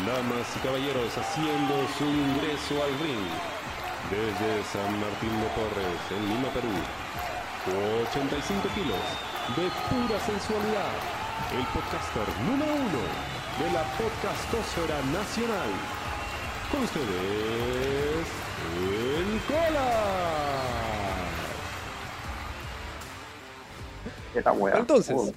Damas 0.00 0.48
y 0.56 0.58
caballeros 0.66 1.12
haciendo 1.18 1.86
su 1.98 2.04
ingreso 2.04 2.82
al 2.82 2.98
ring 2.98 3.28
desde 4.08 4.64
San 4.72 4.98
Martín 4.98 5.38
de 5.38 5.46
Porres, 5.52 6.00
en 6.10 6.28
Lima, 6.28 6.48
Perú. 6.48 6.72
85 8.10 8.68
kilos 8.74 9.04
de 9.54 9.70
pura 9.92 10.18
sensualidad. 10.24 10.96
El 11.52 11.66
podcaster 11.66 12.24
número 12.40 12.72
uno 12.72 13.04
de 13.60 13.68
la 13.70 13.84
podcastosfera 13.98 14.96
nacional. 15.12 15.68
Con 16.70 16.84
ustedes, 16.84 18.26
el 18.80 19.40
Cola. 19.46 19.90
Entonces, 24.78 25.34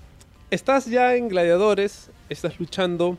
estás 0.50 0.86
ya 0.86 1.16
en 1.16 1.28
Gladiadores, 1.28 2.10
estás 2.30 2.58
luchando 2.58 3.18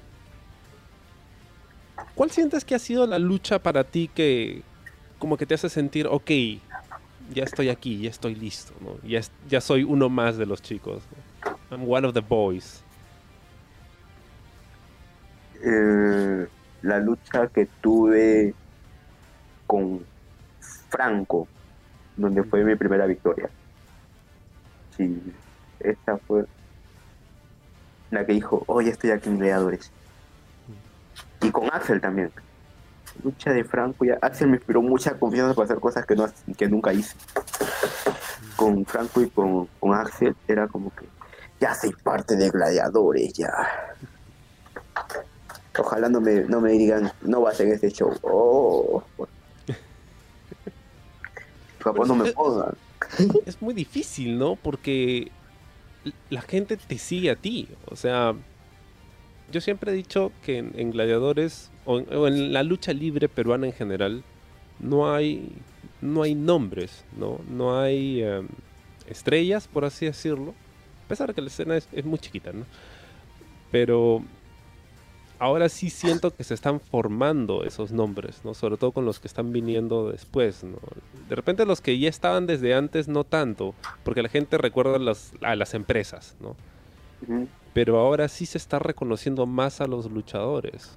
¿Cuál 2.16 2.30
sientes 2.30 2.64
que 2.64 2.74
ha 2.74 2.78
sido 2.78 3.06
la 3.06 3.18
lucha 3.18 3.58
para 3.58 3.84
ti 3.84 4.10
que 4.12 4.62
como 5.18 5.36
que 5.36 5.44
te 5.44 5.52
hace 5.52 5.68
sentir, 5.68 6.06
ok, 6.06 6.30
ya 7.34 7.44
estoy 7.44 7.68
aquí, 7.68 8.00
ya 8.00 8.08
estoy 8.08 8.34
listo, 8.34 8.72
¿no? 8.80 8.96
ya, 9.06 9.20
ya 9.48 9.60
soy 9.60 9.84
uno 9.84 10.08
más 10.08 10.38
de 10.38 10.46
los 10.46 10.62
chicos? 10.62 11.02
I'm 11.70 11.86
one 11.86 12.06
of 12.06 12.14
the 12.14 12.22
boys. 12.22 12.82
Eh, 15.62 16.46
la 16.80 17.00
lucha 17.00 17.48
que 17.48 17.66
tuve 17.82 18.54
con 19.66 20.02
Franco, 20.88 21.46
donde 22.16 22.44
fue 22.44 22.64
mi 22.64 22.76
primera 22.76 23.04
victoria. 23.04 23.50
Sí, 24.96 25.20
esta 25.80 26.16
fue 26.16 26.46
la 28.10 28.24
que 28.24 28.32
dijo, 28.32 28.64
hoy 28.68 28.88
estoy 28.88 29.10
aquí 29.10 29.28
en 29.28 29.36
Gladiadores 29.36 29.92
y 31.42 31.50
con 31.50 31.68
Axel 31.72 32.00
también. 32.00 32.30
Lucha 33.22 33.52
de 33.52 33.64
Franco 33.64 34.04
y 34.04 34.10
Axel 34.10 34.48
me 34.48 34.56
inspiró 34.56 34.82
mucha 34.82 35.18
confianza 35.18 35.54
para 35.54 35.64
hacer 35.64 35.80
cosas 35.80 36.04
que, 36.04 36.14
no, 36.14 36.28
que 36.56 36.68
nunca 36.68 36.92
hice. 36.92 37.16
Con 38.56 38.84
Franco 38.84 39.22
y 39.22 39.30
con, 39.30 39.68
Axel 39.94 40.36
era 40.46 40.68
como 40.68 40.94
que 40.94 41.06
ya 41.60 41.74
soy 41.74 41.92
parte 41.92 42.36
de 42.36 42.50
gladiadores, 42.50 43.32
ya. 43.32 43.50
Ojalá 45.78 46.08
no 46.08 46.20
me, 46.20 46.40
no 46.42 46.60
me 46.60 46.72
digan, 46.72 47.12
no 47.22 47.42
vas 47.42 47.60
en 47.60 47.72
este 47.72 47.90
show. 47.90 48.12
Oh, 48.22 49.02
no 52.06 52.14
me 52.14 52.32
pongan. 52.32 52.74
Es 53.44 53.60
muy 53.60 53.74
difícil, 53.74 54.38
¿no? 54.38 54.56
Porque 54.56 55.30
la 56.30 56.40
gente 56.40 56.76
te 56.76 56.98
sigue 56.98 57.30
a 57.30 57.36
ti. 57.36 57.68
O 57.90 57.96
sea, 57.96 58.34
yo 59.52 59.60
siempre 59.60 59.92
he 59.92 59.94
dicho 59.94 60.32
que 60.44 60.58
en, 60.58 60.90
gladiadores 60.90 61.70
o 61.84 61.98
en, 61.98 62.52
la 62.52 62.62
lucha 62.62 62.92
libre 62.92 63.28
peruana 63.28 63.66
en 63.66 63.72
general 63.72 64.24
no 64.80 65.12
hay 65.12 65.52
no 66.00 66.22
hay 66.22 66.34
nombres, 66.34 67.04
no 67.16 67.40
no 67.48 67.78
hay 67.78 68.22
em, 68.22 68.48
estrellas 69.08 69.68
por 69.68 69.84
así 69.84 70.06
decirlo, 70.06 70.54
a 71.04 71.08
pesar 71.08 71.28
de 71.28 71.34
que 71.34 71.40
la 71.40 71.48
escena 71.48 71.76
es, 71.76 72.04
muy 72.04 72.18
chiquita, 72.18 72.52
¿no? 72.52 72.64
Pero 73.70 74.22
ahora 75.38 75.68
sí 75.68 75.90
siento 75.90 76.34
que 76.34 76.44
se 76.44 76.54
están 76.54 76.80
formando 76.80 77.64
esos 77.64 77.92
nombres, 77.92 78.40
¿no? 78.44 78.54
Sobre 78.54 78.76
todo 78.76 78.92
con 78.92 79.04
los 79.04 79.20
que 79.20 79.28
están 79.28 79.52
viniendo 79.52 80.10
después, 80.10 80.64
¿no? 80.64 80.78
De 81.28 81.34
repente 81.34 81.64
los 81.66 81.80
que 81.80 81.98
ya 81.98 82.08
estaban 82.08 82.46
desde 82.46 82.74
antes 82.74 83.06
no 83.06 83.24
tanto, 83.24 83.74
porque 84.02 84.22
la 84.22 84.28
gente 84.28 84.58
recuerda 84.58 84.96
a 85.42 85.56
las 85.56 85.74
empresas, 85.74 86.34
¿no? 86.40 86.56
Pero 87.76 87.98
ahora 87.98 88.26
sí 88.26 88.46
se 88.46 88.56
está 88.56 88.78
reconociendo 88.78 89.44
más 89.44 89.82
a 89.82 89.86
los 89.86 90.10
luchadores. 90.10 90.96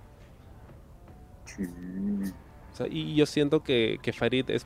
y 2.90 3.16
yo 3.16 3.26
siento 3.26 3.64
que, 3.64 4.00
Farid 4.18 4.50
es, 4.50 4.66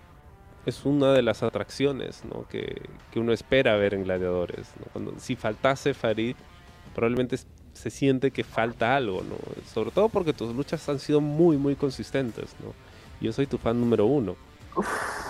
es 0.67 0.86
una 0.86 1.11
de 1.14 1.23
las 1.23 1.42
atracciones 1.42 2.21
que, 2.52 2.83
uno 3.15 3.33
espera 3.33 3.77
ver 3.77 3.95
en 3.95 4.04
Gladiadores. 4.04 4.70
Cuando, 4.92 5.15
si 5.17 5.36
faltase 5.36 5.95
Farid, 5.95 6.36
probablemente 6.93 7.36
se 7.73 7.89
siente 7.89 8.30
que 8.30 8.43
falta 8.43 8.95
algo, 8.95 9.23
¿no? 9.23 9.37
sobre 9.66 9.89
todo 9.89 10.08
porque 10.08 10.33
tus 10.33 10.54
luchas 10.55 10.87
han 10.89 10.99
sido 10.99 11.20
muy, 11.20 11.58
muy 11.58 11.76
consistentes. 11.76 12.55
¿no? 12.64 12.76
Yo 13.21 13.33
soy 13.33 13.48
tu 13.48 13.58
fan 13.58 13.80
número 13.80 14.05
uno. 14.05 14.36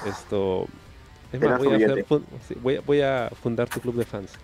Esto. 0.06 0.68
Es 1.32 1.40
más, 1.40 1.60
voy 2.62 2.76
a, 2.76 2.82
voy 2.82 3.02
a 3.02 3.30
fundar 3.42 3.70
tu 3.70 3.80
club 3.80 3.96
de 3.96 4.04
fans. 4.04 4.38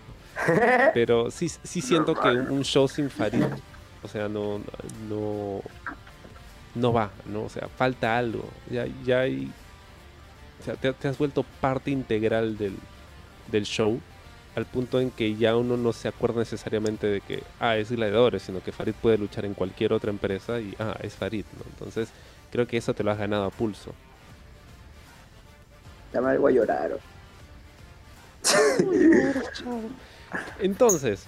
Pero 0.94 1.30
sí, 1.30 1.48
sí 1.48 1.80
siento 1.80 2.14
que 2.14 2.28
un 2.28 2.62
show 2.64 2.88
sin 2.88 3.10
Farid, 3.10 3.44
o 4.02 4.08
sea, 4.08 4.28
no, 4.28 4.60
no, 5.08 5.62
no 6.74 6.92
va, 6.92 7.10
¿no? 7.26 7.44
O 7.44 7.48
sea, 7.48 7.68
falta 7.68 8.16
algo. 8.16 8.44
Ya, 8.70 8.86
ya 9.04 9.20
hay. 9.20 9.50
O 10.60 10.62
sea, 10.62 10.74
te, 10.76 11.08
has 11.08 11.18
vuelto 11.18 11.44
parte 11.60 11.90
integral 11.90 12.58
del, 12.58 12.76
del, 13.50 13.64
show 13.64 13.98
al 14.54 14.66
punto 14.66 15.00
en 15.00 15.10
que 15.10 15.36
ya 15.36 15.56
uno 15.56 15.76
no 15.76 15.92
se 15.92 16.08
acuerda 16.08 16.40
necesariamente 16.40 17.06
de 17.06 17.20
que, 17.22 17.42
ah, 17.58 17.76
es 17.76 17.90
Gladiadores, 17.90 18.42
sino 18.42 18.62
que 18.62 18.72
Farid 18.72 18.94
puede 19.00 19.16
luchar 19.16 19.46
en 19.46 19.54
cualquier 19.54 19.92
otra 19.92 20.10
empresa 20.10 20.60
y, 20.60 20.74
ah, 20.78 20.96
es 21.02 21.14
Farid, 21.14 21.44
¿no? 21.56 21.64
Entonces, 21.70 22.10
creo 22.52 22.66
que 22.66 22.76
eso 22.76 22.92
te 22.92 23.02
lo 23.02 23.10
has 23.10 23.18
ganado 23.18 23.44
a 23.44 23.50
pulso. 23.50 23.94
Ya 26.12 26.20
me 26.20 26.36
voy 26.36 26.52
a 26.52 26.56
llorar. 26.56 26.98
Entonces, 30.58 31.26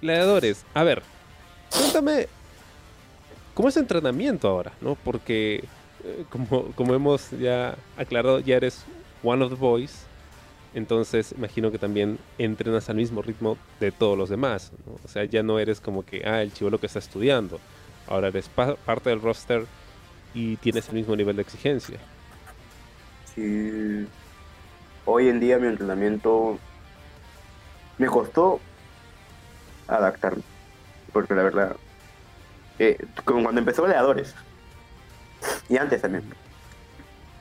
gladiadores, 0.00 0.64
a 0.74 0.82
ver, 0.82 1.02
cuéntame, 1.70 2.26
¿cómo 3.54 3.68
es 3.68 3.76
entrenamiento 3.76 4.48
ahora? 4.48 4.72
¿no? 4.80 4.96
Porque, 4.96 5.64
eh, 6.04 6.24
como, 6.30 6.94
hemos 6.94 7.30
ya 7.30 7.76
aclarado, 7.96 8.40
ya 8.40 8.56
eres 8.56 8.84
one 9.22 9.44
of 9.44 9.50
the 9.50 9.56
boys, 9.56 10.04
entonces 10.74 11.32
imagino 11.36 11.70
que 11.70 11.78
también 11.78 12.18
entrenas 12.38 12.88
al 12.88 12.96
mismo 12.96 13.22
ritmo 13.22 13.58
de 13.78 13.92
todos 13.92 14.16
los 14.16 14.30
demás. 14.30 14.72
O 15.04 15.08
sea, 15.08 15.24
ya 15.24 15.42
no 15.42 15.58
eres 15.58 15.80
como 15.80 16.04
que, 16.04 16.24
ah, 16.24 16.42
el 16.42 16.52
chivolo 16.52 16.78
que 16.78 16.86
está 16.86 16.98
estudiando. 16.98 17.60
Ahora 18.08 18.28
eres 18.28 18.48
parte 18.48 19.10
del 19.10 19.20
roster 19.20 19.66
y 20.34 20.56
tienes 20.56 20.88
el 20.88 20.94
mismo 20.94 21.14
nivel 21.14 21.36
de 21.36 21.42
exigencia. 21.42 21.98
Sí. 23.34 24.06
Hoy 25.04 25.28
en 25.28 25.40
día 25.40 25.58
mi 25.58 25.66
entrenamiento 25.66 26.58
me 27.98 28.06
costó 28.06 28.60
adaptarme. 29.88 30.42
Porque 31.12 31.34
la 31.34 31.42
verdad, 31.42 31.76
eh, 32.78 32.98
como 33.24 33.42
cuando 33.42 33.60
empezó 33.60 33.86
Leadores, 33.86 34.34
y 35.68 35.76
antes 35.76 36.02
también. 36.02 36.24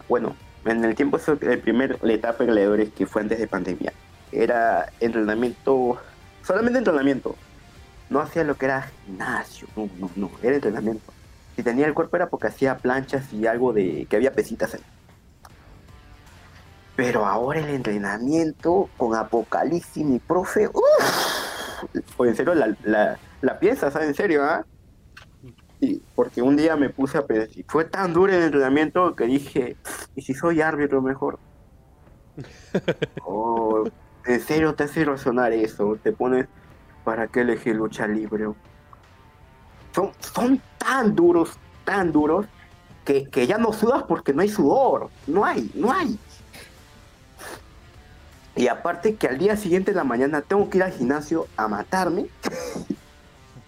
Bueno, 0.07 0.35
en 0.66 0.84
el 0.84 0.95
tiempo, 0.95 1.19
el 1.41 1.59
primer 1.59 1.97
la 2.03 2.13
etapa 2.13 2.39
de 2.39 2.51
Gladiadores 2.51 2.89
que 2.91 3.06
fue 3.06 3.22
antes 3.22 3.39
de 3.39 3.47
pandemia, 3.47 3.94
era 4.31 4.91
entrenamiento, 5.00 6.00
solamente 6.44 6.79
entrenamiento. 6.79 7.35
No 8.09 8.19
hacía 8.19 8.44
lo 8.44 8.56
que 8.56 8.66
era 8.66 8.89
gimnasio, 9.06 9.68
no, 9.75 9.89
no, 9.97 10.12
no, 10.16 10.31
era 10.44 10.56
entrenamiento. 10.56 11.13
Si 11.56 11.63
tenía 11.63 11.88
el 11.88 11.94
cuerpo 11.94 12.18
era 12.18 12.29
porque 12.29 12.47
hacía 12.47 12.78
planchas 12.78 13.31
y 13.33 13.47
algo 13.47 13.73
de 13.73 14.06
que 14.09 14.16
había 14.16 14.33
pesitas 14.33 14.73
ahí. 14.73 14.81
Pero 16.96 17.25
ahora 17.25 17.59
el 17.59 17.69
entrenamiento 17.69 18.90
con 18.97 19.16
Apocalipsis, 19.16 20.06
mi 20.06 20.19
profe, 20.19 20.68
uff, 20.68 22.19
en 22.19 22.35
serio 22.35 22.53
la, 22.53 22.75
la, 22.84 23.18
la 23.41 23.59
piensa, 23.59 23.90
¿sabes? 23.91 24.09
En 24.09 24.16
serio, 24.16 24.44
¿ah? 24.44 24.66
porque 26.16 26.41
un 26.41 26.56
día 26.56 26.75
me 26.75 26.90
puse 26.90 27.18
a 27.18 27.25
pensar, 27.25 27.50
fue 27.68 27.85
tan 27.85 28.13
duro 28.13 28.31
el 28.31 28.44
entrenamiento 28.44 29.16
que 29.16 29.25
dije, 29.25 29.78
¿y 30.16 30.22
si 30.22 30.34
soy 30.34 30.62
árbitro 30.62 31.01
mejor? 31.01 31.40
oh, 33.25 33.84
en 34.25 34.40
serio 34.41 34.75
te 34.75 34.84
hace 34.84 35.03
razonar 35.03 35.53
eso, 35.53 35.97
te 36.01 36.12
pones, 36.12 36.47
¿para 37.03 37.28
qué 37.28 37.41
elegir 37.41 37.75
lucha 37.75 38.07
libre? 38.07 38.46
Son, 39.94 40.12
son 40.19 40.62
tan 40.78 41.15
duros, 41.15 41.57
tan 41.83 42.12
duros, 42.12 42.45
que, 43.04 43.25
que 43.25 43.48
ya 43.48 43.57
no 43.57 43.74
sudas 43.74 44.04
porque 44.04 44.33
no 44.33 44.44
hay 44.44 44.50
sudor, 44.50 45.10
no 45.25 45.44
hay, 45.44 45.71
no 45.74 45.92
hay. 45.92 46.18
Y 48.62 48.68
aparte 48.68 49.16
que 49.16 49.25
al 49.25 49.40
día 49.40 49.58
siguiente 49.58 49.90
de 49.90 49.98
la 49.98 50.04
mañana 50.04 50.44
tengo 50.44 50.69
que 50.69 50.78
ir 50.78 50.84
al 50.84 50.92
gimnasio 50.92 51.48
a 51.58 51.68
matarme. 51.68 52.28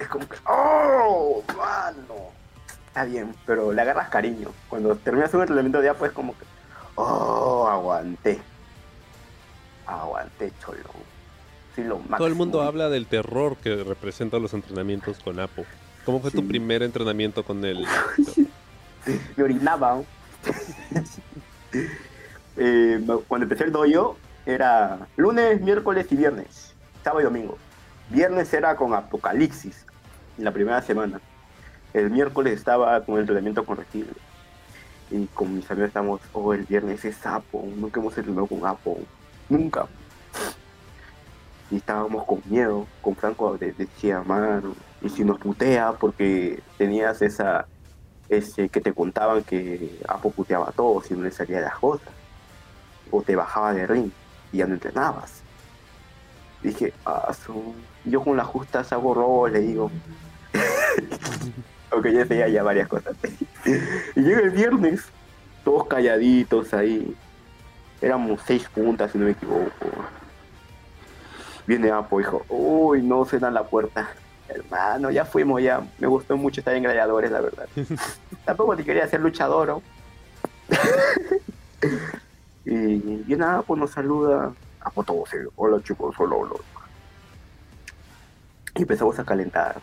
es 0.00 0.08
como 0.08 0.28
que, 0.28 0.36
¡oh! 0.46 1.44
¡Mano! 1.56 2.32
Está 2.88 3.04
bien, 3.04 3.32
pero 3.46 3.70
le 3.70 3.80
agarras 3.80 4.08
cariño. 4.08 4.48
Cuando 4.68 4.96
terminas 4.96 5.32
un 5.34 5.42
entrenamiento 5.42 5.78
de 5.78 5.84
día, 5.84 5.94
pues 5.94 6.10
como 6.10 6.36
que, 6.36 6.44
¡oh! 6.96 7.68
Aguanté. 7.68 8.40
Aguanté, 9.86 10.50
cholo. 10.60 10.80
Todo 12.16 12.26
el 12.26 12.34
mundo 12.34 12.62
habla 12.62 12.88
del 12.88 13.06
terror 13.06 13.56
que 13.58 13.84
representan 13.84 14.42
los 14.42 14.54
entrenamientos 14.54 15.20
con 15.20 15.38
Apo. 15.38 15.64
¿Cómo 16.04 16.18
fue 16.18 16.32
tu 16.32 16.44
primer 16.44 16.82
entrenamiento 16.82 17.44
con 17.44 17.64
él? 17.64 17.86
Me 19.36 19.44
orinaba. 19.44 20.02
Eh, 22.56 23.04
cuando 23.26 23.44
empecé 23.44 23.64
el 23.64 23.72
doyo 23.72 24.16
era 24.46 25.06
lunes, 25.16 25.60
miércoles 25.60 26.06
y 26.10 26.16
viernes, 26.16 26.74
sábado 27.02 27.20
y 27.20 27.24
domingo. 27.24 27.58
Viernes 28.10 28.52
era 28.52 28.76
con 28.76 28.94
Apocalipsis, 28.94 29.86
en 30.38 30.44
la 30.44 30.52
primera 30.52 30.82
semana. 30.82 31.20
el 31.94 32.10
miércoles 32.10 32.54
estaba 32.54 33.00
con 33.04 33.14
el 33.16 33.20
entrenamiento 33.22 33.64
correctivo. 33.64 34.10
Y 35.10 35.26
con 35.26 35.54
mis 35.54 35.70
amigos 35.70 35.88
estamos, 35.88 36.20
oh, 36.32 36.52
el 36.54 36.64
viernes 36.64 37.04
es 37.04 37.16
sapo, 37.16 37.64
nunca 37.76 38.00
hemos 38.00 38.16
entrenado 38.18 38.46
con 38.46 38.66
Apo, 38.66 38.98
nunca. 39.48 39.86
Y 41.70 41.76
estábamos 41.76 42.24
con 42.24 42.42
miedo, 42.46 42.86
con 43.00 43.14
Franco 43.16 43.56
de- 43.56 43.72
decía, 43.72 44.22
mano, 44.22 44.74
y 45.02 45.08
si 45.08 45.24
nos 45.24 45.38
putea 45.38 45.92
porque 45.92 46.62
tenías 46.78 47.22
esa, 47.22 47.66
ese 48.28 48.68
que 48.68 48.80
te 48.80 48.92
contaban 48.92 49.42
que 49.44 50.00
Apo 50.08 50.30
puteaba 50.30 50.68
a 50.68 50.72
todos 50.72 51.10
y 51.10 51.14
no 51.14 51.22
le 51.22 51.30
salía 51.30 51.60
las 51.60 51.78
cosas. 51.78 52.08
O 53.16 53.22
te 53.22 53.36
bajaba 53.36 53.72
de 53.72 53.86
ring 53.86 54.10
y 54.52 54.58
ya 54.58 54.66
no 54.66 54.74
entrenabas. 54.74 55.42
Dije, 56.62 56.92
ah, 57.06 57.32
su... 57.32 57.74
yo 58.04 58.24
con 58.24 58.36
las 58.36 58.46
justas 58.48 58.92
hago 58.92 59.14
robo, 59.14 59.46
le 59.48 59.60
digo. 59.60 59.90
Aunque 61.92 62.12
ya 62.12 62.26
tenía 62.26 62.48
ya 62.48 62.64
varias 62.64 62.88
cosas. 62.88 63.14
y 64.16 64.20
llega 64.20 64.40
el 64.40 64.50
viernes, 64.50 65.04
todos 65.62 65.86
calladitos 65.86 66.74
ahí. 66.74 67.14
Éramos 68.00 68.40
seis 68.44 68.68
puntas, 68.68 69.12
si 69.12 69.18
no 69.18 69.26
me 69.26 69.30
equivoco. 69.30 69.70
Viene 71.66 71.92
Apo, 71.92 72.18
dijo, 72.18 72.44
uy, 72.48 73.00
no 73.00 73.24
se 73.24 73.38
dan 73.38 73.54
la 73.54 73.62
puerta. 73.62 74.08
Hermano, 74.48 75.12
ya 75.12 75.24
fuimos, 75.24 75.62
ya. 75.62 75.86
Me 75.98 76.08
gustó 76.08 76.36
mucho 76.36 76.60
estar 76.60 76.74
en 76.74 76.82
gladiadores, 76.82 77.30
la 77.30 77.40
verdad. 77.40 77.68
Tampoco 78.44 78.76
te 78.76 78.84
quería 78.84 79.06
ser 79.06 79.20
luchador, 79.20 79.68
¿no? 79.68 79.82
Y 82.64 82.98
viene 83.24 83.44
Apo, 83.44 83.76
nos 83.76 83.90
saluda. 83.90 84.52
Apo 84.80 85.02
todos, 85.02 85.32
eh, 85.34 85.46
hola 85.56 85.82
chicos, 85.82 86.14
hola, 86.18 86.36
hola. 86.36 86.54
Y 88.74 88.82
empezamos 88.82 89.18
a 89.18 89.24
calentar. 89.24 89.80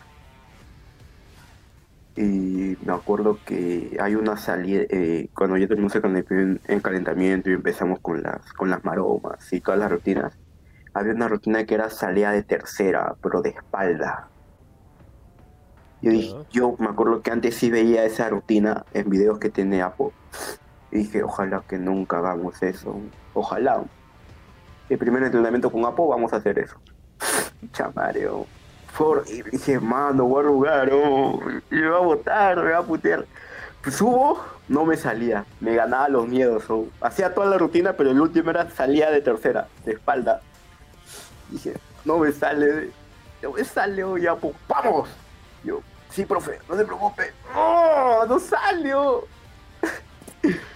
Y 2.14 2.76
me 2.84 2.92
acuerdo 2.92 3.38
que 3.46 3.96
hay 4.00 4.14
una 4.14 4.36
salida, 4.36 4.82
eh, 4.90 5.28
cuando 5.34 5.56
ya 5.56 5.66
tenemos 5.66 5.94
el 5.94 6.60
el 6.66 6.82
calentamiento 6.82 7.48
y 7.48 7.54
empezamos 7.54 8.00
con 8.00 8.22
las, 8.22 8.52
con 8.52 8.68
las 8.68 8.84
maromas 8.84 9.50
y 9.52 9.60
todas 9.60 9.80
las 9.80 9.90
rutinas, 9.90 10.36
había 10.92 11.14
una 11.14 11.28
rutina 11.28 11.64
que 11.64 11.74
era 11.74 11.88
salida 11.88 12.32
de 12.32 12.42
tercera, 12.42 13.16
pero 13.22 13.40
de 13.40 13.50
espalda. 13.50 14.28
Yo, 16.02 16.10
dije, 16.10 16.34
yo 16.50 16.76
me 16.78 16.88
acuerdo 16.88 17.22
que 17.22 17.30
antes 17.30 17.54
sí 17.54 17.70
veía 17.70 18.04
esa 18.04 18.28
rutina 18.28 18.84
en 18.92 19.08
videos 19.08 19.38
que 19.38 19.48
tiene 19.48 19.80
Apo. 19.80 20.12
Y 20.92 20.98
dije, 20.98 21.22
ojalá 21.22 21.62
que 21.66 21.78
nunca 21.78 22.18
hagamos 22.18 22.62
eso. 22.62 23.00
Ojalá. 23.32 23.82
El 24.90 24.98
primer 24.98 25.22
entrenamiento 25.22 25.72
con 25.72 25.84
Apo 25.86 26.06
vamos 26.06 26.34
a 26.34 26.36
hacer 26.36 26.58
eso. 26.58 26.76
Chamario. 27.72 28.46
Fue 28.92 29.06
horrible. 29.06 29.52
Dije, 29.52 29.80
mano, 29.80 30.26
voy 30.26 30.38
a 30.38 30.42
arrugar, 30.42 30.92
me 31.70 31.88
va 31.88 31.96
a 31.96 32.00
botar, 32.00 32.62
me 32.62 32.72
va 32.72 32.78
a 32.78 32.82
putear. 32.82 33.24
Pues 33.82 33.96
subo, 33.96 34.44
no 34.68 34.84
me 34.84 34.98
salía. 34.98 35.46
Me 35.60 35.74
ganaba 35.74 36.10
los 36.10 36.28
miedos. 36.28 36.64
oh. 36.68 36.88
Hacía 37.00 37.32
toda 37.32 37.46
la 37.46 37.56
rutina, 37.56 37.94
pero 37.94 38.10
el 38.10 38.20
último 38.20 38.50
era 38.50 38.70
salía 38.70 39.10
de 39.10 39.22
tercera, 39.22 39.68
de 39.86 39.92
espalda. 39.92 40.42
Dije, 41.48 41.74
no 42.04 42.18
me 42.18 42.32
sale, 42.32 42.90
no 43.42 43.52
me 43.52 43.64
sale, 43.64 44.04
oh, 44.04 44.18
ya, 44.18 44.36
vamos. 44.68 45.08
Yo, 45.64 45.80
sí, 46.10 46.26
profe, 46.26 46.58
no 46.68 46.76
se 46.76 46.84
preocupe. 46.84 47.32
¡Oh, 47.56 48.26
no 48.28 48.38
salió! 48.38 49.24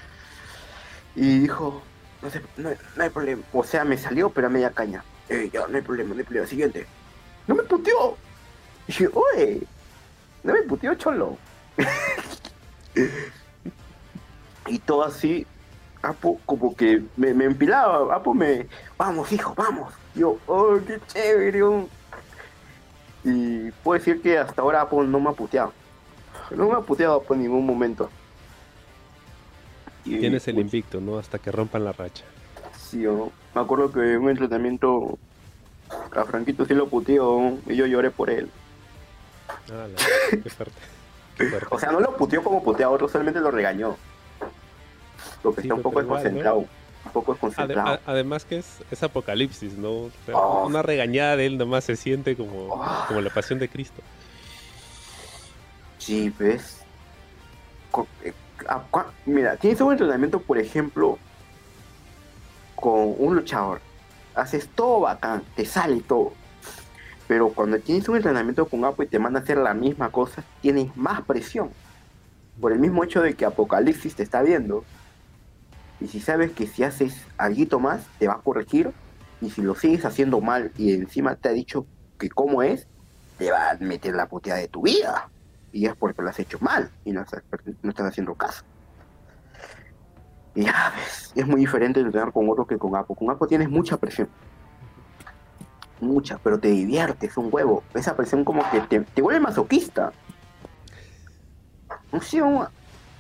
y 1.17 1.41
dijo, 1.41 1.83
no, 2.23 2.31
sé, 2.31 2.43
no, 2.59 2.71
no 2.97 3.03
hay 3.03 3.11
problema. 3.11 3.43
O 3.53 3.65
sea, 3.65 3.85
me 3.85 3.97
salió, 3.97 4.31
pero 4.31 4.47
a 4.47 4.51
media 4.51 4.71
caña. 4.71 5.03
Eh, 5.29 5.51
ya, 5.53 5.67
no 5.67 5.77
hay 5.77 5.83
problema, 5.83 6.11
no 6.11 6.19
hay 6.19 6.25
problema. 6.25 6.47
Siguiente. 6.47 6.87
No 7.47 7.55
me 7.55 7.63
puteó. 7.63 8.17
Y 8.87 8.93
dije, 8.93 9.09
oye, 9.13 9.63
no 10.45 10.53
me 10.53 10.63
puteó, 10.63 10.95
cholo. 10.95 11.39
y 14.67 14.79
todo 14.81 15.05
así, 15.05 15.47
Apo 16.03 16.39
como 16.45 16.77
que 16.77 17.03
me, 17.17 17.33
me 17.33 17.47
empilaba. 17.47 18.15
Apo 18.15 18.35
me, 18.35 18.69
vamos, 18.99 19.33
hijo, 19.33 19.55
vamos. 19.57 19.93
Yo, 20.15 20.39
oh, 20.47 20.79
qué 20.87 21.01
chévere. 21.07 21.63
oh". 21.63 21.89
Y 23.25 23.71
puedo 23.83 23.99
decir 23.99 24.21
que 24.21 24.39
hasta 24.39 24.61
ahora 24.61 24.83
Apo 24.83 25.03
no 25.03 25.19
me 25.19 25.31
ha 25.31 25.33
puteado. 25.33 25.73
No 26.51 26.69
me 26.69 26.75
ha 26.75 26.81
puteado 26.81 27.23
por 27.23 27.39
ningún 27.39 27.65
momento. 27.65 28.11
Y, 30.07 30.19
Tienes 30.21 30.47
el 30.49 30.55
pues, 30.55 30.65
invicto, 30.67 31.01
¿no? 31.01 31.19
Hasta 31.19 31.39
que 31.39 31.51
rompan 31.53 31.85
la 31.85 31.93
racha. 31.93 32.25
Sí, 32.79 32.99
¿no? 32.99 33.33
me 33.55 33.61
acuerdo 33.61 33.91
que 33.91 34.15
en 34.15 34.21
un 34.23 34.31
entrenamiento 34.31 35.19
a 36.15 36.25
Franquito 36.25 36.65
sí 36.65 36.75
lo 36.75 36.89
puteó 36.89 37.59
y 37.67 37.75
yo 37.77 37.87
lloré 37.87 38.11
por 38.11 38.31
él. 38.31 38.49
Ah, 39.49 39.87
la- 39.89 40.41
qué 40.43 40.51
fuerte. 40.51 40.75
Qué 41.37 41.45
fuerte. 41.47 41.67
O 41.71 41.79
sea, 41.79 41.91
no 41.93 42.01
lo 42.01 42.17
puteó 42.17 42.43
como 42.43 42.63
putea 42.63 42.87
a 42.87 42.91
otro, 42.91 43.09
solamente 43.09 43.41
lo 43.41 43.51
regañó. 43.51 43.97
Porque 45.43 45.63
Sí, 45.63 45.67
está 45.69 45.75
un 45.75 45.83
poco 45.83 45.99
desconcentrado. 46.01 46.59
Un 46.59 47.13
poco 47.13 47.33
desconcentrado. 47.33 48.01
además 48.07 48.45
que 48.45 48.59
es, 48.59 48.79
es 48.91 49.03
apocalipsis, 49.03 49.75
¿no? 49.79 49.91
O 49.91 50.11
sea, 50.25 50.37
Oh. 50.37 50.67
Una 50.67 50.83
regañada 50.83 51.37
de 51.37 51.47
él 51.47 51.59
nomás 51.59 51.85
se 51.85 51.97
siente 51.97 52.37
como, 52.37 52.69
Oh. 52.75 53.05
como 53.09 53.21
la 53.21 53.31
pasión 53.31 53.59
de 53.59 53.69
Cristo. 53.69 54.03
Sí, 55.99 56.33
ves. 56.39 56.83
Mira, 59.25 59.57
tienes 59.57 59.81
un 59.81 59.93
entrenamiento, 59.93 60.41
por 60.41 60.59
ejemplo, 60.59 61.19
con 62.75 63.15
un 63.19 63.35
luchador. 63.37 63.81
Haces 64.35 64.69
todo 64.69 65.01
bacán, 65.01 65.43
te 65.55 65.65
sale 65.65 66.01
todo. 66.01 66.33
Pero 67.27 67.49
cuando 67.49 67.79
tienes 67.81 68.09
un 68.09 68.17
entrenamiento 68.17 68.67
con 68.67 68.85
Apo 68.85 69.03
y 69.03 69.07
te 69.07 69.19
manda 69.19 69.41
a 69.41 69.43
hacer 69.43 69.59
la 69.59 69.75
misma 69.75 70.11
cosa, 70.11 70.45
tienes 70.61 70.97
más 70.97 71.23
presión. 71.23 71.71
Por 72.61 72.73
el 72.73 72.79
mismo 72.79 73.03
hecho 73.03 73.21
de 73.21 73.35
que 73.35 73.45
Apocalipsis 73.45 74.15
te 74.15 74.23
está 74.23 74.43
viendo. 74.43 74.85
Y 76.01 76.09
si 76.09 76.21
sabes 76.21 76.53
que 76.53 76.67
si 76.67 76.85
haces 76.85 77.15
algo 77.37 77.81
más, 77.81 78.07
te 78.19 78.29
va 78.29 78.35
a 78.35 78.41
corregir. 78.41 78.93
Y 79.41 79.51
si 79.51 79.63
lo 79.63 79.75
sigues 79.75 80.05
haciendo 80.05 80.41
mal 80.41 80.73
y 80.79 80.93
encima 80.93 81.35
te 81.35 81.49
ha 81.49 81.53
dicho 81.53 81.87
que 82.19 82.29
cómo 82.29 82.63
es, 82.63 82.87
te 83.39 83.51
va 83.51 83.71
a 83.71 83.75
meter 83.77 84.15
la 84.15 84.27
puteada 84.27 84.61
de 84.61 84.69
tu 84.69 84.83
vida. 84.83 85.29
Y 85.77 85.85
es 85.85 85.95
porque 85.95 86.23
lo 86.23 86.31
has 86.31 86.39
hecho 86.39 86.57
mal 86.63 86.91
y 87.05 87.13
no 87.13 87.21
estás, 87.21 87.43
no 87.83 87.91
estás 87.91 88.07
haciendo 88.07 88.35
caso. 88.35 88.65
Y 90.55 90.63
ya 90.65 90.91
ves, 90.97 91.33
es 91.35 91.47
muy 91.47 91.61
diferente 91.61 92.01
entrenar 92.01 92.33
con 92.33 92.49
otro 92.49 92.67
que 92.67 92.79
con 92.79 92.97
Apo. 92.97 93.15
Con 93.15 93.29
Apo 93.29 93.47
tienes 93.47 93.69
mucha 93.69 93.99
presión. 93.99 94.27
Mucha, 96.01 96.39
pero 96.39 96.59
te 96.59 96.69
diviertes 96.69 97.37
un 97.37 97.51
huevo. 97.53 97.83
Esa 97.93 98.17
presión 98.17 98.43
como 98.43 98.63
que 98.71 98.81
te, 98.81 99.01
te 99.01 99.21
vuelve 99.21 99.39
masoquista. 99.39 100.13
No 102.11 102.23
sé, 102.23 102.41
un- 102.41 102.67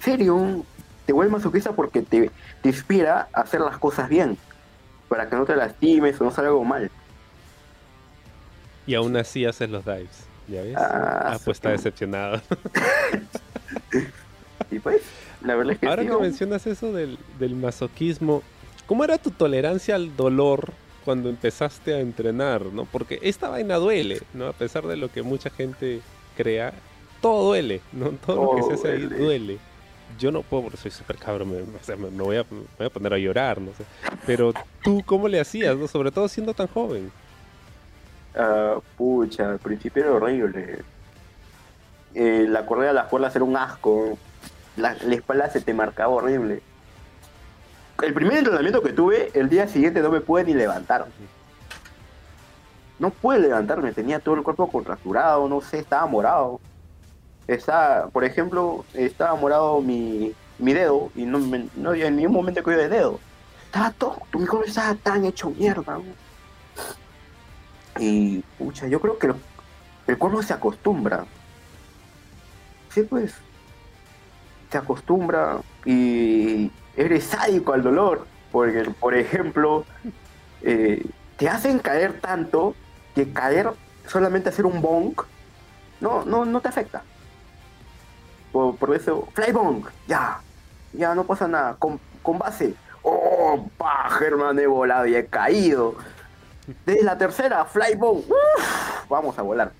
serio, 0.01 0.65
te 1.05 1.13
vuelve 1.13 1.33
masoquista 1.33 1.73
porque 1.73 2.01
te, 2.01 2.31
te 2.63 2.69
inspira 2.71 3.29
a 3.35 3.43
hacer 3.43 3.61
las 3.61 3.77
cosas 3.77 4.09
bien. 4.09 4.39
Para 5.11 5.29
que 5.29 5.37
no 5.37 5.45
te 5.45 5.55
lastimes 5.57 6.19
o 6.23 6.25
no 6.25 6.31
salga 6.31 6.49
algo 6.49 6.65
mal. 6.65 6.91
Y 8.87 8.95
aún 8.95 9.15
así 9.19 9.45
haces 9.45 9.69
los 9.69 9.85
dives. 9.85 10.26
¿Ya 10.49 10.63
ves? 10.63 10.77
Ah, 10.77 11.33
Ah, 11.35 11.39
pues 11.45 11.57
está 11.57 11.71
decepcionado. 11.71 12.41
Y 14.71 14.79
pues, 14.81 15.03
la 15.43 15.55
verdad 15.55 15.75
es 15.75 15.79
que 15.79 15.87
Ahora 15.87 16.03
sí, 16.03 16.09
que 16.09 16.15
¿no? 16.15 16.21
mencionas 16.21 16.67
eso 16.67 16.93
del, 16.93 17.19
del 17.39 17.55
masoquismo, 17.55 18.43
¿cómo 18.87 19.05
era 19.05 19.17
tu 19.19 19.31
tolerancia 19.31 19.95
al 19.95 20.17
dolor 20.17 20.73
cuando 21.05 21.29
empezaste 21.29 21.95
a 21.95 22.01
entrenar? 22.01 22.67
¿no? 22.67 22.85
Porque 22.85 23.19
esta 23.23 23.49
vaina 23.49 23.77
duele, 23.77 24.23
¿no? 24.35 24.47
A 24.49 24.53
pesar 24.53 24.85
de 24.87 24.97
lo 24.97 25.11
que 25.11 25.23
mucha 25.23 25.51
gente 25.51 26.01
crea, 26.37 26.73
todo 27.21 27.47
duele, 27.49 27.81
¿no? 27.93 28.11
Todo, 28.11 28.43
lo 28.43 28.57
que 28.57 28.63
se 28.63 28.73
hace 28.75 28.89
ahí 28.95 29.03
duele. 29.03 29.19
duele. 29.25 29.59
Yo 30.19 30.33
no 30.33 30.43
puedo, 30.43 30.65
porque 30.65 30.79
soy 30.79 30.91
súper 30.91 31.17
cabrón, 31.17 31.51
me, 31.51 31.61
o 31.61 31.83
sea, 31.83 31.97
me- 31.97 32.11
me 32.11 32.23
voy 32.23 32.37
a, 32.37 32.43
me 32.51 32.61
voy 32.79 32.87
a 32.87 32.91
poner 32.91 33.13
a 33.13 33.19
llorar, 33.19 33.61
no 33.61 33.71
sé. 33.77 33.85
Pero 34.27 34.53
tú, 34.83 35.03
¿cómo 35.07 35.29
le 35.29 35.39
hacías? 35.41 35.77
no? 35.77 35.87
Sobre 35.89 36.11
todo 36.11 36.27
siendo 36.29 36.55
tan 36.55 36.67
joven. 36.69 37.13
Ah, 38.37 38.79
pucha, 38.97 39.51
al 39.51 39.59
principio 39.59 40.03
era 40.05 40.13
horrible. 40.13 40.83
Eh, 42.15 42.47
la 42.49 42.67
correa 42.67 42.89
de 42.89 42.95
las 42.95 43.07
cuerdas 43.07 43.35
era 43.35 43.45
un 43.45 43.57
asco. 43.57 44.19
La, 44.77 44.93
espalda 44.93 45.49
se 45.51 45.61
te 45.61 45.73
marcaba 45.73 46.13
horrible. 46.13 46.63
El 48.03 48.13
primer 48.13 48.39
entrenamiento 48.39 48.83
que 48.83 48.93
tuve, 48.93 49.31
el 49.33 49.49
día 49.49 49.69
siguiente 49.69 50.03
no 50.03 50.11
me 50.11 50.21
pude 50.21 50.45
ni 50.45 50.53
levantar. 50.53 51.07
No 52.99 53.11
pude 53.11 53.39
levantarme, 53.39 53.93
tenía 53.93 54.21
todo 54.21 54.35
el 54.35 54.43
cuerpo 54.43 54.71
contracturado, 54.71 55.49
no 55.49 55.63
sé, 55.63 55.79
estaba 55.79 56.07
morado. 56.07 56.61
Estaba, 57.47 58.09
por 58.09 58.25
ejemplo, 58.25 58.85
estaba 58.93 59.35
morado 59.35 59.81
mi, 59.81 60.35
dedo 60.59 61.11
y 61.15 61.25
no, 61.25 61.39
me, 61.39 61.69
no 61.75 61.95
en 61.95 62.17
ningún 62.17 62.33
momento 62.33 62.61
yo 62.63 62.77
de 62.77 62.89
dedo. 62.89 63.21
Estaba 63.65 63.91
todo, 63.93 64.19
mi 64.35 64.47
cuerpo 64.47 64.67
estaba 64.67 64.95
tan 64.95 65.25
hecho 65.25 65.51
mierda. 65.51 65.99
Y, 67.99 68.45
pucha, 68.59 68.87
yo 68.87 69.01
creo 69.01 69.19
que 69.19 69.33
el 70.07 70.19
cuerpo 70.19 70.43
se 70.43 70.53
acostumbra. 70.53 71.25
Sí, 72.91 73.03
pues. 73.03 73.35
Se 74.71 74.79
acostumbra 74.79 75.59
y 75.85 76.71
eres 76.97 77.25
sádico 77.25 77.73
al 77.73 77.83
dolor. 77.83 78.27
Porque, 78.53 78.85
por 78.99 79.15
ejemplo, 79.15 79.85
eh, 80.63 81.05
te 81.37 81.49
hacen 81.49 81.79
caer 81.79 82.21
tanto 82.21 82.75
que 83.15 83.33
caer, 83.33 83.71
solamente 84.07 84.49
hacer 84.49 84.67
un 84.67 84.81
bonk, 84.81 85.23
no, 86.01 86.25
no, 86.25 86.45
no 86.45 86.61
te 86.61 86.69
afecta. 86.69 87.03
por, 88.53 88.77
por 88.77 88.95
eso, 88.95 89.29
Flybong, 89.35 89.85
ya, 90.07 90.41
ya 90.93 91.15
no 91.15 91.25
pasa 91.25 91.49
nada, 91.49 91.77
con, 91.79 92.01
con 92.23 92.39
base. 92.39 92.75
Oh, 93.03 93.69
paja, 93.79 94.25
hermano, 94.25 94.61
he 94.61 94.67
volado 94.67 95.07
y 95.07 95.15
he 95.15 95.27
caído. 95.27 95.95
Desde 96.85 97.03
la 97.03 97.17
tercera, 97.17 97.65
Flybong, 97.65 98.19
uf, 98.19 99.09
vamos 99.09 99.39
a 99.39 99.43
volar. 99.43 99.73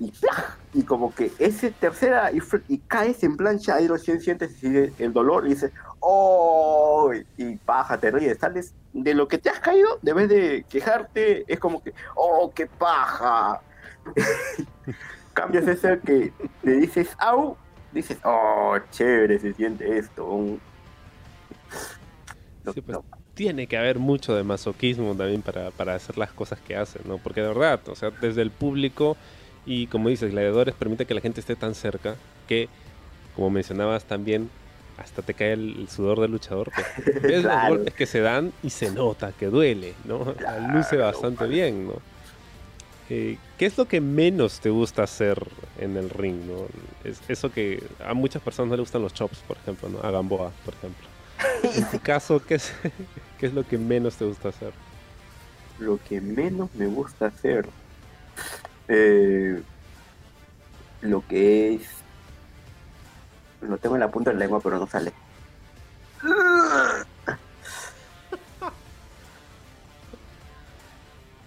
Y, 0.00 0.10
¡plaj! 0.10 0.56
y 0.72 0.82
como 0.82 1.14
que 1.14 1.30
ese 1.38 1.70
tercera 1.70 2.30
y, 2.32 2.78
caes 2.78 3.22
en 3.22 3.36
plancha, 3.36 3.76
ahí 3.76 3.86
recién 3.86 4.20
sientes 4.20 4.52
el 4.62 5.12
dolor 5.12 5.46
y 5.46 5.50
dices, 5.50 5.72
oh, 6.00 7.12
y 7.36 7.56
paja, 7.56 7.98
te 7.98 8.10
ríes, 8.10 8.38
sales 8.38 8.74
de 8.92 9.14
lo 9.14 9.28
que 9.28 9.38
te 9.38 9.50
has 9.50 9.60
caído, 9.60 9.98
de 10.02 10.12
vez 10.12 10.28
de 10.28 10.64
quejarte, 10.68 11.44
es 11.46 11.60
como 11.60 11.82
que, 11.82 11.94
oh, 12.16 12.50
qué 12.54 12.66
paja. 12.66 13.60
Cambias 15.32 15.66
ese 15.66 15.98
que 16.00 16.32
le 16.62 16.72
dices, 16.72 17.08
au, 17.18 17.56
dices, 17.92 18.18
oh, 18.24 18.76
chévere, 18.90 19.38
se 19.38 19.52
siente 19.54 19.98
esto. 19.98 20.26
un- 20.26 20.60
Sí, 22.72 22.80
pues, 22.80 22.98
tiene 23.34 23.66
que 23.66 23.76
haber 23.76 23.98
mucho 23.98 24.34
de 24.34 24.44
masoquismo 24.44 25.14
también 25.14 25.42
para, 25.42 25.70
para 25.70 25.94
hacer 25.94 26.18
las 26.18 26.30
cosas 26.30 26.60
que 26.60 26.76
hacen, 26.76 27.02
¿no? 27.06 27.18
Porque 27.18 27.42
de 27.42 27.48
verdad, 27.48 27.80
o 27.88 27.94
sea, 27.94 28.10
desde 28.10 28.42
el 28.42 28.50
público 28.50 29.16
y 29.66 29.86
como 29.86 30.08
dices, 30.08 30.30
gladiadores 30.30 30.74
permite 30.74 31.06
que 31.06 31.14
la 31.14 31.20
gente 31.20 31.40
esté 31.40 31.56
tan 31.56 31.74
cerca 31.74 32.16
que, 32.48 32.68
como 33.34 33.50
mencionabas 33.50 34.04
también, 34.04 34.50
hasta 34.96 35.22
te 35.22 35.34
cae 35.34 35.54
el, 35.54 35.88
sudor 35.88 36.20
del 36.20 36.32
luchador. 36.32 36.70
Pues, 36.74 37.22
ves 37.22 37.44
los 37.44 37.68
golpes 37.68 37.94
que 37.94 38.06
se 38.06 38.20
dan 38.20 38.52
y 38.62 38.70
se 38.70 38.90
nota 38.90 39.32
que 39.32 39.46
duele, 39.46 39.94
¿no? 40.04 40.34
Luce 40.72 40.96
bastante 40.96 41.44
vale. 41.44 41.54
bien, 41.54 41.86
¿no? 41.86 41.94
Eh, 43.10 43.36
¿Qué 43.58 43.66
es 43.66 43.76
lo 43.76 43.86
que 43.86 44.00
menos 44.00 44.60
te 44.60 44.70
gusta 44.70 45.02
hacer 45.02 45.42
en 45.78 45.96
el 45.96 46.08
ring, 46.10 46.46
no? 46.46 46.66
Es 47.08 47.20
eso 47.28 47.50
que 47.50 47.82
a 48.04 48.14
muchas 48.14 48.42
personas 48.42 48.70
no 48.70 48.76
les 48.76 48.84
gustan 48.84 49.02
los 49.02 49.12
chops, 49.12 49.38
por 49.46 49.56
ejemplo, 49.58 49.88
¿no? 49.88 50.00
A 50.00 50.10
Gamboa, 50.10 50.52
por 50.64 50.74
ejemplo. 50.74 51.06
En 51.74 51.90
tu 51.90 51.98
caso, 52.02 52.40
¿qué 52.46 52.54
es, 52.54 52.72
¿qué 53.38 53.46
es 53.46 53.54
lo 53.54 53.66
que 53.66 53.78
menos 53.78 54.16
te 54.16 54.24
gusta 54.24 54.48
hacer? 54.50 54.72
Lo 55.78 55.98
que 56.02 56.20
menos 56.20 56.74
me 56.74 56.86
gusta 56.86 57.26
hacer. 57.26 57.68
eh, 58.88 59.62
lo 61.02 61.26
que 61.26 61.74
es. 61.74 61.82
Lo 63.60 63.78
tengo 63.78 63.96
en 63.96 64.00
la 64.00 64.10
punta 64.10 64.30
de 64.30 64.34
la 64.36 64.40
lengua, 64.40 64.60
pero 64.60 64.78
no 64.78 64.86
sale. 64.86 65.12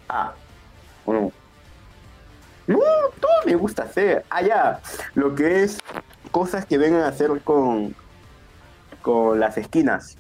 Ah, 0.10 0.34
bueno. 1.06 1.32
No, 2.68 2.80
todo 3.20 3.32
me 3.46 3.56
gusta 3.56 3.84
hacer. 3.84 4.26
Ah, 4.30 4.42
ya. 4.42 4.82
Lo 5.16 5.36
que 5.36 5.64
es 5.64 5.80
cosas 6.32 6.66
que 6.66 6.78
vengan 6.78 7.02
a 7.02 7.08
hacer 7.10 7.42
con, 7.44 7.96
con 9.02 9.40
las 9.40 9.58
esquinas. 9.58 10.18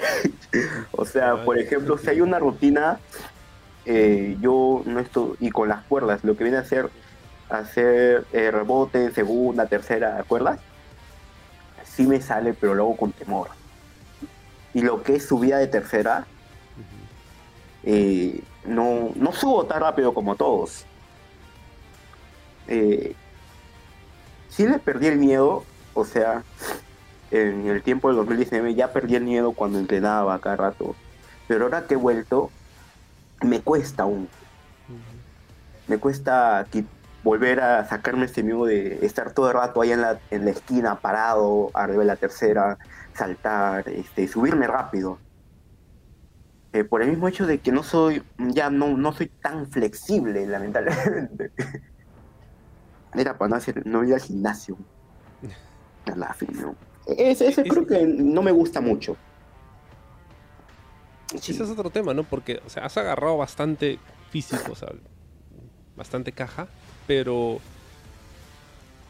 o 0.92 1.04
sea, 1.04 1.44
por 1.44 1.58
ejemplo, 1.58 1.98
si 1.98 2.08
hay 2.08 2.20
una 2.20 2.38
rutina, 2.38 2.98
eh, 3.84 4.36
yo 4.40 4.82
no 4.86 5.00
estoy. 5.00 5.36
Y 5.40 5.50
con 5.50 5.68
las 5.68 5.84
cuerdas, 5.84 6.24
lo 6.24 6.36
que 6.36 6.44
viene 6.44 6.58
a 6.58 6.62
hacer 6.62 6.90
hacer 7.52 8.26
eh, 8.32 8.50
rebote, 8.50 9.12
segunda, 9.12 9.66
tercera 9.66 10.24
cuerdas, 10.26 10.58
sí 11.84 12.06
me 12.06 12.20
sale, 12.20 12.54
pero 12.54 12.74
luego 12.74 12.96
con 12.96 13.12
temor. 13.12 13.48
Y 14.74 14.80
lo 14.80 15.02
que 15.02 15.16
es 15.16 15.26
subida 15.26 15.58
de 15.58 15.66
tercera, 15.66 16.26
eh, 17.84 18.42
no, 18.64 19.10
no 19.14 19.32
subo 19.32 19.66
tan 19.66 19.80
rápido 19.80 20.14
como 20.14 20.34
todos. 20.34 20.86
Eh, 22.68 23.14
sí 24.48 24.66
le 24.66 24.78
perdí 24.78 25.08
el 25.08 25.18
miedo, 25.18 25.64
o 25.92 26.04
sea, 26.06 26.42
en 27.32 27.66
el 27.66 27.82
tiempo 27.82 28.08
del 28.08 28.18
2019 28.18 28.74
ya 28.74 28.92
perdí 28.92 29.16
el 29.16 29.24
miedo 29.24 29.52
cuando 29.52 29.78
entrenaba 29.78 30.38
cada 30.40 30.56
rato, 30.56 30.94
pero 31.48 31.64
ahora 31.64 31.86
que 31.86 31.94
he 31.94 31.96
vuelto, 31.96 32.50
me 33.40 33.60
cuesta 33.60 34.04
aún, 34.04 34.28
me 35.88 35.98
cuesta 35.98 36.66
volver 37.24 37.60
a 37.60 37.88
sacarme 37.88 38.26
ese 38.26 38.42
miedo 38.42 38.66
de 38.66 39.04
estar 39.04 39.32
todo 39.32 39.48
el 39.48 39.54
rato 39.54 39.80
ahí 39.80 39.92
en 39.92 40.02
la, 40.02 40.20
en 40.30 40.44
la 40.44 40.50
esquina 40.50 41.00
parado, 41.00 41.70
arriba 41.74 42.00
de 42.00 42.06
la 42.06 42.16
tercera, 42.16 42.78
saltar, 43.14 43.88
este, 43.88 44.28
subirme 44.28 44.66
rápido. 44.66 45.18
Eh, 46.74 46.84
por 46.84 47.02
el 47.02 47.10
mismo 47.10 47.28
hecho 47.28 47.46
de 47.46 47.58
que 47.58 47.70
no 47.70 47.82
soy, 47.82 48.22
ya 48.38 48.70
no, 48.70 48.96
no 48.96 49.12
soy 49.12 49.28
tan 49.28 49.70
flexible, 49.70 50.46
lamentablemente. 50.46 51.52
Era 53.14 53.36
para 53.36 53.50
no, 53.50 53.56
hacer, 53.56 53.86
no 53.86 54.04
ir 54.04 54.14
al 54.14 54.20
gimnasio. 54.20 54.76
A 56.12 56.16
la 56.16 56.34
fin, 56.34 56.50
¿no? 56.60 56.74
Ese, 57.06 57.48
ese 57.48 57.62
creo 57.64 57.86
que 57.86 58.04
no 58.06 58.42
me 58.42 58.52
gusta 58.52 58.80
mucho. 58.80 59.16
Sí. 61.40 61.52
Ese 61.52 61.64
es 61.64 61.70
otro 61.70 61.90
tema, 61.90 62.12
¿no? 62.14 62.24
Porque, 62.24 62.60
o 62.66 62.70
sea, 62.70 62.84
has 62.84 62.96
agarrado 62.96 63.36
bastante 63.38 63.98
físico, 64.30 64.72
o 64.72 64.74
sea, 64.76 64.90
bastante 65.96 66.32
caja, 66.32 66.68
pero 67.06 67.58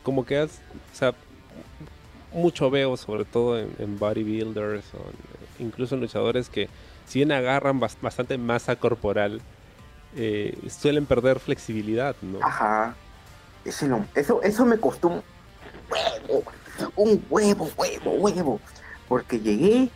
como 0.03 0.25
que 0.25 0.39
has, 0.39 0.61
o 0.93 0.97
sea, 0.97 1.15
mucho 2.33 2.71
veo, 2.71 2.97
sobre 2.97 3.25
todo 3.25 3.59
en, 3.59 3.75
en 3.79 3.99
bodybuilders 3.99 4.85
o 4.95 4.99
en- 5.59 5.67
incluso 5.67 5.95
en 5.97 6.01
luchadores 6.01 6.49
que 6.49 6.69
si 7.07 7.19
bien 7.19 7.33
agarran 7.33 7.81
bas- 7.81 7.97
bastante 8.01 8.39
masa 8.39 8.77
corporal, 8.77 9.41
eh, 10.17 10.57
suelen 10.71 11.07
perder 11.07 11.41
flexibilidad, 11.41 12.15
¿no? 12.23 12.39
Ajá. 12.43 12.95
Eso, 13.65 13.87
no- 13.87 14.07
eso, 14.15 14.43
eso 14.43 14.65
me 14.65 14.79
costó 14.79 15.09
un 15.09 15.23
huevo, 15.91 16.43
un 16.97 17.25
huevo, 17.31 17.69
huevo, 17.77 18.11
huevo. 18.13 18.61
Porque 19.09 19.41
llegué 19.41 19.91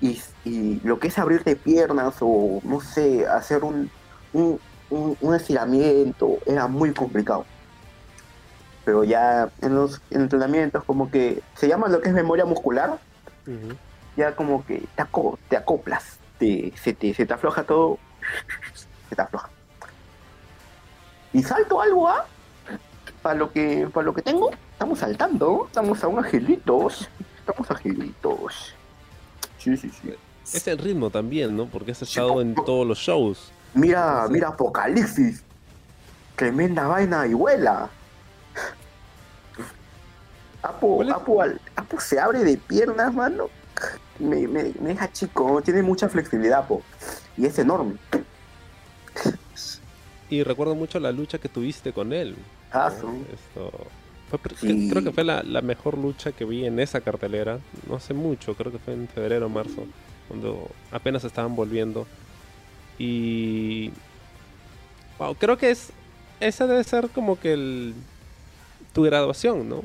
y, 0.00 0.20
y 0.44 0.80
lo 0.84 0.98
que 0.98 1.08
es 1.08 1.18
abrirte 1.18 1.56
piernas 1.56 2.14
o, 2.20 2.60
no 2.64 2.80
sé, 2.80 3.26
hacer 3.26 3.64
un, 3.64 3.90
un, 4.32 4.58
un- 4.90 5.16
un 5.20 5.34
estiramiento 5.34 6.38
era 6.46 6.66
muy 6.66 6.92
complicado. 6.92 7.44
Pero 8.84 9.04
ya 9.04 9.50
en 9.60 9.74
los 9.74 10.00
entrenamientos 10.10 10.82
como 10.84 11.10
que 11.10 11.42
se 11.56 11.68
llama 11.68 11.88
lo 11.88 12.00
que 12.00 12.08
es 12.08 12.14
memoria 12.14 12.44
muscular, 12.46 12.98
ya 14.16 14.34
como 14.34 14.64
que 14.64 14.82
te, 14.96 15.02
aco- 15.02 15.38
te 15.48 15.56
acoplas, 15.56 16.18
te, 16.38 16.72
se, 16.82 16.92
te, 16.94 17.12
se 17.14 17.26
te 17.26 17.34
afloja 17.34 17.64
todo, 17.64 17.98
se 19.08 19.14
te 19.16 19.22
afloja. 19.22 19.50
Y 21.32 21.42
salto 21.42 21.80
algo, 21.82 22.08
¿ah? 22.08 22.24
Para 23.22 23.34
lo 23.34 23.52
que 23.52 23.88
para 23.92 24.04
lo 24.04 24.14
que 24.14 24.22
tengo, 24.22 24.50
estamos 24.72 25.00
saltando, 25.00 25.64
estamos 25.66 26.02
a 26.04 26.08
un 26.08 26.18
angelitos, 26.18 27.08
estamos 27.38 27.70
angelitos. 27.70 28.74
Sí, 29.58 29.76
sí, 29.76 29.90
sí. 29.90 30.14
Es 30.54 30.66
el 30.66 30.78
ritmo 30.78 31.10
también, 31.10 31.56
¿no? 31.56 31.66
Porque 31.66 31.90
has 31.92 32.00
estado 32.02 32.40
en 32.40 32.54
todos 32.54 32.86
los 32.86 32.98
shows. 32.98 33.50
Mira, 33.74 34.24
Sí. 34.26 34.32
mira 34.32 34.48
Apocalipsis. 34.48 35.42
Tremenda 36.36 36.86
vaina 36.86 37.26
y 37.26 37.34
vuela. 37.34 37.90
Apo. 40.62 41.02
Apo, 41.12 41.42
al- 41.42 41.60
Apo 41.76 42.00
se 42.00 42.18
abre 42.18 42.44
de 42.44 42.56
piernas, 42.56 43.12
mano. 43.14 43.48
Me, 44.18 44.46
me- 44.48 44.72
me 44.80 44.88
deja 44.90 45.10
chico, 45.12 45.60
tiene 45.62 45.82
mucha 45.82 46.08
flexibilidad, 46.08 46.60
Apo. 46.60 46.82
Y 47.36 47.46
es 47.46 47.58
enorme. 47.58 47.96
Y 50.30 50.42
recuerdo 50.42 50.74
mucho 50.74 50.98
la 51.00 51.10
lucha 51.12 51.38
que 51.38 51.48
tuviste 51.48 51.92
con 51.92 52.12
él. 52.12 52.36
Ah. 52.72 52.92
Creo 54.60 55.02
que 55.02 55.12
fue 55.12 55.24
la, 55.24 55.42
la 55.42 55.62
mejor 55.62 55.96
lucha 55.96 56.32
que 56.32 56.44
vi 56.44 56.66
en 56.66 56.78
esa 56.80 57.00
cartelera. 57.00 57.60
No 57.88 57.96
hace 57.96 58.12
mucho, 58.12 58.54
creo 58.54 58.70
que 58.70 58.78
fue 58.78 58.92
en 58.94 59.08
febrero 59.08 59.46
o 59.46 59.48
marzo, 59.48 59.86
cuando 60.28 60.68
apenas 60.92 61.24
estaban 61.24 61.56
volviendo. 61.56 62.06
Y. 62.98 63.90
Wow, 65.18 65.34
creo 65.36 65.56
que 65.56 65.70
es. 65.70 65.92
Esa 66.40 66.66
debe 66.66 66.84
ser 66.84 67.08
como 67.08 67.40
que 67.40 67.54
el. 67.54 67.94
Tu 68.92 69.02
graduación, 69.02 69.68
¿no? 69.68 69.82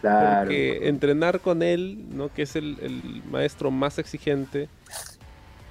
Claro. 0.00 0.40
Porque 0.40 0.88
entrenar 0.88 1.40
con 1.40 1.62
él, 1.62 2.06
¿no? 2.10 2.32
Que 2.32 2.42
es 2.42 2.56
el, 2.56 2.78
el 2.80 3.22
maestro 3.30 3.70
más 3.70 3.98
exigente. 3.98 4.68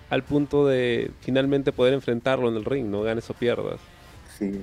Al 0.09 0.23
punto 0.23 0.67
de 0.67 1.11
finalmente 1.21 1.71
poder 1.71 1.93
enfrentarlo 1.93 2.49
en 2.49 2.55
el 2.55 2.65
ring, 2.65 2.87
¿no? 2.87 3.01
Ganes 3.01 3.29
o 3.29 3.33
pierdas. 3.33 3.79
Sí. 4.37 4.61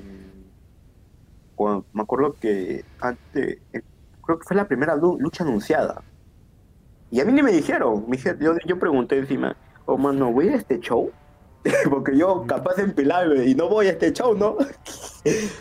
Cuando- 1.59 1.85
me 1.93 2.03
acuerdo 2.03 2.37
que 2.41 2.85
antes, 3.01 3.59
eh, 3.73 3.83
creo 4.25 4.39
que 4.39 4.45
fue 4.47 4.55
la 4.57 4.69
primera 4.69 4.95
lu- 4.95 5.19
lucha 5.19 5.43
anunciada. 5.43 6.03
Y 7.11 7.19
a 7.21 7.25
mí 7.25 7.33
ni 7.33 7.43
me 7.43 7.51
dijeron. 7.51 8.05
Me 8.07 8.17
dije- 8.17 8.37
yo, 8.39 8.55
yo 8.65 8.79
pregunté 8.79 9.19
encima, 9.19 9.57
oh 9.85 9.99
mano, 9.99 10.31
¿voy 10.31 10.51
a 10.51 10.55
este 10.55 10.79
show? 10.79 11.11
Porque 11.91 12.17
yo 12.17 12.45
capaz 12.47 12.79
empilarme 12.79 13.45
y 13.45 13.57
no 13.57 13.69
voy 13.69 13.89
a 13.89 13.91
este 13.91 14.13
show, 14.13 14.37
¿no? 14.37 14.57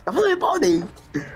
¿Cómo 0.05 0.21
me 0.21 0.37
ponen? 0.37 0.85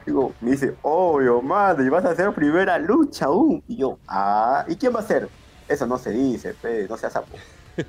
Digo, 0.05 0.31
me 0.41 0.51
dice, 0.51 0.75
obvio, 0.83 1.41
madre, 1.41 1.89
vas 1.89 2.05
a 2.05 2.11
hacer 2.11 2.31
primera 2.33 2.77
lucha 2.77 3.25
aún. 3.25 3.63
Y 3.67 3.77
yo, 3.77 3.97
ah, 4.07 4.63
¿y 4.67 4.75
quién 4.75 4.93
va 4.95 4.99
a 4.99 5.03
ser? 5.03 5.27
Eso 5.67 5.87
no 5.87 5.97
se 5.97 6.11
dice, 6.11 6.53
pe, 6.53 6.85
no 6.87 6.97
seas 6.97 7.13
sapo. 7.13 7.35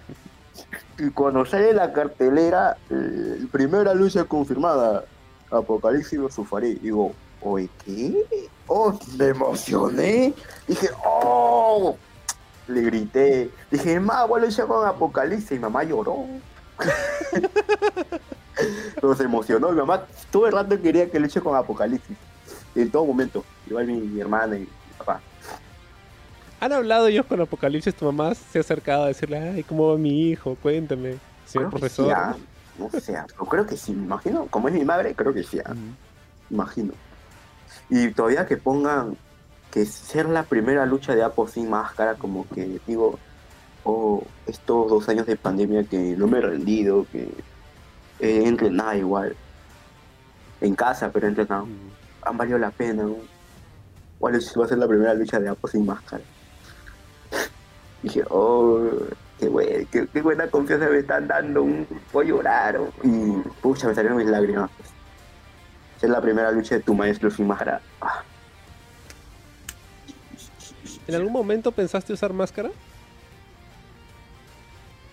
Y 0.99 1.11
cuando 1.11 1.45
sale 1.45 1.73
la 1.73 1.93
cartelera, 1.93 2.77
eh, 2.91 3.47
primera 3.51 3.93
lucha 3.95 4.25
confirmada, 4.25 5.05
Apocalipsis 5.53 6.19
vs 6.19 6.49
Farid. 6.49 6.79
Digo, 6.81 7.13
oye, 7.41 7.69
¿qué? 7.85 8.49
oh, 8.67 8.99
me 9.17 9.27
emocioné. 9.27 10.35
Dije, 10.67 10.89
oh, 11.05 11.97
le 12.69 12.83
grité. 12.83 13.51
Dije, 13.71 14.01
mamá, 14.01 14.25
voy 14.25 14.43
a 14.43 14.47
luchar 14.47 14.67
con 14.67 14.87
Apocalipsis. 14.87 15.53
Y 15.53 15.59
mamá 15.59 15.85
lloró. 15.85 16.27
Pero 18.95 19.15
se 19.15 19.25
emocionó. 19.25 19.71
Mi 19.71 19.79
mamá 19.79 20.07
todo 20.31 20.47
el 20.47 20.53
rato 20.53 20.81
quería 20.81 21.11
que 21.11 21.21
luche 21.21 21.41
con 21.41 21.57
Apocalipsis. 21.57 22.17
En 22.75 22.91
todo 22.91 23.05
momento. 23.05 23.45
Igual 23.67 23.87
mi, 23.87 24.01
mi 24.01 24.21
hermana 24.21 24.57
y 24.57 24.61
mi 24.61 24.69
papá. 24.99 25.21
¿Han 26.63 26.73
hablado 26.73 27.09
ellos 27.09 27.27
con 27.27 27.41
Apocalipsis? 27.41 27.93
¿Tu 27.93 28.05
mamá 28.05 28.37
se 28.37 28.59
ha 28.59 28.61
acercado 28.61 29.05
a 29.05 29.09
decirle, 29.09 29.37
ay, 29.37 29.65
cómo 29.65 29.89
va 29.89 29.99
mi 29.99 30.31
hijo? 30.31 30.57
Cuéntame, 30.63 31.17
señor 31.45 31.71
profesor? 31.71 32.07
sí, 32.07 32.13
ah, 32.15 32.37
No 32.93 33.01
sé, 33.01 33.15
pero 33.27 33.45
creo 33.47 33.67
que 33.67 33.77
sí, 33.77 33.93
me 33.93 34.05
imagino. 34.05 34.47
Como 34.47 34.69
es 34.69 34.75
mi 34.75 34.85
madre, 34.85 35.15
creo 35.15 35.33
que 35.33 35.43
sí, 35.43 35.59
ah, 35.65 35.75
imagino. 36.51 36.93
Y 37.89 38.11
todavía 38.13 38.47
que 38.47 38.57
pongan 38.57 39.17
que 39.71 39.87
ser 39.87 40.29
la 40.29 40.43
primera 40.43 40.85
lucha 40.87 41.15
de 41.15 41.23
Apo 41.23 41.47
sin 41.49 41.71
máscara, 41.71 42.15
como 42.15 42.47
que 42.49 42.81
digo, 42.87 43.19
oh, 43.85 44.23
estos 44.47 44.91
dos 44.91 45.09
años 45.09 45.27
de 45.27 45.37
pandemia 45.37 45.85
que 45.85 46.15
no 46.17 46.27
me 46.27 46.39
he 46.39 46.43
rendido, 46.43 47.07
que 47.11 47.29
he 48.21 48.47
entrenado 48.47 48.95
igual. 48.95 49.35
En 50.61 50.75
casa, 50.75 51.11
pero 51.11 51.27
he 51.27 51.31
entrenado. 51.31 51.67
Han 52.23 52.37
valido 52.37 52.59
la 52.59 52.71
pena, 52.71 53.03
¿no? 53.05 53.17
¿Cuál 54.19 54.37
es- 54.37 54.55
va 54.59 54.65
a 54.65 54.69
ser 54.69 54.79
la 54.79 54.87
primera 54.87 55.15
lucha 55.15 55.41
de 55.41 55.49
Apo 55.49 55.67
sin 55.67 55.85
máscara? 55.87 56.23
Dije, 58.03 58.23
oh, 58.31 58.81
qué, 59.43 59.49
buen- 59.49 59.87
qué, 59.87 60.07
qué 60.13 60.23
buena 60.23 60.47
confianza 60.47 60.89
me 60.89 60.99
están 60.99 61.27
dando, 61.27 61.65
un 61.65 61.85
voy 62.13 62.27
a 62.27 62.29
llorar. 62.29 62.77
oh. 62.77 62.93
Y 63.03 63.43
pucha, 63.61 63.89
me 63.89 63.95
salieron 63.95 64.19
mis 64.19 64.29
lágrimas. 64.29 64.71
Es 66.01 66.09
la 66.09 66.21
primera 66.21 66.53
lucha 66.53 66.77
de 66.77 66.81
tu 66.83 66.95
maestro 66.95 67.29
sin 67.29 67.49
máscara. 67.49 67.81
Ah, 68.01 68.23
¿En 71.09 71.15
algún 71.17 71.33
momento 71.33 71.73
pensaste 71.73 72.13
usar 72.13 72.33
máscara? 72.33 72.71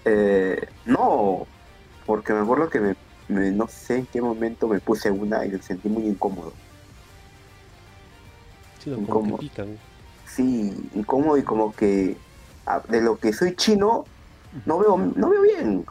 eh, 0.05 0.67
no, 0.85 1.45
porque 2.05 2.33
me 2.33 2.39
acuerdo 2.39 2.69
que 2.69 2.79
me, 2.79 2.95
me- 3.27 3.51
no 3.51 3.67
sé 3.67 3.97
en 3.97 4.05
qué 4.05 4.21
momento 4.21 4.67
me 4.67 4.79
puse 4.79 5.09
una 5.11 5.45
y 5.45 5.49
me 5.49 5.61
sentí 5.61 5.89
muy 5.89 6.03
incómodo. 6.05 6.53
Sí, 8.83 8.95
pican. 9.39 9.77
Sí, 10.25 10.73
incómodo 10.95 11.37
y 11.37 11.43
como 11.43 11.73
que 11.75 12.15
de 12.87 13.01
lo 13.01 13.17
que 13.17 13.33
soy 13.33 13.55
chino, 13.55 14.05
no 14.65 14.79
veo, 14.79 14.97
no 14.97 15.29
veo 15.29 15.41
bien 15.41 15.85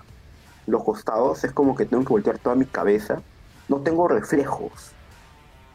los 0.69 0.85
costados, 0.85 1.43
es 1.45 1.53
como 1.53 1.75
que 1.75 1.87
tengo 1.87 2.05
que 2.05 2.11
voltear 2.11 2.39
toda 2.39 2.55
mi 2.55 2.67
cabeza. 2.67 3.23
No 3.69 3.79
tengo 3.79 4.07
reflejos. 4.09 4.93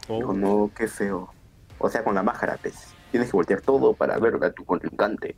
Oh, 0.08 0.14
Digo, 0.14 0.32
no, 0.32 0.70
qué 0.74 0.88
feo. 0.88 1.28
O 1.78 1.88
sea, 1.88 2.04
con 2.04 2.14
la 2.14 2.22
máscara, 2.22 2.58
pues. 2.60 2.94
Tienes 3.10 3.30
que 3.30 3.36
voltear 3.36 3.60
todo 3.60 3.92
para 3.94 4.18
ver 4.18 4.42
a 4.42 4.50
tu 4.52 4.64
contrincante. 4.64 5.36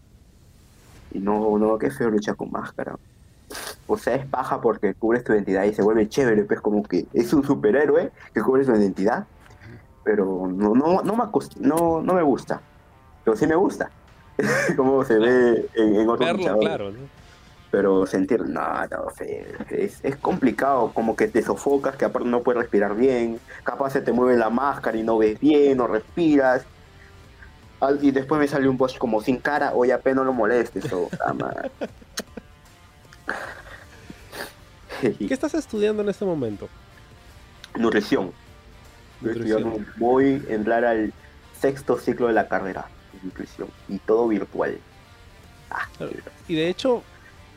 Y 1.12 1.18
no, 1.18 1.58
no, 1.58 1.78
qué 1.78 1.90
feo 1.90 2.10
luchar 2.10 2.36
con 2.36 2.50
máscara. 2.50 2.96
O 3.86 3.96
sea, 3.96 4.16
es 4.16 4.26
paja 4.26 4.60
porque 4.60 4.94
cubres 4.94 5.24
tu 5.24 5.32
identidad 5.32 5.64
y 5.64 5.74
se 5.74 5.82
vuelve 5.82 6.08
chévere, 6.08 6.44
pues 6.44 6.60
como 6.60 6.82
que 6.82 7.06
es 7.12 7.32
un 7.32 7.44
superhéroe 7.44 8.10
que 8.34 8.42
cubre 8.42 8.64
su 8.64 8.72
identidad. 8.72 9.26
Pero 10.04 10.46
no, 10.48 10.74
no, 10.74 11.02
no, 11.02 11.16
me, 11.16 11.24
no, 11.60 12.02
no 12.02 12.14
me 12.14 12.22
gusta. 12.22 12.60
Pero 13.24 13.36
sí 13.36 13.46
me 13.46 13.56
gusta. 13.56 13.90
como 14.76 15.04
se 15.04 15.18
ve 15.18 15.68
en, 15.74 15.96
en 15.96 16.08
otros 16.08 16.26
verlo, 16.26 16.38
luchadores. 16.38 16.68
claro, 16.68 16.90
¿no? 16.90 17.25
Pero 17.76 18.06
sentir, 18.06 18.40
no, 18.40 18.86
no, 18.86 19.10
fe, 19.14 19.46
es, 19.68 20.00
es 20.02 20.16
complicado, 20.16 20.92
como 20.94 21.14
que 21.14 21.28
te 21.28 21.42
sofocas, 21.42 21.94
que 21.94 22.06
aparte 22.06 22.26
no 22.26 22.42
puedes 22.42 22.62
respirar 22.62 22.96
bien, 22.96 23.38
capaz 23.64 23.90
se 23.90 24.00
te 24.00 24.12
mueve 24.12 24.34
la 24.38 24.48
máscara 24.48 24.96
y 24.96 25.02
no 25.02 25.18
ves 25.18 25.38
bien, 25.38 25.76
no 25.76 25.86
respiras. 25.86 26.64
Y 28.00 28.12
después 28.12 28.40
me 28.40 28.48
sale 28.48 28.66
un 28.66 28.78
boss 28.78 28.96
como 28.96 29.20
sin 29.20 29.36
cara, 29.36 29.74
oye, 29.74 29.92
apenas 29.92 30.16
no 30.16 30.24
lo 30.24 30.32
molestes, 30.32 30.90
o 30.90 31.10
ah. 31.20 31.34
¿Qué 35.02 35.34
estás 35.34 35.52
estudiando 35.52 36.02
en 36.02 36.08
este 36.08 36.24
momento? 36.24 36.70
Nutrición. 37.76 38.32
Nutrición. 39.20 39.86
Voy 39.98 40.42
a 40.48 40.54
entrar 40.54 40.82
al 40.86 41.12
sexto 41.60 41.98
ciclo 41.98 42.28
de 42.28 42.32
la 42.32 42.48
carrera 42.48 42.86
de 43.12 43.18
nutrición 43.22 43.68
y 43.86 43.98
todo 43.98 44.28
virtual. 44.28 44.78
Ah. 45.70 45.86
Y 46.48 46.54
de 46.54 46.70
hecho, 46.70 47.02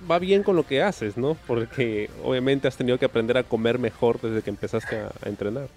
va 0.09 0.19
bien 0.19 0.43
con 0.43 0.55
lo 0.55 0.63
que 0.63 0.83
haces, 0.83 1.17
¿no? 1.17 1.35
Porque 1.47 2.09
obviamente 2.23 2.67
has 2.67 2.77
tenido 2.77 2.97
que 2.97 3.05
aprender 3.05 3.37
a 3.37 3.43
comer 3.43 3.79
mejor 3.79 4.19
desde 4.21 4.41
que 4.41 4.49
empezaste 4.49 4.99
a, 4.99 5.11
a 5.23 5.29
entrenar. 5.29 5.67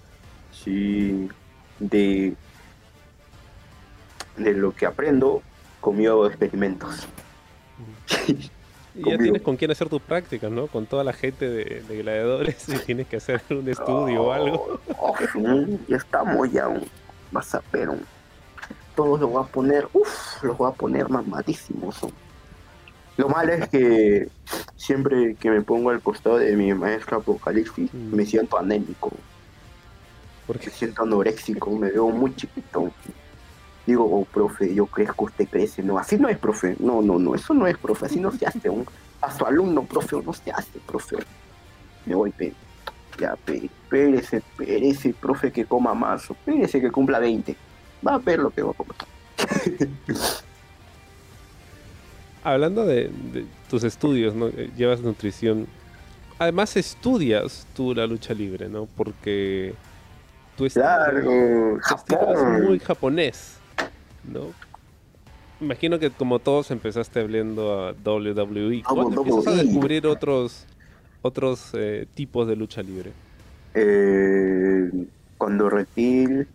Sí, 0.51 1.29
de, 1.79 2.33
de 4.37 4.53
lo 4.53 4.73
que 4.73 4.85
aprendo, 4.85 5.41
comió 5.81 6.27
experimentos. 6.27 7.07
Y 8.95 9.09
ya 9.09 9.17
tienes 9.17 9.41
con 9.41 9.57
quién 9.57 9.71
hacer 9.71 9.89
tus 9.89 10.01
prácticas, 10.01 10.51
¿no? 10.51 10.67
Con 10.67 10.85
toda 10.85 11.03
la 11.03 11.13
gente 11.13 11.49
de, 11.49 11.81
de 11.81 11.97
gladiadores 11.97 12.69
y 12.69 12.77
tienes 12.77 13.07
que 13.07 13.17
hacer 13.17 13.41
un 13.49 13.67
estudio 13.67 14.23
o 14.23 14.31
algo. 14.31 14.79
Oh, 14.99 15.15
ya 15.87 15.97
estamos, 15.97 16.51
ya. 16.51 16.69
Vas 17.31 17.55
a 17.55 17.63
ver. 17.71 17.89
Todos 18.95 19.19
los 19.19 19.29
voy 19.31 19.43
a 19.43 19.47
poner, 19.47 19.87
uff, 19.93 20.43
los 20.43 20.55
voy 20.55 20.69
a 20.71 20.75
poner 20.75 21.09
mamadísimos. 21.09 21.95
son. 21.95 22.11
Lo 23.17 23.29
malo 23.29 23.53
es 23.53 23.69
que 23.69 24.27
siempre 24.75 25.35
que 25.35 25.49
me 25.51 25.61
pongo 25.61 25.91
al 25.91 26.01
costado 26.01 26.37
de 26.37 26.55
mi 26.55 26.73
maestro 26.73 27.17
Apocalipsis, 27.17 27.93
Mm. 27.93 28.15
me 28.15 28.25
siento 28.25 28.57
anémico, 28.57 29.11
Porque 30.47 30.67
me 30.67 30.73
siento 30.73 31.03
anoréxico, 31.03 31.71
me 31.71 31.89
veo 31.91 32.09
muy 32.09 32.35
chiquito. 32.35 32.91
Digo, 33.85 34.03
oh, 34.05 34.25
profe, 34.25 34.73
yo 34.73 34.85
crezco, 34.87 35.25
usted 35.25 35.47
crece. 35.47 35.83
No, 35.83 35.97
así 35.97 36.17
no 36.17 36.27
es, 36.29 36.37
profe. 36.37 36.75
No, 36.79 37.01
no, 37.01 37.17
no, 37.19 37.35
eso 37.35 37.53
no 37.53 37.65
es, 37.67 37.77
profe. 37.77 38.05
Así 38.07 38.19
no 38.19 38.31
se 38.31 38.45
hace. 38.45 38.69
un- 38.69 38.85
a 39.21 39.31
su 39.31 39.45
alumno, 39.45 39.83
profe, 39.83 40.17
no 40.21 40.33
se 40.33 40.51
hace, 40.51 40.79
profe. 40.85 41.17
Me 42.05 42.13
voy, 42.15 42.31
pe. 42.31 42.53
Ya, 43.19 43.35
pe. 43.37 43.65
Espérese, 43.65 44.37
espérese, 44.37 45.13
profe, 45.13 45.51
que 45.51 45.65
coma 45.65 45.93
más. 45.93 46.29
o 46.29 46.33
Espérese 46.33 46.81
que 46.81 46.91
cumpla 46.91 47.19
20. 47.19 47.55
Va 48.05 48.15
a 48.15 48.17
ver 48.17 48.39
lo 48.39 48.49
que 48.49 48.63
va 48.63 48.71
a 48.71 48.73
comer. 48.73 48.95
hablando 52.43 52.85
de, 52.85 53.09
de 53.31 53.45
tus 53.69 53.83
estudios, 53.83 54.33
¿no? 54.35 54.47
Eh, 54.47 54.69
Llevas 54.75 55.01
nutrición. 55.01 55.67
Además 56.39 56.75
estudias 56.77 57.65
tú 57.75 57.93
la 57.93 58.05
lucha 58.07 58.33
libre, 58.33 58.67
¿no? 58.69 58.87
Porque 58.97 59.73
tu 60.57 60.65
estilo, 60.65 60.85
Claro, 60.85 61.21
tu 61.23 61.29
estilo 61.29 61.77
es 61.77 61.85
Japón. 61.85 62.63
muy 62.63 62.79
japonés, 62.79 63.57
¿no? 64.31 64.47
Imagino 65.61 65.97
que 65.99 66.09
como 66.11 66.39
todos 66.39 66.71
empezaste 66.71 67.21
hablando 67.21 67.87
a 67.87 67.91
WWE. 67.93 68.83
¿Cuándo 68.83 69.21
empiezas 69.21 69.47
a 69.47 69.63
descubrir 69.63 70.05
otros 70.07 70.65
otros 71.21 71.69
eh, 71.73 72.05
tipos 72.13 72.47
de 72.47 72.55
lucha 72.57 72.81
libre? 72.83 73.13
Eh, 73.75 74.91
cuando 75.37 75.69
Reptil, 75.69 76.47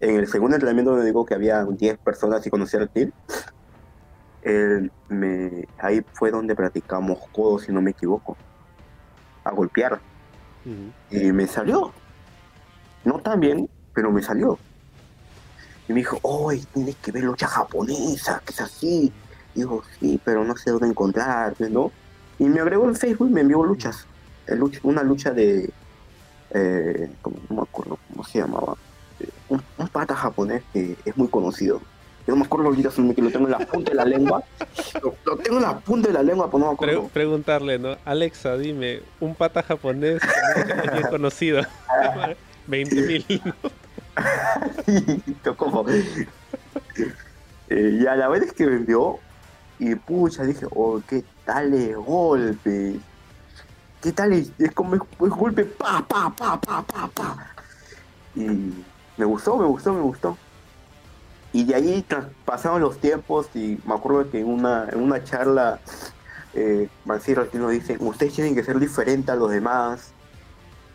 en 0.00 0.16
el 0.16 0.26
segundo 0.26 0.56
entrenamiento 0.56 0.90
donde 0.90 1.06
digo 1.06 1.24
que 1.24 1.34
había 1.34 1.64
10 1.64 1.98
personas 1.98 2.44
y 2.46 2.50
conocí 2.50 2.76
a 2.76 2.80
Reptil, 2.80 3.12
él 4.42 4.90
me, 5.08 5.66
ahí 5.78 6.04
fue 6.12 6.30
donde 6.30 6.54
practicamos 6.54 7.18
codos, 7.32 7.62
si 7.62 7.72
no 7.72 7.80
me 7.82 7.90
equivoco, 7.90 8.36
a 9.44 9.50
golpear. 9.50 10.00
Y 11.10 11.32
me 11.32 11.46
salió. 11.46 11.92
No 13.04 13.18
tan 13.20 13.40
bien, 13.40 13.68
pero 13.94 14.10
me 14.12 14.22
salió. 14.22 14.58
Y 15.88 15.92
me 15.94 16.00
dijo, 16.00 16.18
hoy 16.22 16.60
tienes 16.74 16.96
que 16.96 17.10
ver 17.10 17.24
lucha 17.24 17.46
japonesa, 17.46 18.42
que 18.44 18.52
es 18.52 18.60
así. 18.60 19.12
Y 19.54 19.60
digo, 19.60 19.82
sí, 19.98 20.20
pero 20.22 20.44
no 20.44 20.56
sé 20.56 20.70
dónde 20.70 20.88
encontrarte, 20.88 21.70
¿no? 21.70 21.90
Y 22.38 22.44
me 22.44 22.60
agregó 22.60 22.86
en 22.86 22.94
Facebook 22.96 23.28
y 23.28 23.32
me 23.32 23.40
envió 23.40 23.64
luchas. 23.64 24.06
Una 24.82 25.02
lucha 25.02 25.30
de. 25.30 25.70
Eh, 26.50 27.10
no 27.48 27.56
me 27.56 27.62
acuerdo 27.62 27.98
cómo 28.08 28.24
se 28.24 28.38
llamaba. 28.38 28.74
Eh, 29.20 29.28
Un, 29.48 29.62
un 29.78 29.88
pata 29.88 30.14
japonés 30.14 30.62
que 30.72 30.96
es 31.04 31.16
muy 31.16 31.28
conocido. 31.28 31.80
Yo 32.28 32.34
no 32.34 32.40
me 32.40 32.44
acuerdo 32.44 32.66
ahorita, 32.68 32.90
que 32.90 33.22
lo 33.22 33.30
tengo 33.30 33.46
en 33.46 33.52
la 33.52 33.58
punta 33.60 33.90
de 33.90 33.96
la 33.96 34.04
lengua. 34.04 34.42
Lo, 35.02 35.14
lo 35.24 35.36
tengo 35.38 35.56
en 35.56 35.62
la 35.62 35.78
punta 35.78 36.08
de 36.08 36.12
la 36.14 36.22
lengua, 36.22 36.50
pero 36.50 36.58
no 36.58 36.70
me 36.72 36.76
Pre- 36.76 36.90
acuerdo. 36.92 37.08
preguntarle, 37.08 37.78
¿no? 37.78 37.96
Alexa, 38.04 38.58
dime, 38.58 39.00
un 39.18 39.34
pata 39.34 39.62
japonés 39.62 40.20
bien 40.92 41.06
conocido. 41.10 41.62
20 42.66 43.00
mil. 43.00 43.24
como 45.56 45.86
Eh, 47.70 47.98
y 48.02 48.06
a 48.06 48.14
la 48.14 48.28
vez 48.28 48.42
es 48.42 48.52
que 48.52 48.66
me 48.66 48.76
envió 48.76 49.18
y 49.78 49.94
pucha 49.94 50.42
dije 50.42 50.66
oh 50.70 51.00
qué 51.08 51.24
tal 51.46 51.72
es 51.72 51.96
golpe 51.96 52.96
qué 54.02 54.12
tal 54.12 54.32
es, 54.34 54.52
es 54.58 54.72
como 54.72 54.96
es, 54.96 55.00
es 55.00 55.28
golpe 55.30 55.64
pa 55.64 56.04
pa 56.06 56.28
pa 56.36 56.60
pa 56.60 56.82
pa 56.82 57.06
pa 57.08 57.54
y 58.34 58.40
me 59.16 59.24
gustó 59.24 59.56
me 59.56 59.66
gustó 59.66 59.92
me 59.92 60.00
gustó 60.00 60.36
y 61.52 61.64
de 61.64 61.74
ahí 61.74 62.04
pasaron 62.44 62.80
los 62.80 62.98
tiempos 62.98 63.48
y 63.54 63.78
me 63.86 63.94
acuerdo 63.94 64.30
que 64.30 64.40
en 64.40 64.46
una 64.48 64.88
en 64.90 65.00
una 65.00 65.24
charla 65.24 65.80
eh, 66.54 66.88
Mancero 67.04 67.46
nos 67.52 67.70
dice 67.70 67.96
ustedes 68.00 68.34
tienen 68.34 68.54
que 68.54 68.62
ser 68.62 68.78
diferentes 68.78 69.30
a 69.30 69.36
los 69.36 69.50
demás 69.50 70.12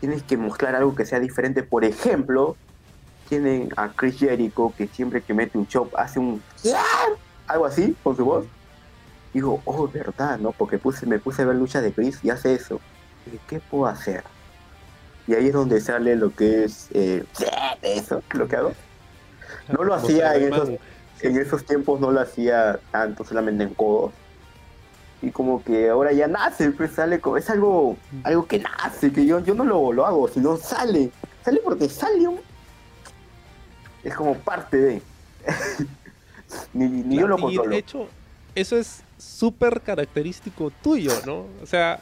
tienes 0.00 0.22
que 0.22 0.36
mostrar 0.36 0.74
algo 0.74 0.94
que 0.94 1.06
sea 1.06 1.18
diferente 1.18 1.62
por 1.62 1.84
ejemplo 1.84 2.56
tienen 3.28 3.68
a 3.76 3.88
Chris 3.88 4.18
Jericho 4.18 4.72
que 4.76 4.86
siempre 4.86 5.22
que 5.22 5.34
mete 5.34 5.58
un 5.58 5.66
chop 5.66 5.92
hace 5.96 6.18
un 6.18 6.42
algo 7.46 7.66
así 7.66 7.96
con 8.02 8.16
su 8.16 8.24
voz. 8.24 8.46
Digo, 9.32 9.60
oh, 9.64 9.88
verdad, 9.88 10.38
¿no? 10.38 10.52
Porque 10.52 10.78
me 11.06 11.18
puse 11.18 11.42
a 11.42 11.44
ver 11.44 11.56
luchas 11.56 11.82
de 11.82 11.92
Chris 11.92 12.20
y 12.22 12.30
hace 12.30 12.54
eso. 12.54 12.80
Y, 13.26 13.38
¿Qué 13.48 13.60
puedo 13.60 13.86
hacer? 13.86 14.22
Y 15.26 15.34
ahí 15.34 15.48
es 15.48 15.52
donde 15.52 15.80
sale 15.80 16.14
lo 16.16 16.34
que 16.34 16.64
es 16.64 16.88
eh, 16.92 17.24
eso, 17.82 18.22
lo 18.32 18.46
que 18.46 18.56
hago. 18.56 18.72
No 19.68 19.84
lo 19.84 19.94
hacía 19.94 20.34
en 20.36 20.52
esos, 20.52 20.68
en 21.20 21.36
esos 21.38 21.64
tiempos, 21.64 22.00
no 22.00 22.10
lo 22.10 22.20
hacía 22.20 22.78
tanto, 22.90 23.24
solamente 23.24 23.64
en 23.64 23.74
codos. 23.74 24.12
Y 25.22 25.30
como 25.30 25.64
que 25.64 25.88
ahora 25.88 26.12
ya 26.12 26.28
nace, 26.28 26.70
pues 26.70 26.92
sale 26.92 27.20
como, 27.20 27.38
es 27.38 27.48
algo, 27.48 27.96
algo 28.24 28.46
que 28.46 28.58
nace, 28.58 29.10
que 29.12 29.24
yo, 29.24 29.40
yo 29.40 29.54
no 29.54 29.64
lo, 29.64 29.92
lo 29.92 30.04
hago, 30.06 30.28
sino 30.28 30.56
sale. 30.56 31.10
Sale 31.44 31.60
porque 31.64 31.88
sale 31.88 32.28
un... 32.28 32.40
Es 34.02 34.14
como 34.14 34.34
parte 34.36 34.76
de... 34.76 35.02
ni 36.74 36.88
ni 36.88 37.16
yo 37.18 37.26
lo 37.26 37.38
Y 37.38 37.40
controlo. 37.40 37.70
de 37.70 37.78
hecho, 37.78 38.08
eso 38.54 38.76
es 38.76 39.02
súper 39.18 39.80
característico 39.80 40.70
tuyo, 40.82 41.22
¿no? 41.24 41.46
O 41.62 41.66
sea, 41.66 42.00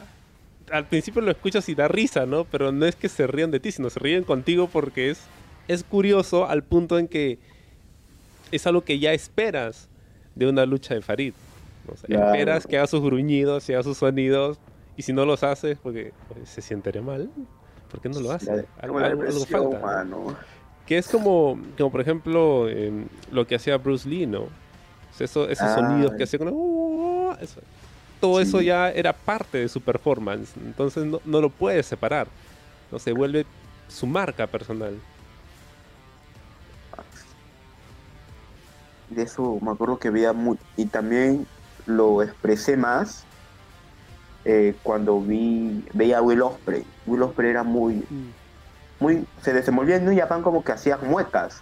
al 0.71 0.87
principio 0.87 1.21
lo 1.21 1.31
escuchas 1.31 1.67
y 1.69 1.75
da 1.75 1.87
risa, 1.87 2.25
¿no? 2.25 2.45
Pero 2.45 2.71
no 2.71 2.85
es 2.85 2.95
que 2.95 3.09
se 3.09 3.25
rían 3.27 3.51
de 3.51 3.59
ti, 3.59 3.71
sino 3.71 3.89
se 3.89 3.99
ríen 3.99 4.23
contigo 4.23 4.67
porque 4.67 5.09
es, 5.11 5.21
es 5.67 5.83
curioso 5.83 6.47
al 6.47 6.63
punto 6.63 6.99
en 6.99 7.07
que 7.07 7.39
es 8.55 8.67
algo 8.67 8.81
que 8.81 8.99
ya 8.99 9.13
esperas 9.13 9.89
de 10.35 10.47
una 10.47 10.65
lucha 10.65 10.93
de 10.95 11.01
Farid. 11.01 11.33
O 11.91 11.95
sea, 11.97 12.07
Claro. 12.07 12.31
Esperas 12.33 12.65
que 12.67 12.77
haga 12.77 12.87
sus 12.87 13.01
gruñidos, 13.01 13.65
que 13.65 13.73
haga 13.73 13.83
sus 13.83 13.97
sonidos, 13.97 14.57
y 14.95 15.01
si 15.01 15.11
no 15.13 15.25
los 15.25 15.43
haces, 15.43 15.77
porque 15.81 16.13
pues, 16.29 16.49
se 16.49 16.61
siente 16.61 16.99
mal, 17.01 17.29
¿por 17.91 17.99
qué 18.01 18.09
no 18.09 18.19
lo 18.19 18.31
hace? 18.31 18.55
La- 18.55 18.65
Algo, 18.79 18.99
algo- 18.99 19.23
algo 19.23 19.45
falta. 19.45 20.15
Que 20.85 20.97
es 20.97 21.07
como, 21.07 21.59
como 21.77 21.91
por 21.91 22.01
ejemplo, 22.01 22.67
em, 22.69 23.05
lo 23.31 23.45
que 23.47 23.55
hacía 23.55 23.77
Bruce 23.77 24.07
Lee, 24.07 24.25
¿no? 24.27 24.41
O 24.43 24.49
sea, 25.15 25.25
eso- 25.25 25.49
esos 25.49 25.67
Ah. 25.67 25.75
sonidos 25.75 26.13
que 26.15 26.23
hacía 26.23 26.39
con... 26.39 26.49
"Uh", 26.51 27.33
eso- 27.41 27.61
todo 28.19 28.39
eso 28.39 28.59
Sí. 28.59 28.65
ya 28.65 28.89
era 28.91 29.11
parte 29.13 29.57
de 29.59 29.67
su 29.69 29.81
performance. 29.81 30.53
Entonces 30.57 31.05
no, 31.05 31.19
no 31.25 31.41
lo 31.41 31.49
puedes 31.49 31.85
separar. 31.85 32.27
No 32.91 32.99
se 32.99 33.11
vuelve 33.11 33.45
su 33.89 34.07
marca 34.07 34.47
personal. 34.47 34.93
De 39.13 39.23
eso 39.23 39.59
me 39.61 39.71
acuerdo 39.71 39.97
que 39.97 40.09
veía 40.09 40.33
muy... 40.33 40.57
Y 40.75 40.85
también 40.85 41.47
lo 41.85 42.21
expresé 42.21 42.77
más 42.77 43.23
eh, 44.45 44.75
cuando 44.83 45.21
vi 45.21 45.85
veía 45.93 46.17
a 46.17 46.21
Will 46.21 46.41
Ospreay. 46.41 46.85
Will 47.05 47.23
Ospreay 47.23 47.51
era 47.51 47.63
muy... 47.63 48.05
muy 48.99 49.25
se 49.41 49.53
desenvolvía 49.53 49.97
en 49.97 50.05
New 50.05 50.17
Japan 50.17 50.41
como 50.41 50.63
que 50.63 50.71
hacía 50.71 50.97
muecas. 50.97 51.61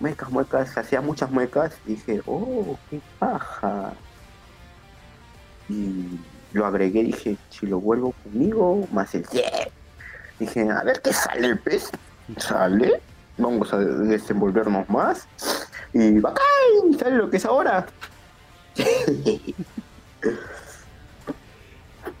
Muecas, 0.00 0.30
muecas, 0.30 0.76
hacía 0.76 1.00
muchas 1.00 1.30
muecas. 1.30 1.76
Y 1.86 1.94
dije, 1.94 2.22
oh, 2.26 2.78
qué 2.90 3.00
paja. 3.18 3.92
Y 5.68 6.18
lo 6.52 6.66
agregué, 6.66 7.02
dije, 7.02 7.36
si 7.50 7.66
lo 7.66 7.80
vuelvo 7.80 8.14
conmigo, 8.24 8.86
más 8.92 9.14
el 9.14 9.26
yeah. 9.28 9.68
Dije, 10.38 10.70
a 10.70 10.82
ver 10.84 11.00
qué 11.02 11.12
sale 11.12 11.46
el 11.48 11.58
pez. 11.58 11.90
Sale, 12.38 13.00
vamos 13.38 13.72
a 13.72 13.78
desenvolvernos 13.78 14.88
más. 14.88 15.26
Y 15.92 16.18
bacán, 16.18 16.98
sale 16.98 17.16
lo 17.16 17.30
que 17.30 17.36
es 17.36 17.44
ahora. 17.44 17.86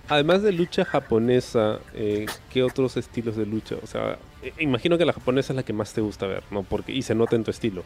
Además 0.08 0.42
de 0.42 0.52
lucha 0.52 0.84
japonesa, 0.84 1.80
eh, 1.92 2.26
¿qué 2.52 2.62
otros 2.62 2.96
estilos 2.96 3.36
de 3.36 3.44
lucha? 3.44 3.74
O 3.82 3.86
sea, 3.88 4.18
eh, 4.42 4.52
imagino 4.58 4.96
que 4.98 5.04
la 5.04 5.12
japonesa 5.12 5.52
es 5.52 5.56
la 5.56 5.64
que 5.64 5.72
más 5.72 5.92
te 5.92 6.00
gusta 6.00 6.26
ver, 6.26 6.44
¿no? 6.52 6.62
Porque, 6.62 6.92
y 6.92 7.02
se 7.02 7.16
nota 7.16 7.34
en 7.34 7.42
tu 7.42 7.50
estilo. 7.50 7.82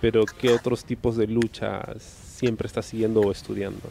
Pero 0.00 0.24
¿qué 0.26 0.50
otros 0.50 0.84
tipos 0.84 1.16
de 1.16 1.26
lucha 1.26 1.82
siempre 1.98 2.68
estás 2.68 2.86
siguiendo 2.86 3.20
o 3.20 3.32
estudiando? 3.32 3.90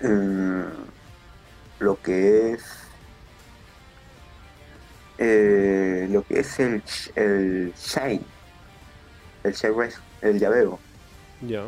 Mm, 0.00 0.62
lo 1.78 2.02
que 2.02 2.52
es 2.52 2.64
eh, 5.18 6.08
lo 6.10 6.22
que 6.24 6.40
es 6.40 6.60
el 6.60 6.82
el 7.14 7.72
shine 7.74 8.24
el 9.46 9.54
shine 9.54 9.72
wrest- 9.74 9.98
el 10.22 10.38
llaveo 10.38 10.78
Ya. 11.40 11.64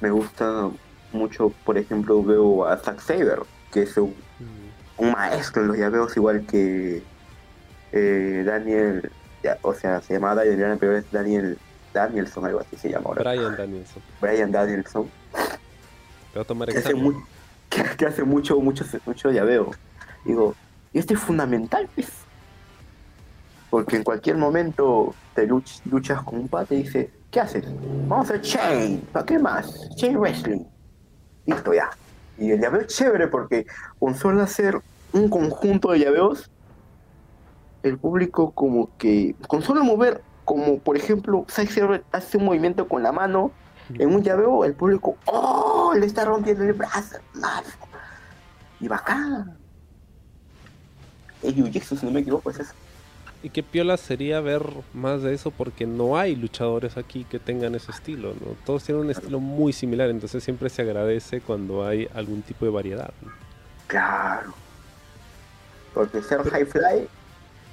me 0.00 0.10
gusta 0.10 0.70
mucho 1.12 1.50
por 1.64 1.76
ejemplo 1.78 2.22
veo 2.22 2.66
a 2.66 2.76
Zack 2.78 3.00
Saber 3.00 3.40
que 3.72 3.82
es 3.82 3.96
un, 3.96 4.14
Mm. 4.38 5.02
un 5.04 5.12
maestro 5.12 5.62
en 5.62 5.68
los 5.68 5.76
llaveos 5.78 6.16
igual 6.16 6.44
que 6.46 7.02
eh, 7.92 8.42
Daniel 8.46 9.10
ya, 9.42 9.58
o 9.62 9.74
sea 9.74 10.00
se 10.00 10.14
llama 10.14 10.34
Daniel 10.34 10.76
pero 10.80 10.96
es 10.96 11.10
Daniel 11.10 11.58
Danielson 11.92 12.44
algo 12.46 12.60
así 12.60 12.76
se 12.76 12.88
llama 12.90 13.06
ahora 13.08 13.22
Brian 13.32 13.56
Danielson. 13.56 14.02
Brian 14.20 14.50
Danielson 14.52 15.10
Te 16.32 16.38
va 16.38 16.42
a 16.42 16.46
tomar 16.46 16.68
que 16.68 16.78
hace, 16.78 16.88
examen. 16.92 17.12
mu- 17.12 17.22
que, 17.68 17.82
que 17.96 18.06
hace 18.06 18.22
mucho, 18.24 18.58
mucho, 18.60 18.84
mucho 19.04 19.30
llaveo. 19.30 19.70
Digo, 20.24 20.54
y 20.94 20.98
esto 20.98 21.12
es 21.14 21.20
fundamental, 21.20 21.88
pues. 21.94 22.08
Porque 23.70 23.96
en 23.96 24.02
cualquier 24.04 24.36
momento 24.36 25.14
te 25.34 25.48
luch- 25.48 25.80
luchas 25.84 26.22
con 26.22 26.40
un 26.40 26.48
pata 26.48 26.74
y 26.74 26.82
dice, 26.82 27.10
¿qué 27.30 27.40
haces? 27.40 27.64
Vamos 28.08 28.30
a 28.30 28.34
hacer 28.34 28.42
chain, 28.42 29.00
¿para 29.12 29.26
qué 29.26 29.38
más? 29.38 29.88
Chain 29.96 30.18
wrestling. 30.18 30.64
Listo 31.46 31.74
ya. 31.74 31.90
Y 32.38 32.50
el 32.50 32.60
llaveo 32.60 32.80
es 32.82 32.88
chévere 32.88 33.28
porque 33.28 33.66
con 33.98 34.14
solo 34.14 34.42
hacer 34.42 34.80
un 35.12 35.28
conjunto 35.28 35.92
de 35.92 36.00
llaveos, 36.00 36.50
el 37.82 37.98
público 37.98 38.52
como 38.52 38.96
que, 38.96 39.34
con 39.48 39.62
solo 39.62 39.84
mover, 39.84 40.22
como 40.44 40.78
por 40.78 40.96
ejemplo, 40.96 41.44
Zack 41.48 41.70
hace 42.12 42.36
un 42.38 42.44
movimiento 42.44 42.88
con 42.88 43.02
la 43.02 43.12
mano, 43.12 43.50
en 43.94 44.14
un 44.14 44.22
llaveo 44.22 44.64
el 44.64 44.74
público, 44.74 45.16
¡oh! 45.26 45.92
Le 45.94 46.06
está 46.06 46.24
rompiendo 46.24 46.64
el 46.64 46.72
brazo. 46.72 47.18
Y 48.80 48.88
bacán. 48.88 49.58
Es 51.42 51.54
Jiu-Jitsu, 51.54 51.98
si 51.98 52.06
no 52.06 52.12
me 52.12 52.20
equivoco, 52.20 52.50
es 52.50 52.60
eso. 52.60 52.72
Y 53.44 53.50
qué 53.50 53.62
piola 53.64 53.96
sería 53.96 54.40
ver 54.40 54.62
más 54.94 55.22
de 55.22 55.34
eso 55.34 55.50
porque 55.50 55.84
no 55.86 56.16
hay 56.16 56.36
luchadores 56.36 56.96
aquí 56.96 57.24
que 57.24 57.40
tengan 57.40 57.74
ese 57.74 57.90
estilo, 57.90 58.34
¿no? 58.40 58.54
Todos 58.64 58.84
tienen 58.84 59.04
un 59.04 59.10
estilo 59.10 59.40
muy 59.40 59.72
similar, 59.72 60.10
entonces 60.10 60.44
siempre 60.44 60.70
se 60.70 60.82
agradece 60.82 61.40
cuando 61.40 61.84
hay 61.84 62.08
algún 62.14 62.42
tipo 62.42 62.64
de 62.64 62.70
variedad. 62.70 63.10
¿no? 63.20 63.32
Claro. 63.88 64.54
Porque 65.92 66.22
ser 66.22 66.42
high 66.50 66.64
fly, 66.66 67.08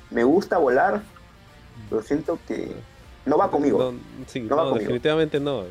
me 0.09 0.23
gusta 0.23 0.57
volar, 0.57 1.01
pero 1.89 2.01
siento 2.01 2.39
que 2.47 2.71
no 3.25 3.37
va 3.37 3.51
conmigo. 3.51 3.91
No, 3.91 3.99
sí, 4.27 4.39
No 4.41 4.55
va 4.55 4.63
conmigo. 4.63 4.79
definitivamente 4.79 5.39
no. 5.39 5.63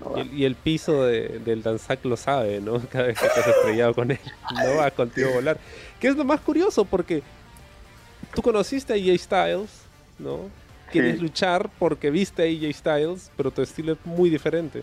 no 0.00 0.16
Y 0.16 0.20
el, 0.20 0.32
y 0.34 0.44
el 0.44 0.54
piso 0.54 1.02
de- 1.04 1.40
del 1.44 1.62
Danzac 1.64 2.04
lo 2.04 2.16
sabe, 2.16 2.60
¿no? 2.60 2.80
Cada 2.90 3.06
vez 3.08 3.18
que 3.18 3.26
te 3.28 3.40
has 3.40 3.46
estrellado 3.48 3.94
con 3.94 4.12
él. 4.12 4.20
No 4.64 4.76
va 4.76 4.90
contigo 4.92 5.28
a 5.30 5.34
volar. 5.34 5.58
Que 5.98 6.06
es 6.08 6.16
lo 6.16 6.24
más 6.24 6.40
curioso 6.40 6.84
porque 6.84 7.22
tú 8.34 8.42
conociste 8.42 8.92
a 8.92 8.96
AJ 8.96 9.18
Styles, 9.18 9.70
¿no? 10.18 10.40
Quieres 10.90 11.16
Sí. 11.16 11.22
luchar 11.22 11.70
porque 11.78 12.10
viste 12.10 12.42
a 12.42 12.46
AJ 12.46 12.72
Styles, 12.76 13.30
pero 13.36 13.50
tu 13.50 13.62
estilo 13.62 13.92
es 13.92 13.98
muy 14.04 14.28
diferente. 14.30 14.82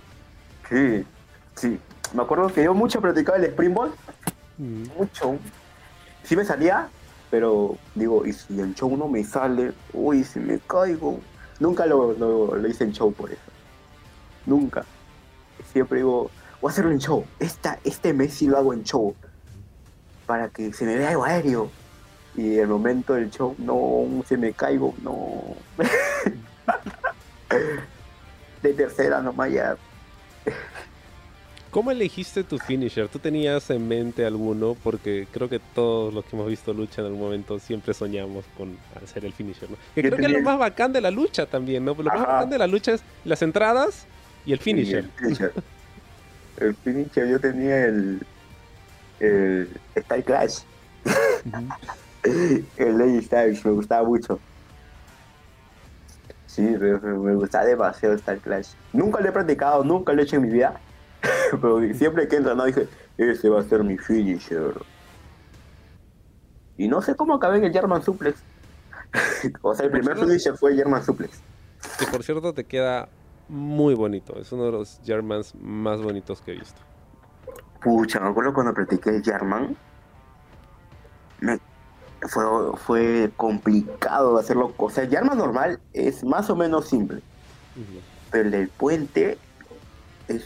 Sí, 0.70 1.04
sí. 1.56 1.80
Me 2.14 2.24
acuerdo 2.24 2.52
que 2.52 2.64
yo 2.64 2.74
mucho 2.74 3.00
practicaba 3.02 3.38
el 3.38 3.46
springboard, 3.46 3.92
Mm. 4.58 4.84
mucho. 4.98 5.38
Sí 6.24 6.36
me 6.36 6.44
salía, 6.44 6.90
pero 7.32 7.78
digo, 7.96 8.26
y 8.26 8.34
si 8.34 8.60
en 8.60 8.74
show 8.76 8.96
no 8.98 9.08
me 9.08 9.24
sale, 9.24 9.72
uy, 9.94 10.24
si 10.24 10.40
me 10.40 10.60
caigo. 10.60 11.20
Nunca 11.60 11.86
lo, 11.86 12.14
lo, 12.14 12.56
lo 12.56 12.68
hice 12.68 12.84
en 12.86 12.94
show 12.94 13.12
por 13.14 13.32
eso. 13.32 13.42
Nunca. 14.46 14.86
Siempre 15.72 16.00
digo, 16.00 16.32
voy 16.62 16.70
a 16.70 16.72
hacerlo 16.72 16.92
en 16.92 17.00
show. 17.00 17.26
Esta, 17.40 17.80
este 17.84 18.14
mes 18.14 18.34
sí 18.34 18.48
lo 18.48 18.58
hago 18.58 18.74
en 18.74 18.84
show. 18.84 19.16
Para 20.26 20.50
que 20.50 20.74
se 20.74 20.86
me 20.86 20.96
vea 20.96 21.10
algo 21.10 21.24
aéreo. 21.26 21.70
Y 22.36 22.58
el 22.58 22.68
momento 22.68 23.14
del 23.14 23.32
show, 23.32 23.56
no, 23.58 24.24
se 24.28 24.38
me 24.38 24.54
caigo, 24.54 24.94
no. 25.04 25.56
De 28.62 28.74
tercera 28.74 29.22
nomás 29.22 29.52
ya. 29.52 29.78
¿Cómo 31.72 31.92
elegiste 31.92 32.44
tu 32.44 32.58
finisher? 32.58 33.08
¿Tú 33.08 33.20
tenías 33.20 33.70
en 33.70 33.88
mente 33.88 34.26
alguno? 34.26 34.76
Porque 34.84 35.28
creo 35.32 35.48
que 35.48 35.60
todos 35.60 36.12
los 36.14 36.26
que 36.26 36.36
hemos 36.36 36.48
visto 36.48 36.74
lucha 36.74 37.02
en 37.02 37.08
algún 37.08 37.22
momento 37.22 37.60
siempre 37.60 37.94
soñamos 37.94 38.46
con 38.58 38.76
hacer 39.04 39.24
el 39.24 39.34
finisher, 39.34 39.70
¿no? 39.70 39.78
Que 39.94 40.02
creo 40.02 40.18
que 40.18 40.26
es 40.26 40.32
lo 40.32 40.42
más 40.42 40.58
bacán 40.58 40.92
de 40.94 41.02
la 41.02 41.12
lucha 41.12 41.46
también, 41.46 41.86
¿no? 41.86 41.94
Lo 41.94 42.04
más 42.04 42.20
bacán 42.20 42.50
de 42.50 42.58
la 42.58 42.66
lucha 42.66 42.94
es 42.94 43.04
las 43.24 43.42
entradas 43.44 44.08
y 44.46 44.54
el 44.54 44.60
finisher. 44.60 45.04
Y 45.04 45.08
El 45.08 45.12
finisher. 45.12 45.54
El 46.58 46.76
finisher, 46.76 47.28
yo 47.30 47.40
tenía 47.40 47.86
el. 47.86 48.26
El 49.20 49.70
Style 49.96 50.24
Clash. 50.24 50.60
El 52.24 52.98
Lady 52.98 53.22
Styles, 53.22 53.66
me 53.66 53.72
gustaba 53.72 54.08
mucho. 54.08 54.40
Sí, 56.46 56.62
me, 56.62 57.36
gustaba 57.36 57.66
demasiado 57.66 58.18
Style 58.18 58.40
Clash. 58.40 58.70
Nunca 58.92 59.22
lo 59.22 59.30
he 59.30 59.32
practicado, 59.32 59.84
nunca 59.84 60.14
lo 60.14 60.22
he 60.22 60.24
hecho 60.24 60.36
en 60.38 60.42
mi 60.42 60.50
vida. 60.50 60.80
Pero 61.52 61.94
siempre 61.94 62.28
que 62.28 62.38
entra, 62.38 62.56
no 62.56 62.66
dije, 62.66 62.88
ese 63.18 63.50
va 63.50 63.62
a 63.62 63.64
ser 63.64 63.84
mi 63.84 63.98
finisher. 63.98 64.74
Y 66.78 66.88
no 66.88 67.02
sé 67.02 67.16
cómo 67.16 67.36
acabé 67.36 67.58
en 67.58 67.66
el 67.66 67.72
German 67.72 68.02
Suplex. 68.02 68.42
o 69.62 69.74
sea, 69.76 69.86
el 69.86 69.92
primer 69.92 70.18
finisher 70.18 70.58
fue 70.58 70.76
German 70.76 71.04
Suplex. 71.04 71.40
Que 71.98 72.06
por 72.08 72.24
cierto 72.24 72.54
te 72.54 72.66
queda 72.66 73.10
muy 73.48 73.96
bonito. 73.96 74.38
Es 74.40 74.52
uno 74.52 74.66
de 74.66 74.72
los 74.72 75.00
Germans 75.04 75.54
más 75.56 76.02
bonitos 76.02 76.42
que 76.42 76.52
he 76.52 76.56
visto. 76.56 76.82
Pucha, 77.82 78.20
me 78.20 78.30
acuerdo 78.30 78.54
cuando 78.54 78.74
practiqué 78.74 79.10
el 79.10 79.24
German. 79.24 79.76
Me, 81.40 81.60
fue, 82.28 82.44
fue 82.78 83.32
complicado 83.36 84.38
hacerlo. 84.38 84.74
O 84.78 84.90
sea, 84.90 85.04
el 85.04 85.10
German 85.10 85.38
normal 85.38 85.80
es 85.94 86.24
más 86.24 86.50
o 86.50 86.56
menos 86.56 86.88
simple. 86.88 87.22
Pero 88.32 88.46
el 88.46 88.52
del 88.52 88.68
puente 88.70 89.38
es. 90.28 90.44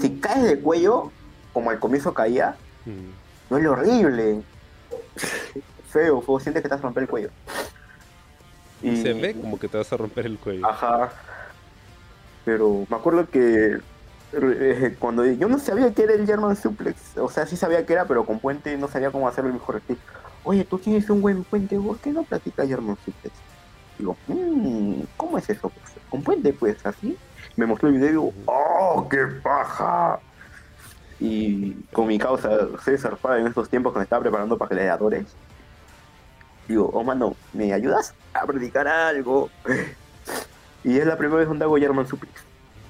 si 0.00 0.10
caes 0.20 0.42
de 0.44 0.60
cuello, 0.60 1.10
como 1.52 1.70
al 1.70 1.78
comienzo 1.78 2.14
caía, 2.14 2.56
no 3.50 3.58
es 3.58 3.66
horrible. 3.66 4.42
feo, 5.88 6.22
feo, 6.22 6.40
sientes 6.40 6.62
que 6.62 6.68
te 6.68 6.74
vas 6.74 6.80
a 6.80 6.84
romper 6.84 7.02
el 7.02 7.08
cuello. 7.08 7.30
Y... 8.82 9.02
Se 9.02 9.12
ve 9.12 9.34
como 9.34 9.58
que 9.58 9.68
te 9.68 9.76
vas 9.76 9.92
a 9.92 9.96
romper 9.96 10.26
el 10.26 10.38
cuello. 10.38 10.66
Ajá. 10.66 11.12
Pero 12.44 12.86
me 12.88 12.96
acuerdo 12.96 13.28
que 13.28 13.78
eh, 14.32 14.96
cuando 14.98 15.24
yo 15.26 15.48
no 15.48 15.58
sabía 15.58 15.92
que 15.92 16.02
era 16.02 16.14
el 16.14 16.26
German 16.26 16.56
Suplex, 16.56 17.18
o 17.18 17.28
sea, 17.28 17.46
sí 17.46 17.56
sabía 17.56 17.84
que 17.84 17.92
era, 17.92 18.06
pero 18.06 18.24
con 18.24 18.38
puente 18.38 18.76
no 18.76 18.88
sabía 18.88 19.10
cómo 19.10 19.28
hacerlo 19.28 19.50
el 19.50 19.54
mejor. 19.54 19.82
Oye, 20.44 20.64
tú 20.64 20.78
tienes 20.78 21.08
un 21.08 21.20
buen 21.20 21.44
puente, 21.44 21.78
¿por 21.78 21.98
qué 21.98 22.10
no 22.10 22.24
practicas 22.24 22.68
German 22.68 22.96
Suplex? 23.04 23.34
Digo, 23.98 24.16
mmm, 24.26 25.02
¿cómo 25.16 25.38
es 25.38 25.48
eso? 25.48 25.70
con 26.12 26.22
puente, 26.22 26.52
pues, 26.52 26.84
así. 26.84 27.16
Me 27.56 27.64
mostró 27.64 27.88
el 27.88 27.94
video 27.94 28.08
y 28.08 28.10
digo, 28.10 28.32
¡oh, 28.46 29.08
qué 29.10 29.24
paja! 29.42 30.20
Y 31.18 31.72
con 31.92 32.06
mi 32.06 32.18
causa 32.18 32.50
César 32.84 33.16
en 33.38 33.46
estos 33.46 33.70
tiempos 33.70 33.92
que 33.92 34.00
me 34.00 34.02
estaba 34.02 34.22
preparando 34.22 34.58
para 34.58 34.68
gladiadores, 34.70 35.26
digo, 36.68 36.90
oh 36.92 37.02
mano, 37.02 37.34
¿me 37.52 37.72
ayudas 37.72 38.14
a 38.34 38.44
practicar 38.44 38.88
algo? 38.88 39.48
Y 40.84 40.98
es 40.98 41.06
la 41.06 41.16
primera 41.16 41.38
vez 41.38 41.48
donde 41.48 41.64
hago 41.64 41.76
German 41.76 42.06
Suplex. 42.06 42.42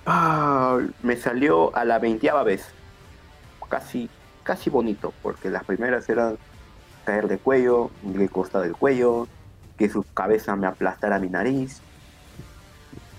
Ah, 0.07 0.81
me 1.03 1.17
salió 1.17 1.75
a 1.77 1.85
la 1.85 1.99
veintiava 1.99 2.43
vez. 2.43 2.65
Casi, 3.69 4.11
casi 4.43 4.71
bonito, 4.71 5.13
porque 5.23 5.51
las 5.51 5.65
primeras 5.65 6.09
eran 6.09 6.39
caer 7.05 7.29
de 7.29 7.39
cuello, 7.39 7.91
de 8.03 8.29
costa 8.29 8.61
del 8.61 8.77
cuello, 8.77 9.29
que 9.77 9.89
su 9.89 10.05
cabeza 10.15 10.57
me 10.57 10.67
aplastara 10.67 11.19
mi 11.19 11.29
nariz, 11.29 11.81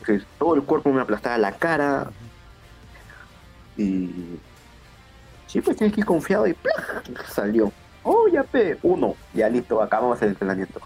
que 0.06 0.22
todo 0.38 0.56
el 0.56 0.64
cuerpo 0.64 0.92
me 0.92 1.02
aplastara 1.02 1.38
la 1.38 1.52
cara. 1.54 2.12
Y 3.78 4.40
sí, 5.48 5.62
pues 5.62 5.78
tienes 5.78 5.94
que 5.94 6.02
ir 6.02 6.06
confiado 6.06 6.48
y 6.48 6.56
salió. 7.28 7.72
Oh, 8.04 8.28
ya 8.28 8.44
pe, 8.44 8.78
uno, 8.84 9.16
ya 9.34 9.50
listo, 9.50 9.82
acabamos 9.82 10.22
el 10.22 10.30
entrenamiento. 10.30 10.82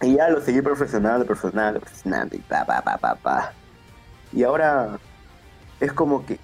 Y 0.00 0.16
ya 0.16 0.28
lo 0.28 0.40
seguí 0.40 0.60
profesional, 0.60 1.24
profesional, 1.24 1.80
profesional, 1.80 2.28
y 2.32 2.38
pa, 2.38 2.64
pa, 2.64 2.82
pa, 2.82 2.98
pa, 2.98 3.14
pa. 3.14 3.52
Y 4.32 4.42
ahora 4.42 4.98
es 5.80 5.92
como 5.92 6.24
que 6.26 6.38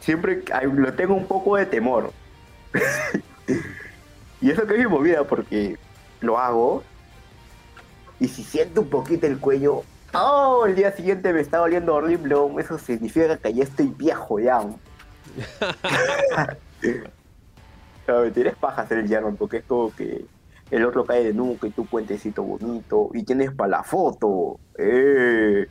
siempre 0.00 0.44
lo 0.62 0.92
tengo 0.94 1.14
un 1.14 1.26
poco 1.26 1.56
de 1.56 1.66
temor. 1.66 2.12
y 4.40 4.50
eso 4.50 4.66
que 4.66 4.78
mi 4.78 4.86
movida 4.86 5.24
porque 5.24 5.78
lo 6.20 6.38
hago 6.38 6.82
y 8.20 8.28
si 8.28 8.42
siento 8.42 8.82
un 8.82 8.88
poquito 8.88 9.26
el 9.26 9.38
cuello, 9.38 9.82
oh, 10.14 10.64
el 10.66 10.74
día 10.76 10.92
siguiente 10.92 11.32
me 11.32 11.40
está 11.40 11.58
doliendo 11.58 11.94
horrible, 11.94 12.36
eso 12.58 12.78
significa 12.78 13.36
que 13.36 13.52
ya 13.52 13.64
estoy 13.64 13.88
viejo 13.88 14.38
ya. 14.38 14.60
no, 18.06 18.20
me 18.20 18.30
tienes 18.30 18.54
paja 18.56 18.82
hacer 18.82 18.98
el 18.98 19.08
llano 19.08 19.34
porque 19.34 19.56
es 19.58 19.64
como 19.64 19.94
que 19.94 20.24
el 20.70 20.84
otro 20.84 21.04
cae 21.04 21.24
de 21.24 21.32
nunca 21.32 21.66
y 21.66 21.70
tu 21.70 21.84
puentecito 21.86 22.42
bonito 22.42 23.10
y 23.14 23.22
tienes 23.24 23.52
para 23.52 23.70
la 23.70 23.82
foto. 23.82 24.58
Eh. 24.78 25.66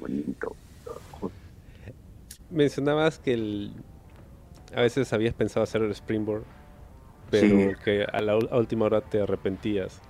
Bonito. 0.00 0.54
Mencionabas 2.50 3.18
que 3.18 3.34
el... 3.34 3.72
a 4.74 4.80
veces 4.80 5.12
habías 5.12 5.34
pensado 5.34 5.64
hacer 5.64 5.82
el 5.82 5.90
springboard, 5.92 6.44
pero 7.30 7.56
que 7.84 8.04
a 8.04 8.20
la 8.20 8.36
última 8.36 8.86
hora 8.86 9.00
te 9.00 9.20
arrepentías. 9.20 10.00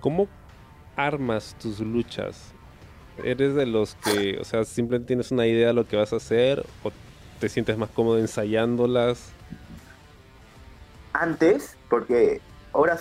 ¿Cómo 0.00 0.28
armas 0.96 1.56
tus 1.60 1.80
luchas? 1.80 2.52
¿Eres 3.22 3.54
de 3.54 3.66
los 3.66 3.94
que, 3.96 4.38
o 4.40 4.44
sea, 4.44 4.64
simplemente 4.64 5.08
tienes 5.08 5.30
una 5.30 5.46
idea 5.46 5.68
de 5.68 5.72
lo 5.72 5.86
que 5.86 5.96
vas 5.96 6.12
a 6.12 6.16
hacer 6.16 6.64
o 6.84 6.92
te 7.40 7.48
sientes 7.48 7.76
más 7.76 7.90
cómodo 7.90 8.18
ensayándolas? 8.18 9.32
Antes, 11.12 11.76
porque 11.88 12.40
ahora 12.72 12.98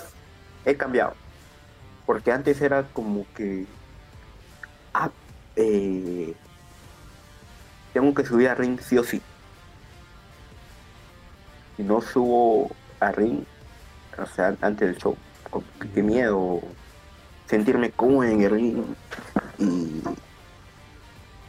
he 0.65 0.75
cambiado. 0.75 1.13
Porque 2.05 2.31
antes 2.31 2.61
era 2.61 2.83
como 2.93 3.25
que. 3.35 3.65
Ah, 4.93 5.11
eh, 5.55 6.33
tengo 7.93 8.13
que 8.13 8.25
subir 8.25 8.47
a 8.49 8.55
ring 8.55 8.79
sí 8.79 8.97
o 8.97 9.03
sí. 9.03 9.21
Si 11.77 11.83
no 11.83 12.01
subo 12.01 12.71
a 12.99 13.11
ring, 13.11 13.43
o 14.17 14.25
sea, 14.25 14.55
antes 14.61 14.89
del 14.89 14.97
show, 14.97 15.15
qué 15.93 16.03
miedo 16.03 16.59
sentirme 17.47 17.91
cómodo 17.91 18.23
en 18.23 18.41
el 18.41 18.51
ring. 18.51 18.83
Y, 19.59 20.01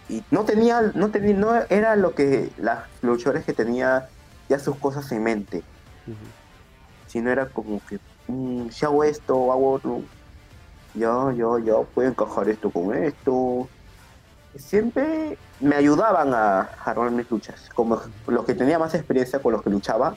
y 0.09 0.23
no 0.31 0.45
tenía, 0.45 0.93
no 0.95 1.11
tenía, 1.11 1.35
no 1.35 1.55
era 1.55 1.97
lo 1.97 2.15
que 2.15 2.51
las 2.59 2.85
luchadores 3.03 3.45
que 3.45 3.53
tenía 3.53 4.09
ya 4.49 4.59
sus 4.59 4.77
cosas 4.77 5.11
en 5.13 5.25
mente. 5.25 5.63
Sino 7.07 7.31
era 7.31 7.47
como 7.47 7.81
que 7.87 7.99
Mm, 8.29 8.69
si 8.69 8.85
hago 8.85 9.05
esto, 9.05 9.51
hago 9.51 9.73
otro, 9.73 10.03
ya, 10.95 11.33
ya, 11.35 11.47
ya, 11.65 11.81
puedo 11.95 12.09
encajar 12.09 12.49
esto 12.49 12.71
con 12.71 12.95
esto. 12.95 13.69
Siempre 14.59 15.39
me 15.61 15.77
ayudaban 15.77 16.35
a, 16.35 16.69
a 16.85 16.95
mis 17.11 17.31
luchas. 17.31 17.71
Como 17.75 18.01
los 18.27 18.45
que 18.45 18.55
tenía 18.55 18.79
más 18.79 18.95
experiencia 18.95 19.41
con 19.41 19.53
los 19.53 19.63
que 19.63 19.71
luchaba, 19.71 20.17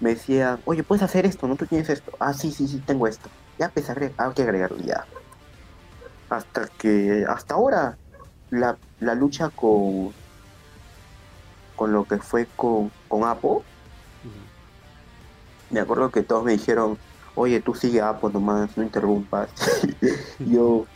me 0.00 0.10
decían, 0.10 0.60
oye, 0.64 0.82
puedes 0.82 1.02
hacer 1.02 1.26
esto, 1.26 1.46
¿no? 1.46 1.56
Tú 1.56 1.66
tienes 1.66 1.88
esto. 1.88 2.12
Ah, 2.18 2.32
sí, 2.32 2.50
sí, 2.50 2.66
sí, 2.66 2.82
tengo 2.84 3.06
esto. 3.06 3.28
Ya, 3.58 3.68
pues 3.68 3.88
hay 3.88 4.10
que 4.34 4.42
agregarlo 4.42 4.78
ya. 4.78 5.06
Hasta 6.28 6.66
que, 6.78 7.24
hasta 7.28 7.54
ahora, 7.54 7.96
la, 8.50 8.76
la 9.00 9.14
lucha 9.14 9.50
con, 9.50 10.12
con 11.76 11.92
lo 11.92 12.04
que 12.04 12.18
fue 12.18 12.46
con, 12.56 12.90
con 13.08 13.24
Apo, 13.24 13.62
me 15.70 15.80
acuerdo 15.80 16.10
que 16.10 16.22
todos 16.22 16.44
me 16.44 16.52
dijeron, 16.52 16.98
oye, 17.34 17.60
tú 17.60 17.74
sigue 17.74 18.00
Apo 18.00 18.28
nomás, 18.30 18.76
no 18.76 18.82
interrumpas. 18.82 19.50
yo, 20.38 20.86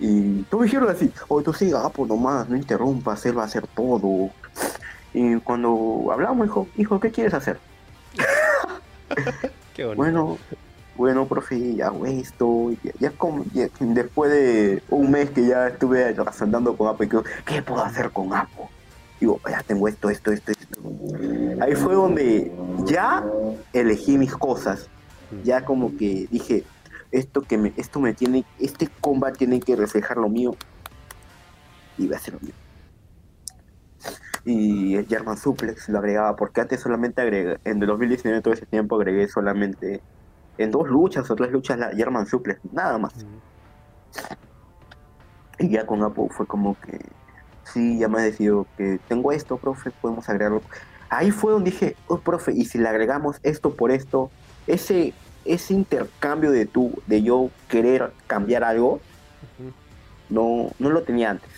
y 0.00 0.42
todos 0.44 0.62
me 0.62 0.66
dijeron 0.66 0.90
así, 0.90 1.12
oye, 1.28 1.44
tú 1.44 1.52
sigue 1.52 1.76
Apo 1.76 2.06
nomás, 2.06 2.48
no 2.48 2.56
interrumpas, 2.56 3.24
él 3.26 3.38
va 3.38 3.42
a 3.42 3.46
hacer 3.46 3.66
todo. 3.68 4.30
Y 5.12 5.36
cuando 5.36 6.08
hablamos, 6.10 6.46
dijo, 6.46 6.68
hijo, 6.76 7.00
¿qué 7.00 7.10
quieres 7.10 7.34
hacer? 7.34 7.58
Qué 9.74 9.84
bueno, 9.84 10.38
bueno, 10.96 11.26
profe, 11.26 11.74
ya 11.74 11.86
hago 11.86 12.06
esto. 12.06 12.70
Ya, 12.98 13.10
como, 13.12 13.44
después 13.78 14.30
de 14.30 14.82
un 14.90 15.10
mes 15.10 15.30
que 15.30 15.46
ya 15.46 15.68
estuve 15.68 16.14
andando 16.40 16.76
con 16.76 16.88
Apo, 16.88 17.04
y 17.04 17.08
¿qué 17.44 17.62
puedo 17.62 17.82
hacer 17.84 18.10
con 18.10 18.34
Apo? 18.34 18.70
digo, 19.20 19.38
ya 19.48 19.62
tengo 19.62 19.86
esto, 19.86 20.08
esto, 20.08 20.32
esto, 20.32 20.52
esto. 20.52 20.80
Ahí 21.60 21.74
fue 21.74 21.94
donde 21.94 22.50
ya 22.86 23.24
elegí 23.72 24.16
mis 24.16 24.32
cosas. 24.34 24.88
Ya 25.44 25.64
como 25.64 25.96
que 25.96 26.26
dije, 26.30 26.64
esto 27.12 27.42
que 27.42 27.58
me, 27.58 27.72
esto 27.76 28.00
me 28.00 28.14
tiene, 28.14 28.44
este 28.58 28.88
combat 29.00 29.36
tiene 29.36 29.60
que 29.60 29.76
reflejar 29.76 30.16
lo 30.16 30.28
mío. 30.28 30.54
Y 31.98 32.06
voy 32.06 32.14
a 32.14 32.16
hacer 32.16 32.34
lo 32.34 32.40
mío. 32.40 32.54
Y 34.44 34.96
el 34.96 35.06
German 35.06 35.36
Suplex 35.36 35.88
lo 35.88 35.98
agregaba, 35.98 36.34
porque 36.36 36.60
antes 36.60 36.80
solamente 36.80 37.20
agregué, 37.20 37.58
en 37.64 37.82
el 37.82 37.86
2019 37.86 38.40
todo 38.40 38.54
ese 38.54 38.66
tiempo 38.66 38.96
agregué 38.96 39.28
solamente 39.28 40.00
en 40.56 40.70
dos 40.70 40.88
luchas 40.88 41.30
o 41.30 41.36
tres 41.36 41.50
luchas 41.52 41.78
la 41.78 41.90
German 41.90 42.26
Suplex, 42.26 42.60
nada 42.72 42.98
más. 42.98 43.14
Y 45.58 45.68
ya 45.68 45.86
con 45.86 46.02
Apple 46.02 46.28
fue 46.30 46.46
como 46.46 46.78
que 46.80 46.98
sí, 47.64 47.98
ya 47.98 48.08
me 48.08 48.20
ha 48.20 48.22
decidido 48.22 48.66
que 48.76 48.98
tengo 49.08 49.32
esto, 49.32 49.58
profe, 49.58 49.90
podemos 49.90 50.28
agregarlo. 50.28 50.62
Ahí 51.08 51.30
fue 51.30 51.52
donde 51.52 51.70
dije, 51.70 51.96
oh, 52.06 52.18
profe, 52.18 52.52
y 52.52 52.64
si 52.64 52.78
le 52.78 52.88
agregamos 52.88 53.40
esto 53.42 53.74
por 53.74 53.90
esto, 53.90 54.30
ese, 54.66 55.12
ese 55.44 55.74
intercambio 55.74 56.50
de 56.50 56.66
tú, 56.66 56.92
de 57.06 57.22
yo 57.22 57.50
querer 57.68 58.12
cambiar 58.26 58.64
algo, 58.64 59.00
no, 60.28 60.70
no 60.78 60.90
lo 60.90 61.02
tenía 61.02 61.30
antes. 61.30 61.50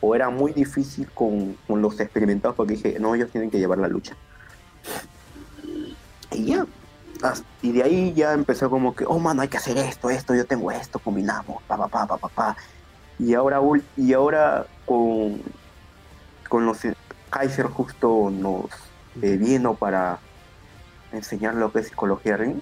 O 0.00 0.14
era 0.14 0.30
muy 0.30 0.52
difícil 0.52 1.08
con, 1.12 1.56
los 1.68 2.00
experimentados 2.00 2.56
porque 2.56 2.74
dije, 2.74 2.98
no, 2.98 3.14
ellos 3.14 3.30
tienen 3.30 3.50
que 3.50 3.58
llevar 3.58 3.78
la 3.78 3.88
lucha. 3.88 4.16
Y 6.32 6.46
ya, 6.46 6.66
y 7.60 7.72
de 7.72 7.82
ahí 7.82 8.12
ya 8.14 8.32
empezó 8.32 8.70
como 8.70 8.94
que, 8.94 9.04
oh 9.06 9.18
mano, 9.18 9.42
hay 9.42 9.48
que 9.48 9.58
hacer 9.58 9.76
esto, 9.78 10.10
esto, 10.10 10.34
yo 10.34 10.46
tengo 10.46 10.70
esto, 10.70 10.98
combinamos, 10.98 11.62
pa, 11.64 11.76
pa, 11.76 11.88
pa, 11.88 12.06
pa, 12.06 12.16
pa, 12.16 12.28
pa. 12.28 12.56
Y 13.18 13.34
ahora, 13.34 13.60
y 13.96 14.12
ahora 14.12 14.66
con, 14.86 15.40
con 16.48 16.66
los 16.66 16.78
Kaiser 17.30 17.66
justo 17.66 18.30
nos 18.30 18.66
eh, 19.20 19.36
vino 19.36 19.74
para 19.74 20.18
enseñar 21.12 21.54
lo 21.54 21.72
que 21.72 21.80
es 21.80 21.88
psicología 21.88 22.36
ring. 22.36 22.60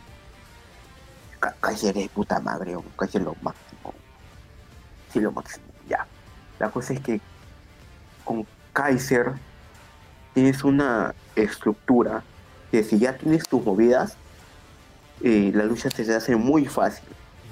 Kaiser 1.41 1.97
es 1.97 2.09
puta 2.11 2.39
madre, 2.41 2.77
Kaiser 2.97 3.23
lo 3.23 3.35
máximo. 3.43 3.95
Sí, 5.13 5.21
lo 5.21 5.33
máximo, 5.33 5.65
ya. 5.89 6.07
La 6.59 6.71
cosa 6.71 6.93
es 6.93 7.01
que 7.01 7.21
con 8.25 8.47
Kaiser 8.73 9.33
tienes 10.35 10.63
una 10.63 11.15
estructura 11.35 12.23
que 12.71 12.85
si 12.85 12.99
ya 12.99 13.17
tienes 13.17 13.49
tus 13.49 13.65
movidas, 13.65 14.17
eh, 15.23 15.51
la 15.55 15.65
lucha 15.65 15.91
se 15.91 16.15
hace 16.15 16.37
muy 16.37 16.67
fácil, 16.67 17.09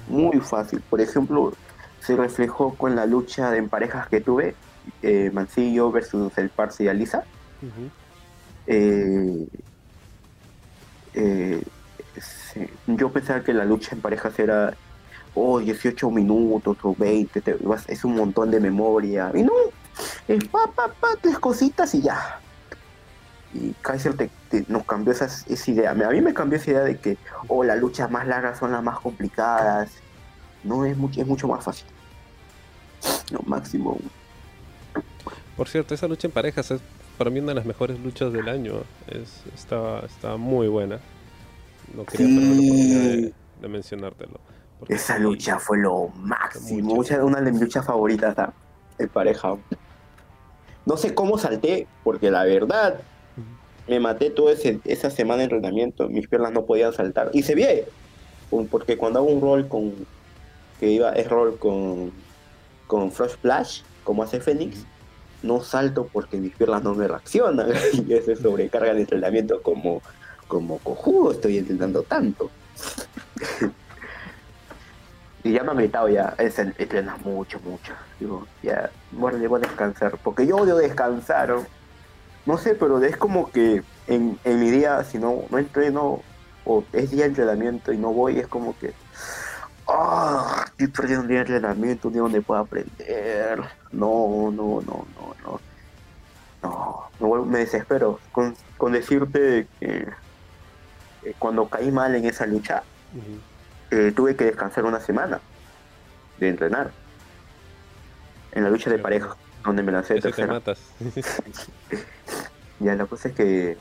muy 0.07 0.39
fácil. 0.39 0.81
Por 0.81 1.01
ejemplo, 1.01 1.53
se 1.99 2.15
reflejó 2.15 2.75
con 2.75 2.95
la 2.95 3.05
lucha 3.05 3.55
en 3.57 3.67
parejas 3.69 4.07
que 4.07 4.21
tuve, 4.21 4.55
eh, 5.01 5.29
Mancillo 5.33 5.91
versus 5.91 6.37
el 6.37 6.49
Parse 6.49 6.85
y 6.85 6.87
Alisa. 6.87 7.25
Eh, 8.65 9.47
yo 12.87 13.11
pensaba 13.11 13.41
que 13.41 13.53
la 13.53 13.65
lucha 13.65 13.95
en 13.95 14.01
parejas 14.01 14.37
era 14.39 14.73
oh, 15.35 15.59
18 15.59 16.09
minutos 16.11 16.77
o 16.83 16.95
20, 16.97 17.43
es 17.87 18.03
un 18.05 18.15
montón 18.15 18.51
de 18.51 18.59
memoria. 18.59 19.31
Y 19.33 19.43
no, 19.43 19.53
es 20.27 20.43
pa, 20.45 20.67
pa, 20.75 20.87
pa, 20.87 21.09
tres 21.21 21.39
cositas 21.39 21.93
y 21.95 22.01
ya 22.01 22.39
y 23.53 23.73
Kaiser 23.81 24.29
nos 24.67 24.85
cambió 24.85 25.13
esa, 25.13 25.25
esa 25.25 25.71
idea. 25.71 25.91
A 25.91 25.93
mí 25.93 26.21
me 26.21 26.33
cambió 26.33 26.57
esa 26.57 26.71
idea 26.71 26.83
de 26.83 26.97
que, 26.97 27.17
oh, 27.47 27.63
las 27.63 27.79
luchas 27.79 28.09
más 28.11 28.27
largas 28.27 28.59
son 28.59 28.71
las 28.71 28.83
más 28.83 28.99
complicadas. 28.99 29.91
No, 30.63 30.85
es 30.85 30.95
mucho, 30.97 31.21
es 31.21 31.27
mucho 31.27 31.47
más 31.47 31.63
fácil. 31.63 31.87
Lo 33.31 33.41
máximo. 33.43 33.97
Por 35.55 35.67
cierto, 35.67 35.93
esa 35.93 36.07
lucha 36.07 36.27
en 36.27 36.33
parejas 36.33 36.71
es 36.71 36.81
para 37.17 37.29
mí 37.29 37.39
una 37.39 37.49
de 37.49 37.55
las 37.55 37.65
mejores 37.65 37.99
luchas 37.99 38.31
del 38.31 38.47
año. 38.49 38.83
Es, 39.07 39.43
estaba, 39.55 40.01
estaba 40.01 40.37
muy 40.37 40.67
buena. 40.67 40.99
No 41.95 42.05
quería 42.05 42.27
sí. 42.27 43.33
de, 43.61 43.67
mencionártelo. 43.67 44.39
Esa 44.87 45.17
lucha 45.17 45.59
fue 45.59 45.77
lo 45.77 46.09
máximo. 46.09 46.93
una 46.93 47.41
de 47.41 47.51
mis 47.51 47.61
luchas 47.61 47.85
favoritas, 47.85 48.35
el 48.97 49.09
pareja. 49.09 49.57
No 50.85 50.97
sé 50.97 51.13
cómo 51.13 51.37
salté, 51.37 51.87
porque 52.03 52.31
la 52.31 52.45
verdad, 52.45 53.01
me 53.87 53.99
maté 53.99 54.29
toda 54.29 54.53
esa 54.53 55.09
semana 55.09 55.39
de 55.39 55.43
entrenamiento, 55.45 56.07
mis 56.07 56.27
piernas 56.27 56.53
no 56.53 56.65
podían 56.65 56.93
saltar. 56.93 57.31
Y 57.33 57.43
se 57.43 57.55
ve, 57.55 57.87
porque 58.71 58.97
cuando 58.97 59.19
hago 59.19 59.27
un 59.27 59.41
rol 59.41 59.67
con, 59.67 59.93
que 60.79 60.89
iba, 60.91 61.11
es 61.13 61.29
rol 61.29 61.57
con, 61.59 62.11
con 62.87 63.11
Frost 63.11 63.35
Splash, 63.35 63.81
como 64.03 64.23
hace 64.23 64.39
Fénix, 64.39 64.85
no 65.43 65.61
salto 65.61 66.09
porque 66.11 66.37
mis 66.37 66.55
piernas 66.55 66.83
no 66.83 66.93
me 66.95 67.07
reaccionan. 67.07 67.69
y 68.07 68.13
eso 68.13 68.35
sobrecarga 68.35 68.91
el 68.91 68.99
entrenamiento 68.99 69.61
como, 69.61 70.01
como 70.49 70.79
cojudo, 70.79 71.31
estoy 71.31 71.59
entrenando 71.59 72.03
tanto. 72.03 72.51
y 75.43 75.53
ya 75.53 75.63
me 75.63 75.71
ha 75.71 75.75
gritado 75.75 76.09
ya, 76.09 76.35
es 76.37 76.59
entrenas 76.59 77.21
mucho, 77.21 77.61
mucho. 77.61 77.93
Digo, 78.19 78.45
ya, 78.61 78.89
bueno, 79.11 79.37
voy 79.47 79.61
a 79.61 79.67
descansar, 79.67 80.17
porque 80.21 80.45
yo 80.45 80.57
odio 80.57 80.75
descansar. 80.75 81.55
No 82.45 82.57
sé, 82.57 82.75
pero 82.75 83.01
es 83.01 83.15
como 83.15 83.49
que 83.51 83.83
en, 84.07 84.37
mi 84.43 84.71
día, 84.71 85.03
si 85.05 85.19
no, 85.19 85.43
no 85.49 85.57
entreno 85.57 86.21
o 86.65 86.83
es 86.91 87.11
día 87.11 87.21
de 87.21 87.29
entrenamiento 87.29 87.93
y 87.93 87.97
no 87.97 88.11
voy, 88.11 88.39
es 88.39 88.47
como 88.47 88.77
que. 88.77 88.93
¡Ah! 89.87 90.65
estoy 90.69 90.87
perdiendo 90.87 91.23
un 91.23 91.27
día 91.29 91.37
de 91.37 91.55
entrenamiento, 91.55 92.07
un 92.07 92.13
día 92.13 92.21
donde 92.23 92.41
pueda 92.41 92.61
aprender. 92.61 93.59
No, 93.91 94.51
no, 94.51 94.81
no, 94.81 95.05
no, 95.15 95.35
no. 95.43 95.59
No, 96.61 97.45
me 97.45 97.59
desespero 97.59 98.19
con, 98.31 98.55
decirte 98.91 99.67
que 99.79 100.07
cuando 101.37 101.67
caí 101.67 101.91
mal 101.91 102.15
en 102.15 102.25
esa 102.25 102.45
lucha, 102.45 102.83
eh, 103.91 104.11
tuve 104.15 104.35
que 104.35 104.45
descansar 104.45 104.85
una 104.85 104.99
semana 104.99 105.39
de 106.39 106.49
entrenar. 106.49 106.91
En 108.51 108.63
la 108.63 108.69
lucha 108.69 108.89
de 108.89 108.97
pareja, 108.97 109.35
donde 109.63 109.83
me 109.83 109.91
lancé 109.91 110.15
de 110.15 110.21
tercera. 110.21 110.61
Ya, 112.81 112.95
la 112.95 113.05
cosa 113.07 113.27
es 113.27 113.35
que 113.35 113.77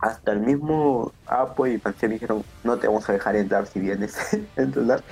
hasta 0.00 0.32
el 0.32 0.40
mismo 0.40 1.12
Apo 1.26 1.66
y 1.66 1.78
Pansy 1.78 2.06
me 2.06 2.14
dijeron, 2.14 2.44
no 2.62 2.76
te 2.76 2.86
vamos 2.86 3.08
a 3.08 3.12
dejar 3.12 3.36
entrar 3.36 3.66
si 3.66 3.80
vienes 3.80 4.16
a 4.56 4.60
entrenar. 4.60 5.02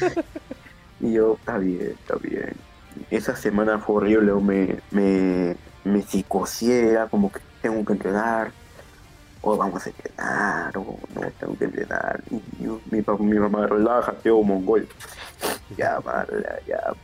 y 1.00 1.12
yo, 1.12 1.36
está 1.38 1.58
bien, 1.58 1.94
está 2.00 2.16
bien. 2.16 2.54
Esa 3.10 3.36
semana 3.36 3.78
fue 3.78 3.96
horrible, 3.96 4.32
me, 4.34 4.78
me, 4.90 5.56
me 5.84 6.04
como 7.10 7.30
que 7.30 7.40
tengo 7.60 7.84
que 7.84 7.92
entrenar, 7.92 8.52
o 9.42 9.56
vamos 9.56 9.86
a 9.86 9.90
entrenar, 9.90 10.76
o 10.78 10.98
no 11.14 11.20
tengo 11.38 11.58
que 11.58 11.64
entrenar. 11.64 12.22
Y 12.30 12.42
mi, 12.90 13.04
mi 13.18 13.38
mamá, 13.38 13.66
relájate, 13.66 14.30
o 14.30 14.42
mongol. 14.42 14.88
Ya, 15.76 16.00
ya, 16.00 16.60
ya, 16.66 16.94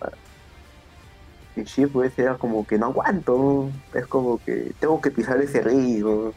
y 1.58 1.66
sí, 1.66 1.86
pues 1.86 2.16
era 2.18 2.36
como 2.36 2.64
que 2.64 2.78
no 2.78 2.86
aguanto, 2.86 3.70
es 3.92 4.06
como 4.06 4.38
que 4.38 4.72
tengo 4.78 5.00
que 5.00 5.10
pisar 5.10 5.40
ese 5.40 5.60
río, 5.60 6.32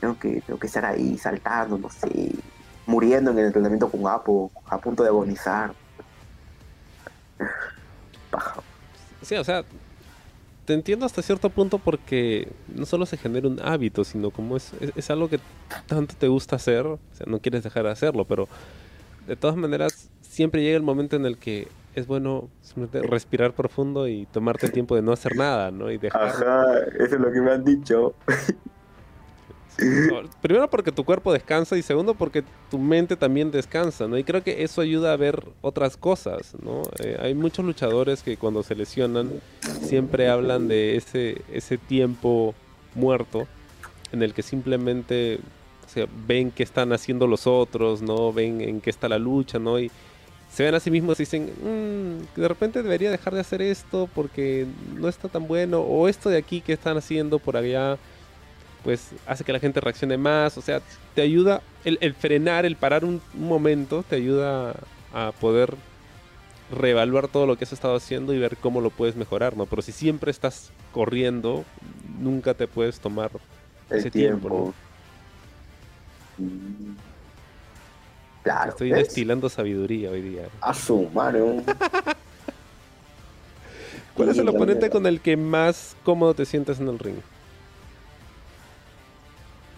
tengo 0.00 0.16
que, 0.16 0.40
tengo 0.42 0.60
que 0.60 0.68
estar 0.68 0.84
ahí 0.84 1.18
saltando, 1.18 1.76
no 1.76 1.90
sé, 1.90 2.32
muriendo 2.86 3.32
en 3.32 3.38
el 3.40 3.46
entrenamiento 3.46 3.90
con 3.90 4.06
Apo, 4.06 4.52
a 4.66 4.78
punto 4.78 5.02
de 5.02 5.08
agonizar. 5.08 5.72
Paja. 8.30 8.60
Sí, 9.22 9.34
o 9.34 9.42
sea, 9.42 9.64
te 10.68 10.74
entiendo 10.74 11.06
hasta 11.06 11.22
cierto 11.22 11.48
punto 11.48 11.78
porque 11.78 12.46
no 12.68 12.84
solo 12.84 13.06
se 13.06 13.16
genera 13.16 13.48
un 13.48 13.58
hábito, 13.58 14.04
sino 14.04 14.30
como 14.30 14.54
es, 14.54 14.72
es, 14.96 15.10
algo 15.10 15.26
que 15.30 15.40
tanto 15.86 16.14
te 16.14 16.28
gusta 16.28 16.56
hacer, 16.56 16.84
o 16.84 16.98
sea, 17.14 17.24
no 17.26 17.38
quieres 17.38 17.64
dejar 17.64 17.84
de 17.84 17.90
hacerlo, 17.90 18.26
pero 18.26 18.48
de 19.26 19.34
todas 19.34 19.56
maneras 19.56 20.10
siempre 20.20 20.62
llega 20.62 20.76
el 20.76 20.82
momento 20.82 21.16
en 21.16 21.24
el 21.24 21.38
que 21.38 21.68
es 21.94 22.06
bueno 22.06 22.50
respirar 22.92 23.54
profundo 23.54 24.08
y 24.08 24.26
tomarte 24.26 24.66
el 24.66 24.72
tiempo 24.72 24.94
de 24.94 25.00
no 25.00 25.10
hacer 25.10 25.36
nada, 25.36 25.70
¿no? 25.70 25.90
Y 25.90 25.96
dejar... 25.96 26.28
Ajá, 26.28 26.80
eso 26.98 27.14
es 27.14 27.18
lo 27.18 27.32
que 27.32 27.40
me 27.40 27.52
han 27.52 27.64
dicho. 27.64 28.14
primero 30.42 30.68
porque 30.68 30.92
tu 30.92 31.04
cuerpo 31.04 31.32
descansa 31.32 31.76
y 31.76 31.82
segundo 31.82 32.14
porque 32.14 32.42
tu 32.70 32.78
mente 32.78 33.16
también 33.16 33.50
descansa, 33.50 34.08
¿no? 34.08 34.18
Y 34.18 34.24
creo 34.24 34.42
que 34.42 34.62
eso 34.64 34.80
ayuda 34.80 35.12
a 35.12 35.16
ver 35.16 35.44
otras 35.60 35.96
cosas, 35.96 36.54
¿no? 36.62 36.82
Eh, 36.98 37.16
hay 37.20 37.34
muchos 37.34 37.64
luchadores 37.64 38.22
que 38.22 38.36
cuando 38.36 38.62
se 38.62 38.74
lesionan 38.74 39.30
siempre 39.82 40.28
hablan 40.28 40.68
de 40.68 40.96
ese, 40.96 41.42
ese 41.52 41.78
tiempo 41.78 42.54
muerto 42.94 43.46
en 44.12 44.22
el 44.22 44.34
que 44.34 44.42
simplemente 44.42 45.38
ven 46.26 46.50
qué 46.50 46.62
están 46.62 46.92
haciendo 46.92 47.26
los 47.26 47.46
otros, 47.46 48.02
¿no? 48.02 48.32
Ven 48.32 48.60
en 48.60 48.80
qué 48.80 48.90
está 48.90 49.08
la 49.08 49.18
lucha, 49.18 49.58
¿no? 49.58 49.78
Y, 49.78 49.90
se 50.50 50.64
ven 50.64 50.74
a 50.74 50.80
sí 50.80 50.90
mismos 50.90 51.20
y 51.20 51.24
dicen, 51.24 51.44
mm, 51.44 52.40
de 52.40 52.48
repente 52.48 52.82
debería 52.82 53.10
dejar 53.10 53.34
de 53.34 53.40
hacer 53.40 53.60
esto 53.60 54.08
porque 54.14 54.66
no 54.96 55.08
está 55.08 55.28
tan 55.28 55.46
bueno, 55.46 55.80
o 55.80 56.08
esto 56.08 56.30
de 56.30 56.38
aquí 56.38 56.62
que 56.62 56.72
están 56.72 56.96
haciendo 56.96 57.38
por 57.38 57.56
allá, 57.56 57.98
pues 58.84 59.10
hace 59.26 59.44
que 59.44 59.52
la 59.52 59.60
gente 59.60 59.80
reaccione 59.80 60.16
más, 60.16 60.56
o 60.58 60.62
sea, 60.62 60.80
te 61.14 61.22
ayuda, 61.22 61.62
el, 61.84 62.14
frenar, 62.14 62.64
el 62.64 62.76
parar 62.76 63.04
un, 63.04 63.20
momento, 63.34 64.04
te 64.08 64.16
ayuda 64.16 64.74
a 65.12 65.32
poder 65.40 65.74
reevaluar 66.70 67.28
todo 67.28 67.46
lo 67.46 67.56
que 67.56 67.64
has 67.64 67.72
estado 67.72 67.96
haciendo 67.96 68.34
y 68.34 68.38
ver 68.38 68.56
cómo 68.56 68.80
lo 68.80 68.90
puedes 68.90 69.16
mejorar, 69.16 69.56
¿no? 69.56 69.66
Pero 69.66 69.82
si 69.82 69.92
siempre 69.92 70.30
estás 70.30 70.70
corriendo, 70.92 71.64
nunca 72.18 72.54
te 72.54 72.66
puedes 72.66 73.00
tomar 73.00 73.30
ese 73.90 74.10
tiempo. 74.10 74.74
Mm. 76.36 76.92
Estoy 78.68 78.90
destilando 78.90 79.48
sabiduría 79.48 80.10
hoy 80.10 80.22
día. 80.22 80.48
A 80.60 80.72
su 80.72 81.08
mano. 81.12 81.62
¿Cuál 84.14 84.30
es 84.30 84.38
el 84.38 84.48
oponente 84.48 84.90
con 84.90 85.06
el 85.06 85.20
que 85.20 85.36
más 85.36 85.96
cómodo 86.02 86.34
te 86.34 86.44
sientes 86.44 86.80
en 86.80 86.88
el 86.88 86.98
ring? 86.98 87.18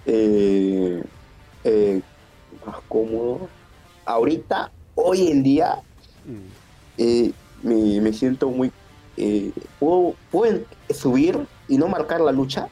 Eh, 0.06 1.02
eh, 1.64 2.00
más 2.66 2.76
cómodo. 2.88 3.48
Ahorita, 4.04 4.70
hoy 4.94 5.28
en 5.28 5.42
día, 5.42 5.78
mm. 6.24 6.98
eh, 6.98 7.32
me, 7.62 8.12
siento 8.12 8.48
muy. 8.50 8.72
puedo, 9.78 10.14
subir 10.90 11.46
y 11.68 11.78
no 11.78 11.88
marcar 11.88 12.20
la 12.20 12.32
lucha. 12.32 12.68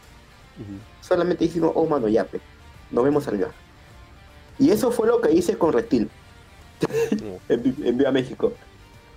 Solamente 1.00 1.44
diciendo, 1.44 1.72
oh 1.74 1.86
mano, 1.86 2.08
ya, 2.08 2.26
nos 2.90 3.04
vemos 3.04 3.26
arriba. 3.28 3.48
Y 4.58 4.70
eso 4.70 4.90
fue 4.90 5.06
lo 5.06 5.20
que 5.20 5.32
hice 5.32 5.56
con 5.56 5.72
Reptil. 5.72 6.10
en, 7.48 7.98
Vía 7.98 8.10
México. 8.10 8.52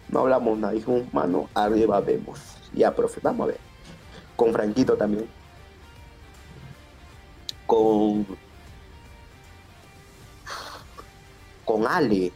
No 0.10 0.20
hablamos 0.20 0.58
nada, 0.58 0.74
dijimos, 0.74 1.04
mano, 1.14 1.50
arriba 1.54 2.00
vemos. 2.02 2.40
Ya, 2.74 2.94
profe, 2.94 3.20
vamos 3.24 3.46
a 3.46 3.48
ver. 3.48 3.58
Con 4.36 4.52
Franquito 4.52 4.96
también. 4.96 5.26
Con. 7.72 8.28
Con 11.64 11.88
Ale. 11.88 12.34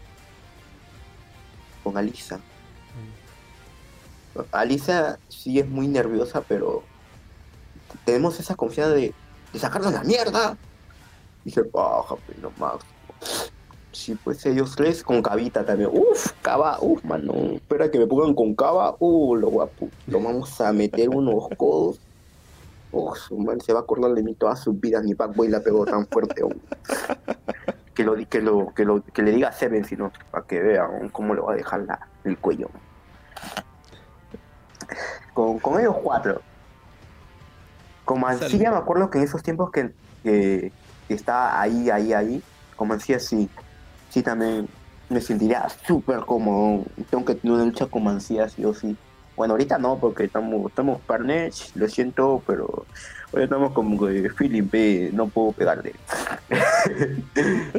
Con 1.83 1.97
Alisa. 1.97 2.37
Mm. 2.37 2.41
Alisa 4.53 5.19
sí 5.27 5.59
es 5.59 5.67
muy 5.67 5.89
nerviosa, 5.89 6.39
pero 6.39 6.83
tenemos 8.05 8.39
esa 8.39 8.55
confianza 8.55 8.93
de, 8.93 9.13
de 9.51 9.59
sacarnos 9.59 9.91
la 9.91 10.05
mierda. 10.05 10.57
Y 11.43 11.51
se 11.51 11.63
baja, 11.63 12.15
pero 12.27 12.53
más 12.57 12.75
Sí, 13.91 14.15
pues 14.15 14.45
ellos 14.45 14.73
tres 14.77 15.03
con 15.03 15.21
cabita 15.21 15.65
también. 15.65 15.89
Uf, 15.91 16.31
cava, 16.41 16.77
uf, 16.79 17.03
mano. 17.03 17.33
Espera 17.55 17.91
que 17.91 17.99
me 17.99 18.07
pongan 18.07 18.33
con 18.33 18.55
cava. 18.55 18.95
Uh, 18.99 19.35
lo 19.35 19.49
guapo. 19.49 19.89
Lo 20.07 20.21
vamos 20.21 20.61
a 20.61 20.71
meter 20.71 21.09
unos 21.09 21.49
codos. 21.57 21.99
Uf, 22.95 23.17
su 23.17 23.37
man 23.37 23.59
se 23.59 23.73
va 23.73 23.79
a 23.79 23.81
acordar 23.83 24.13
de 24.13 24.23
mí 24.23 24.33
toda 24.35 24.55
su 24.55 24.71
vida. 24.71 25.01
Ni 25.01 25.13
Boy 25.13 25.49
la 25.49 25.59
pegó 25.59 25.85
tan 25.85 26.07
fuerte. 26.07 26.41
Que 27.93 28.05
lo, 28.05 28.15
que 28.15 28.41
lo, 28.41 28.73
que 28.73 28.85
lo, 28.85 29.03
que 29.03 29.21
le 29.21 29.31
diga 29.31 29.49
a 29.49 29.51
Seven, 29.51 29.83
sino 29.83 30.11
para 30.31 30.45
que 30.45 30.61
vean 30.61 31.09
cómo 31.09 31.33
le 31.33 31.41
va 31.41 31.51
a 31.51 31.55
dejar 31.55 31.81
la, 31.81 32.07
el 32.23 32.37
cuello. 32.37 32.69
Con, 35.33 35.59
con 35.59 35.79
ellos 35.79 35.95
cuatro. 36.01 36.41
Con 38.05 38.21
Mancilla 38.21 38.71
me 38.71 38.77
acuerdo 38.77 39.09
que 39.09 39.17
en 39.17 39.25
esos 39.25 39.43
tiempos 39.43 39.71
que, 39.71 39.93
que, 40.23 40.71
que 41.07 41.13
estaba 41.13 41.59
ahí, 41.59 41.89
ahí, 41.89 42.13
ahí, 42.13 42.43
con 42.77 42.87
Mancilla 42.87 43.19
sí, 43.19 43.49
sí 44.09 44.23
también 44.23 44.69
me 45.09 45.19
sentiría 45.19 45.67
súper 45.85 46.21
cómodo. 46.21 46.85
Tengo 47.09 47.25
que 47.25 47.35
tener 47.35 47.55
una 47.55 47.65
lucha 47.65 47.87
con 47.87 48.05
Mancilla 48.05 48.47
sí 48.47 48.63
o 48.63 48.73
sí. 48.73 48.95
Bueno, 49.35 49.53
ahorita 49.55 49.77
no, 49.77 49.97
porque 49.99 50.23
estamos, 50.25 50.69
estamos 50.69 51.01
partners, 51.01 51.71
lo 51.75 51.89
siento, 51.89 52.41
pero 52.47 52.85
hoy 53.31 53.43
estamos 53.43 53.73
como 53.73 54.05
que 54.07 54.29
feeling 54.29 54.69
B, 54.71 55.09
no 55.13 55.27
puedo 55.27 55.51
pegarle. 55.51 55.93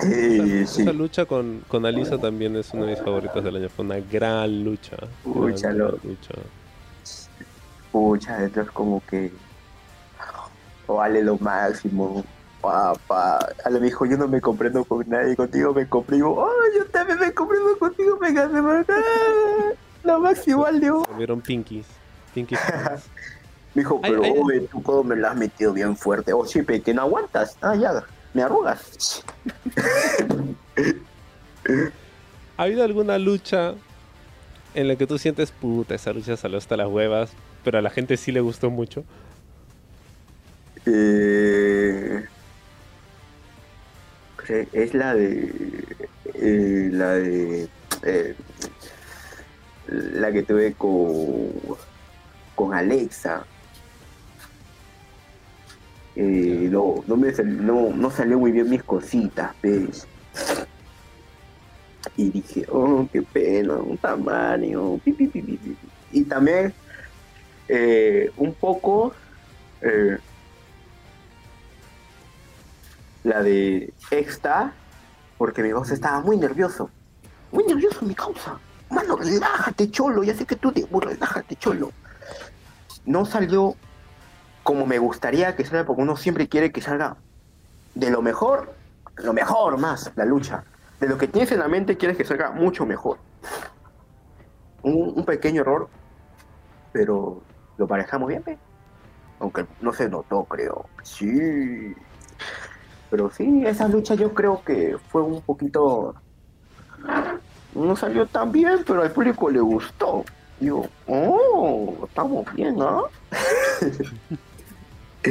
Eh, 0.00 0.60
Esa, 0.62 0.74
sí. 0.74 0.82
esa 0.82 0.92
lucha 0.92 1.26
con, 1.26 1.60
con 1.66 1.84
Alisa 1.84 2.18
también 2.18 2.54
es 2.54 2.72
una 2.72 2.84
de 2.84 2.90
mis 2.92 3.00
favoritas 3.00 3.42
del 3.42 3.56
año. 3.56 3.68
Fue 3.68 3.84
una 3.84 3.98
gran 3.98 4.62
lucha. 4.62 4.96
Pucha, 5.24 5.72
gran 5.72 5.78
lo- 5.78 5.90
lucha. 6.04 6.34
Pucha, 7.90 8.44
esto 8.44 8.60
es 8.60 8.70
como 8.70 9.02
que 9.10 9.32
vale 10.86 11.24
lo 11.24 11.36
máximo. 11.38 12.24
Papá, 12.60 13.38
a 13.64 13.70
lo 13.70 13.80
dijo 13.80 14.04
yo 14.06 14.16
no 14.16 14.28
me 14.28 14.40
comprendo 14.40 14.84
con 14.84 15.04
nadie, 15.08 15.34
contigo 15.34 15.74
me 15.74 15.88
comprendo. 15.88 16.30
Oh, 16.30 16.48
yo 16.76 16.84
también 16.86 17.18
me 17.18 17.32
comprendo 17.32 17.76
contigo, 17.78 18.18
me 18.20 18.32
gané, 18.32 18.60
¿verdad? 20.08 20.18
Lo 20.18 20.20
máximo, 20.20 20.64
Aldo. 20.64 21.04
Se 21.06 21.14
vieron 21.14 21.40
pinkies. 21.40 21.86
Pinkies. 22.34 22.60
friends. 22.60 23.04
Me 23.74 23.82
dijo, 23.82 24.00
pero 24.00 24.24
ay, 24.24 24.32
ay. 24.34 24.40
oye, 24.42 24.60
tú 24.62 24.82
cómo 24.82 25.04
me 25.04 25.14
la 25.14 25.30
has 25.30 25.36
metido 25.36 25.74
bien 25.74 25.94
fuerte. 25.94 26.32
Oh, 26.32 26.44
sí, 26.46 26.62
pe, 26.62 26.80
que 26.80 26.94
no 26.94 27.02
aguantas. 27.02 27.56
Ah, 27.60 27.76
ya, 27.76 28.02
me 28.32 28.42
arrugas. 28.42 29.22
¿Ha 32.56 32.62
habido 32.62 32.82
alguna 32.82 33.18
lucha 33.18 33.74
en 34.74 34.88
la 34.88 34.96
que 34.96 35.06
tú 35.06 35.18
sientes, 35.18 35.52
puta, 35.52 35.94
esa 35.94 36.12
lucha 36.12 36.36
salió 36.36 36.56
hasta 36.58 36.76
las 36.76 36.88
huevas, 36.88 37.30
pero 37.62 37.78
a 37.78 37.82
la 37.82 37.90
gente 37.90 38.16
sí 38.16 38.32
le 38.32 38.40
gustó 38.40 38.70
mucho? 38.70 39.04
Eh, 40.86 42.24
es 44.72 44.94
la 44.94 45.14
de 45.14 45.84
eh, 46.34 46.88
la 46.92 47.10
de 47.12 47.68
eh, 48.02 48.34
la 49.88 50.30
que 50.32 50.42
tuve 50.42 50.74
con 50.74 51.50
con 52.54 52.74
Alexa 52.74 53.44
Eh, 56.20 56.68
no 56.72 57.04
no 57.06 57.16
me 57.16 57.32
sal- 57.32 57.64
no, 57.64 57.90
no 57.90 58.10
salió 58.10 58.40
muy 58.40 58.50
bien 58.50 58.68
mis 58.68 58.82
cositas 58.82 59.52
¿ves? 59.62 60.04
y 62.16 62.30
dije 62.30 62.66
oh 62.72 63.06
qué 63.12 63.22
pena 63.22 63.74
un 63.74 63.96
tamaño 63.98 64.98
pi, 64.98 65.12
pi, 65.12 65.28
pi, 65.28 65.42
pi, 65.42 65.56
pi. 65.56 65.76
y 66.10 66.24
también 66.24 66.74
eh, 67.68 68.32
un 68.36 68.52
poco 68.54 69.14
eh, 69.82 70.18
la 73.22 73.42
de 73.42 73.92
Exta, 74.10 74.72
porque 75.36 75.62
mi 75.62 75.70
causa 75.70 75.92
estaba 75.92 76.20
muy 76.20 76.36
nervioso. 76.38 76.88
Muy 77.52 77.64
nervioso 77.64 78.04
mi 78.06 78.14
causa. 78.14 78.58
Mano, 78.90 79.16
relájate, 79.16 79.90
cholo. 79.90 80.22
Ya 80.24 80.34
sé 80.34 80.46
que 80.46 80.56
tú 80.56 80.72
te... 80.72 80.86
Relájate, 80.90 81.56
cholo. 81.56 81.92
No 83.04 83.24
salió 83.24 83.76
como 84.62 84.84
me 84.84 84.98
gustaría 84.98 85.56
que 85.56 85.64
salga, 85.64 85.86
porque 85.86 86.02
uno 86.02 86.16
siempre 86.16 86.46
quiere 86.46 86.70
que 86.72 86.82
salga 86.82 87.16
de 87.94 88.10
lo 88.10 88.20
mejor, 88.20 88.74
lo 89.16 89.32
mejor 89.32 89.78
más, 89.78 90.12
la 90.14 90.26
lucha. 90.26 90.64
De 91.00 91.08
lo 91.08 91.16
que 91.16 91.26
tienes 91.26 91.50
en 91.52 91.60
la 91.60 91.68
mente 91.68 91.96
quieres 91.96 92.18
que 92.18 92.24
salga 92.24 92.50
mucho 92.50 92.84
mejor. 92.84 93.18
Un, 94.82 95.24
pequeño 95.24 95.62
error, 95.62 95.88
pero 96.92 97.40
lo 97.78 97.86
parejamos 97.86 98.28
bien, 98.28 98.42
¿ve? 98.44 98.58
Aunque 99.40 99.64
no 99.80 99.92
se 99.94 100.08
notó, 100.08 100.44
creo. 100.44 100.86
Sí. 101.02 101.94
Pero 103.10 103.30
sí, 103.30 103.64
esa 103.64 103.88
lucha 103.88 104.16
yo 104.16 104.34
creo 104.34 104.62
que 104.64 104.98
fue 105.08 105.22
un 105.22 105.40
poquito... 105.40 106.14
No 107.74 107.96
salió 107.96 108.26
tan 108.26 108.52
bien, 108.52 108.84
pero 108.86 109.02
al 109.02 109.10
público 109.10 109.50
le 109.50 109.60
gustó. 109.60 110.24
Digo, 110.60 110.88
oh, 111.06 112.06
estamos 112.08 112.52
bien, 112.54 112.76
¿no? 112.76 113.04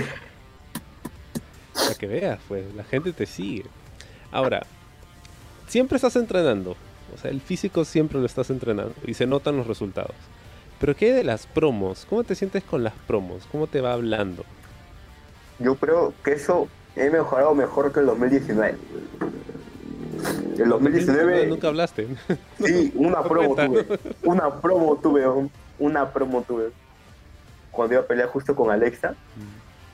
Para 1.73 1.95
que 1.95 2.07
veas, 2.07 2.39
pues, 2.47 2.73
la 2.75 2.83
gente 2.83 3.11
te 3.13 3.25
sigue. 3.25 3.65
Ahora, 4.31 4.65
siempre 5.67 5.97
estás 5.97 6.15
entrenando. 6.15 6.75
O 7.13 7.17
sea, 7.17 7.31
el 7.31 7.41
físico 7.41 7.85
siempre 7.85 8.19
lo 8.19 8.25
estás 8.25 8.49
entrenando 8.49 8.93
y 9.05 9.13
se 9.13 9.25
notan 9.25 9.57
los 9.57 9.67
resultados. 9.67 10.15
Pero 10.79 10.95
¿qué 10.95 11.13
de 11.13 11.23
las 11.23 11.47
promos? 11.47 12.05
¿Cómo 12.09 12.23
te 12.23 12.35
sientes 12.35 12.63
con 12.63 12.83
las 12.83 12.93
promos? 12.93 13.47
¿Cómo 13.51 13.67
te 13.67 13.81
va 13.81 13.93
hablando? 13.93 14.43
Yo 15.59 15.75
creo 15.75 16.13
que 16.23 16.33
eso 16.33 16.67
he 16.95 17.09
mejorado 17.09 17.55
mejor 17.55 17.91
que 17.91 18.01
el 18.01 18.05
2019. 18.07 18.77
El 20.57 20.69
2019, 20.69 21.47
Nunca 21.47 21.67
hablaste. 21.67 22.07
sí, 22.63 22.91
una 22.95 23.21
promo 23.23 23.55
tuve. 23.55 23.85
Una 24.23 24.61
promo 24.61 24.95
tuve, 24.97 25.27
un- 25.27 25.51
una 25.79 26.11
promo 26.11 26.41
tuve. 26.47 26.71
Cuando 27.71 27.93
iba 27.95 28.03
a 28.03 28.07
pelear 28.07 28.29
justo 28.29 28.55
con 28.55 28.71
Alexa. 28.71 29.13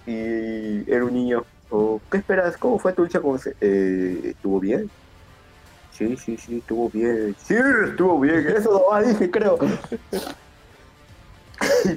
y 0.06 0.90
era 0.92 1.04
un 1.04 1.14
niño. 1.14 1.44
Oh, 1.70 2.00
¿Qué 2.12 2.18
esperas? 2.18 2.56
¿Cómo 2.58 2.78
fue 2.80 2.94
tu 2.94 3.02
lucha 3.04 3.20
con 3.20 3.40
eh, 3.62 4.22
¿Estuvo 4.26 4.60
bien? 4.60 4.90
Sí, 5.92 6.16
sí, 6.18 6.38
sí, 6.38 6.58
estuvo 6.60 6.90
bien. 6.90 7.36
Sí, 7.46 7.56
estuvo 7.90 8.20
bien. 8.20 8.48
Eso 8.56 8.72
nomás 8.72 9.08
dije, 9.20 9.30
creo. 9.32 9.58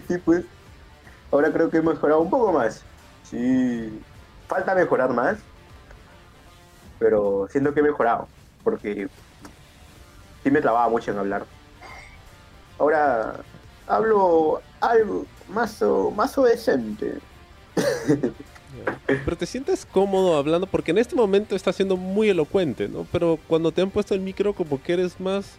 sí, 0.08 0.18
pues. 0.24 0.44
Ahora 1.30 1.52
creo 1.52 1.68
que 1.70 1.78
he 1.78 1.82
mejorado 1.82 2.20
un 2.20 2.30
poco 2.30 2.52
más. 2.52 2.82
Sí. 3.30 4.00
Falta 4.48 4.74
mejorar 4.74 5.12
más. 5.12 5.38
Pero 6.98 7.46
siento 7.50 7.72
que 7.74 7.80
he 7.80 7.82
mejorado. 7.82 8.28
Porque 8.64 9.08
sí 10.42 10.50
me 10.50 10.60
trababa 10.60 10.88
mucho 10.88 11.10
en 11.12 11.18
hablar. 11.18 11.44
Ahora 12.78 13.36
hablo 13.86 14.60
algo 14.80 15.24
más 15.48 15.80
o, 15.82 16.10
más 16.10 16.36
o 16.38 16.42
decente. 16.44 17.18
Pero 19.24 19.36
te 19.36 19.46
sientes 19.46 19.86
cómodo 19.86 20.36
hablando 20.36 20.66
porque 20.66 20.90
en 20.90 20.98
este 20.98 21.14
momento 21.16 21.54
estás 21.56 21.76
siendo 21.76 21.96
muy 21.96 22.28
elocuente, 22.28 22.88
¿no? 22.88 23.06
Pero 23.12 23.38
cuando 23.46 23.72
te 23.72 23.82
han 23.82 23.90
puesto 23.90 24.14
el 24.14 24.20
micro 24.20 24.52
como 24.54 24.82
que 24.82 24.94
eres 24.94 25.18
más, 25.20 25.52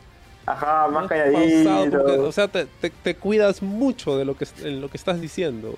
Ajá, 0.45 0.87
más 0.89 1.07
calladito. 1.07 1.97
porque, 1.97 2.11
o 2.19 2.31
sea, 2.31 2.47
te, 2.47 2.65
te- 2.65 2.89
te 2.89 3.15
cuidas 3.15 3.61
mucho 3.61 4.17
de 4.17 4.25
lo 4.25 4.35
que 4.35 4.47
en 4.63 4.81
lo 4.81 4.89
que 4.89 4.97
estás 4.97 5.19
diciendo. 5.19 5.73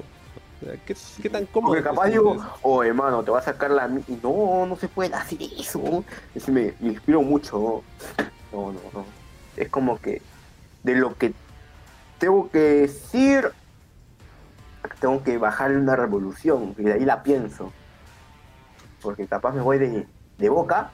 ¿Qué, 0.86 0.95
qué 1.22 1.30
tan 1.30 1.45
cómodo? 1.45 1.72
Porque 1.72 1.84
capaz 1.84 2.07
digo, 2.07 2.38
oh 2.62 2.84
hermano, 2.84 3.24
te 3.24 3.32
va 3.32 3.39
a 3.39 3.43
sacar 3.43 3.72
la... 3.72 3.88
mi-". 3.88 4.03
Y 4.07 4.20
no, 4.22 4.66
no 4.66 4.76
se 4.76 4.88
puede 4.88 5.14
hacer 5.16 5.39
eso. 5.57 6.03
Es 6.36 6.49
me, 6.49 6.74
me 6.80 6.89
inspiro 6.89 7.22
mucho. 7.22 7.84
No, 8.51 8.72
no, 8.72 8.80
no. 8.93 9.05
Es 9.55 9.70
como 9.70 9.99
que 9.99 10.22
de 10.84 10.95
lo 10.95 11.16
que 11.16 11.34
tengo 12.18 12.49
que 12.49 12.60
decir, 12.60 13.51
tengo 14.99 15.24
que 15.24 15.38
bajarle 15.38 15.78
una 15.78 15.95
revolución. 15.95 16.76
Y 16.78 16.84
de 16.84 16.93
ahí 16.93 17.05
la 17.05 17.24
pienso. 17.24 17.72
Porque 19.01 19.28
capaz 19.28 19.53
me 19.53 19.62
voy 19.62 19.78
de, 19.78 20.07
de 20.38 20.49
boca. 20.49 20.91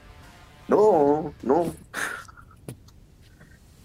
No, 0.68 1.32
no. 1.42 1.66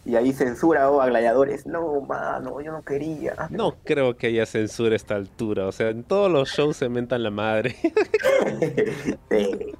Y 0.03 0.15
ahí 0.15 0.33
censura 0.33 0.89
oh, 0.89 1.01
a 1.01 1.07
gladiadores. 1.07 1.67
No, 1.67 2.01
mano, 2.01 2.59
yo 2.61 2.71
no 2.71 2.81
quería. 2.83 3.35
No 3.51 3.75
creo 3.83 4.17
que 4.17 4.27
haya 4.27 4.45
censura 4.45 4.93
a 4.93 4.95
esta 4.95 5.15
altura. 5.15 5.67
O 5.67 5.71
sea, 5.71 5.89
en 5.89 6.03
todos 6.03 6.31
los 6.31 6.49
shows 6.49 6.77
se 6.77 6.89
mentan 6.89 7.23
la 7.23 7.31
madre. 7.31 7.75
Sí. 9.29 9.73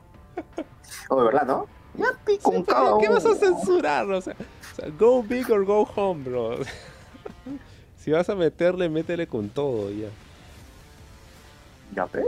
Oh, 1.09 1.17
de 1.17 1.25
verdad, 1.25 1.45
¿no? 1.45 1.67
Ya 1.95 2.07
pi 2.25 2.33
Sí, 2.33 2.63
cada 2.65 2.97
¿Qué 2.99 3.09
vas 3.09 3.25
a 3.25 3.35
censurar? 3.35 4.09
O 4.09 4.21
sea, 4.21 4.33
o 4.33 4.75
sea, 4.75 4.89
go 4.97 5.21
big 5.23 5.51
or 5.51 5.65
go 5.65 5.81
home, 5.95 6.23
bro. 6.23 6.59
si 7.97 8.11
vas 8.11 8.29
a 8.29 8.35
meterle, 8.35 8.87
métele 8.87 9.27
con 9.27 9.49
todo 9.49 9.89
ya. 9.89 10.07
Ya, 11.95 12.05
pe. 12.05 12.23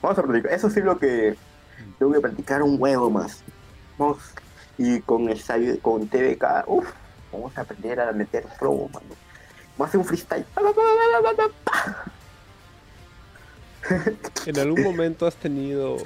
Vamos 0.00 0.18
a 0.18 0.22
practicar. 0.22 0.52
Eso 0.52 0.70
sí 0.70 0.80
es 0.80 0.84
lo 0.84 0.98
que 0.98 1.36
tengo 1.98 2.12
que 2.12 2.20
practicar 2.20 2.62
un 2.62 2.76
huevo 2.80 3.10
más. 3.10 3.44
Vamos. 3.98 4.18
Y 4.78 5.00
con 5.00 5.28
el 5.28 5.40
con 5.80 6.08
TVK, 6.08 6.64
uff, 6.66 6.88
vamos 7.32 7.56
a 7.56 7.62
aprender 7.62 8.00
a 8.00 8.12
meter 8.12 8.44
promo, 8.58 8.88
mano. 8.88 9.06
Vamos 9.76 9.80
a 9.80 9.84
hacer 9.86 10.00
un 10.00 10.04
freestyle. 10.06 10.44
¿En 14.46 14.58
algún 14.58 14.82
momento 14.84 15.26
has 15.26 15.34
tenido 15.36 15.96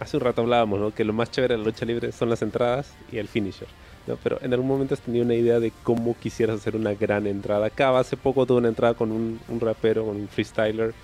hace 0.00 0.16
un 0.16 0.22
rato 0.22 0.42
hablábamos, 0.42 0.78
¿no? 0.80 0.94
Que 0.94 1.04
lo 1.04 1.12
más 1.12 1.30
chévere 1.30 1.54
de 1.54 1.58
la 1.58 1.64
lucha 1.64 1.84
libre 1.84 2.12
son 2.12 2.28
las 2.28 2.42
entradas 2.42 2.92
y 3.10 3.18
el 3.18 3.28
finisher. 3.28 3.68
¿no? 4.06 4.16
Pero 4.22 4.38
en 4.42 4.52
algún 4.52 4.68
momento 4.68 4.94
has 4.94 5.00
tenido 5.00 5.24
una 5.24 5.34
idea 5.34 5.58
de 5.58 5.72
cómo 5.82 6.16
quisieras 6.18 6.60
hacer 6.60 6.76
una 6.76 6.94
gran 6.94 7.26
entrada. 7.26 7.66
Acá 7.66 7.98
hace 7.98 8.16
poco 8.16 8.46
tuve 8.46 8.58
una 8.58 8.68
entrada 8.68 8.94
con 8.94 9.10
un, 9.10 9.40
un 9.48 9.60
rapero, 9.60 10.04
con 10.04 10.16
un 10.16 10.28
freestyler. 10.28 10.94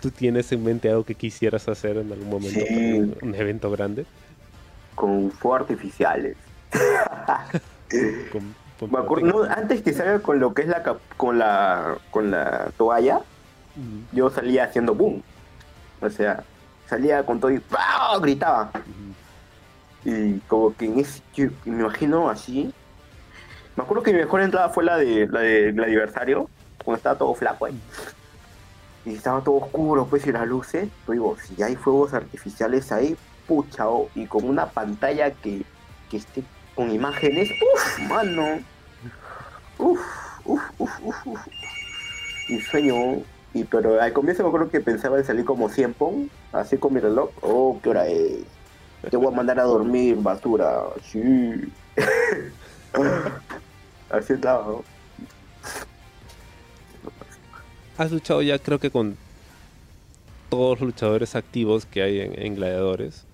¿Tú 0.00 0.10
tienes 0.10 0.50
en 0.52 0.62
mente 0.64 0.88
algo 0.90 1.04
que 1.04 1.14
quisieras 1.14 1.68
hacer 1.68 1.96
en 1.96 2.12
algún 2.12 2.28
momento 2.28 2.60
Sí. 2.66 2.92
un, 2.92 3.16
un 3.20 3.34
evento 3.34 3.70
grande? 3.70 4.06
Con 4.94 5.30
fuegos 5.30 5.62
artificiales. 5.62 6.36
Con 8.32 8.54
Me 8.80 8.98
acuerdo- 8.98 9.26
no, 9.26 9.42
antes 9.44 9.82
que 9.82 9.92
salga 9.92 10.18
con 10.20 10.40
lo 10.40 10.52
que 10.52 10.62
es 10.62 10.68
la 10.68 10.82
con 11.16 11.38
la 11.38 11.96
con 12.10 12.30
la 12.30 12.70
toalla, 12.76 13.20
yo 14.12 14.30
salía 14.30 14.64
haciendo 14.64 14.94
boom. 14.94 15.22
O 16.00 16.10
sea, 16.10 16.44
salía 16.88 17.24
con 17.24 17.40
todo 17.40 17.50
y 17.50 17.60
¡pau! 17.60 18.20
gritaba. 18.20 18.70
Y 20.04 20.38
como 20.40 20.74
que 20.76 20.84
en 20.86 20.98
ese, 20.98 21.22
yo 21.34 21.46
me 21.64 21.80
imagino 21.80 22.28
así. 22.28 22.72
Me 23.76 23.82
acuerdo 23.82 24.02
que 24.02 24.12
mi 24.12 24.18
mejor 24.18 24.42
entrada 24.42 24.68
fue 24.68 24.84
la 24.84 24.96
de 24.98 25.26
la 25.28 25.40
de 25.40 25.68
aniversario, 25.70 26.48
cuando 26.84 26.98
estaba 26.98 27.16
todo 27.16 27.34
flaco 27.34 27.66
ahí. 27.66 27.80
Y 29.06 29.14
estaba 29.14 29.40
todo 29.40 29.56
oscuro, 29.56 30.06
pues, 30.06 30.26
y 30.26 30.32
las 30.32 30.46
luces. 30.46 30.88
Yo 31.06 31.12
digo, 31.12 31.36
si 31.42 31.62
hay 31.62 31.74
fuegos 31.76 32.12
artificiales 32.14 32.92
ahí, 32.92 33.16
pucha, 33.46 33.88
oh, 33.88 34.08
y 34.14 34.26
con 34.26 34.44
una 34.48 34.66
pantalla 34.66 35.30
que, 35.32 35.62
que 36.10 36.16
esté 36.18 36.42
con 36.74 36.90
imágenes, 36.90 37.50
uff, 37.50 37.98
mano. 38.08 38.60
Uff, 39.78 40.00
uff, 40.44 40.62
uff, 40.78 41.00
uff, 41.02 41.26
uff. 41.26 41.40
Y 42.48 42.60
sueño, 42.60 43.22
y 43.54 43.64
pero 43.64 44.00
al 44.00 44.12
comienzo 44.12 44.42
me 44.42 44.48
acuerdo 44.48 44.70
que 44.70 44.80
pensaba 44.80 45.18
en 45.18 45.24
salir 45.24 45.44
como 45.44 45.68
100 45.68 45.94
pon, 45.94 46.30
así 46.52 46.76
con 46.76 46.94
mi 46.94 47.00
reloj. 47.00 47.30
Oh, 47.40 47.80
¿qué 47.82 47.90
hora 47.90 48.06
es? 48.06 48.44
Te 49.10 49.16
voy 49.16 49.28
a 49.32 49.36
mandar 49.36 49.60
a 49.60 49.64
dormir, 49.64 50.16
basura. 50.16 50.82
Sí. 51.02 51.72
Así 54.10 54.32
estaba, 54.34 54.64
¿no? 54.64 54.84
Has 57.98 58.12
luchado 58.12 58.42
ya 58.42 58.58
creo 58.58 58.78
que 58.78 58.90
con 58.90 59.16
todos 60.48 60.80
los 60.80 60.88
luchadores 60.88 61.34
activos 61.36 61.86
que 61.86 62.02
hay 62.02 62.20
en, 62.20 62.40
en 62.40 62.54
Gladiadores. 62.54 63.24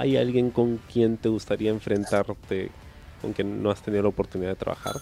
¿Hay 0.00 0.16
alguien 0.16 0.50
con 0.50 0.78
quien 0.90 1.18
te 1.18 1.28
gustaría 1.28 1.70
enfrentarte, 1.70 2.70
con 3.20 3.34
quien 3.34 3.62
no 3.62 3.70
has 3.70 3.82
tenido 3.82 4.02
la 4.04 4.08
oportunidad 4.08 4.52
de 4.52 4.56
trabajar? 4.56 4.94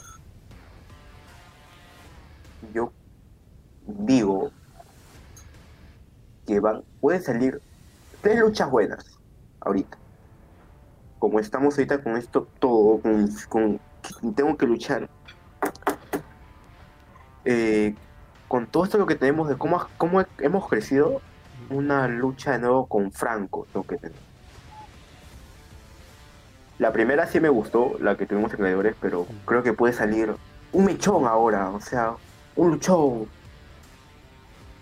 Yo 2.74 2.92
digo 3.86 4.50
que 6.44 6.58
van, 6.58 6.82
pueden 7.00 7.22
salir 7.22 7.62
tres 8.22 8.40
luchas 8.40 8.68
buenas 8.72 9.06
ahorita. 9.60 9.96
Como 11.20 11.38
estamos 11.38 11.78
ahorita 11.78 12.02
con 12.02 12.16
esto 12.16 12.48
todo, 12.58 13.00
con, 13.00 13.28
con- 13.48 14.34
tengo 14.34 14.56
que 14.56 14.66
luchar. 14.66 15.08
eh, 17.44 17.94
con 18.48 18.66
todo 18.66 18.82
esto 18.82 18.98
lo 18.98 19.06
que 19.06 19.14
tenemos 19.14 19.48
de 19.48 19.56
cómo, 19.56 19.80
cómo 19.96 20.24
hemos 20.40 20.68
crecido, 20.68 21.22
una 21.70 22.08
lucha 22.08 22.50
de 22.50 22.58
nuevo 22.58 22.86
con 22.86 23.12
Franco 23.12 23.64
tengo 23.72 23.86
que 23.86 23.96
tener. 23.98 24.27
La 26.78 26.92
primera 26.92 27.26
sí 27.26 27.40
me 27.40 27.48
gustó, 27.48 27.96
la 28.00 28.16
que 28.16 28.24
tuvimos 28.24 28.52
en 28.52 28.58
Gladiadores, 28.58 28.94
pero 29.00 29.26
creo 29.44 29.64
que 29.64 29.72
puede 29.72 29.92
salir 29.92 30.34
un 30.70 30.84
mechón 30.84 31.26
ahora, 31.26 31.70
o 31.70 31.80
sea, 31.80 32.14
un 32.54 32.70
luchón. 32.70 33.26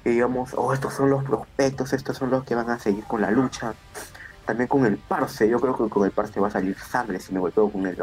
Que 0.04 0.10
digamos, 0.10 0.52
oh, 0.54 0.74
estos 0.74 0.92
son 0.92 1.08
los 1.08 1.24
prospectos, 1.24 1.94
estos 1.94 2.18
son 2.18 2.30
los 2.30 2.44
que 2.44 2.54
van 2.54 2.68
a 2.68 2.78
seguir 2.78 3.04
con 3.04 3.22
la 3.22 3.30
lucha. 3.30 3.74
También 4.44 4.68
con 4.68 4.84
el 4.84 4.98
Parse, 4.98 5.48
yo 5.48 5.58
creo 5.58 5.74
que 5.76 5.88
con 5.88 6.04
el 6.04 6.10
Parse 6.10 6.38
va 6.38 6.48
a 6.48 6.50
salir 6.50 6.78
sangre 6.78 7.18
si 7.18 7.32
me 7.32 7.40
golpeo 7.40 7.70
con 7.70 7.86
él. 7.86 7.96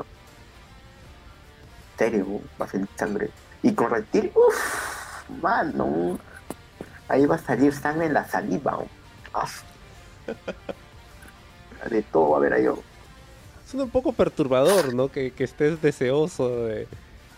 serio, 1.95 2.41
va 2.59 2.65
a 2.65 2.69
salir 2.69 2.87
sangre. 2.95 3.29
Y 3.61 3.73
con 3.73 3.91
Reptil, 3.91 4.31
uff, 4.35 5.29
mano. 5.41 6.17
Ahí 7.07 7.27
va 7.27 7.35
a 7.35 7.37
salir 7.39 7.73
sangre 7.73 8.07
en 8.07 8.13
la 8.13 8.27
saliva. 8.27 8.79
De 11.89 12.01
todo 12.01 12.31
va 12.31 12.37
a 12.37 12.39
haber 12.39 12.53
ahí. 12.53 12.67
Suena 13.73 13.85
un 13.85 13.89
poco 13.89 14.13
perturbador, 14.13 14.93
¿no? 14.93 15.07
Que, 15.07 15.31
que 15.31 15.43
estés 15.43 15.81
deseoso 15.81 16.47
de, 16.67 16.87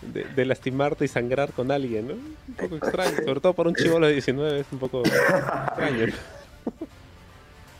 de- 0.02 0.24
de 0.24 0.44
lastimarte 0.44 1.06
y 1.06 1.08
sangrar 1.08 1.50
con 1.52 1.70
alguien, 1.70 2.08
¿no? 2.08 2.12
Un 2.12 2.54
poco 2.58 2.76
extraño, 2.84 3.16
sobre 3.24 3.40
todo 3.40 3.54
para 3.54 3.70
un 3.70 3.74
chivolo 3.74 4.06
de 4.06 4.12
19 4.12 4.60
es 4.60 4.66
un 4.70 4.78
poco 4.78 5.00
extraño. 5.02 6.06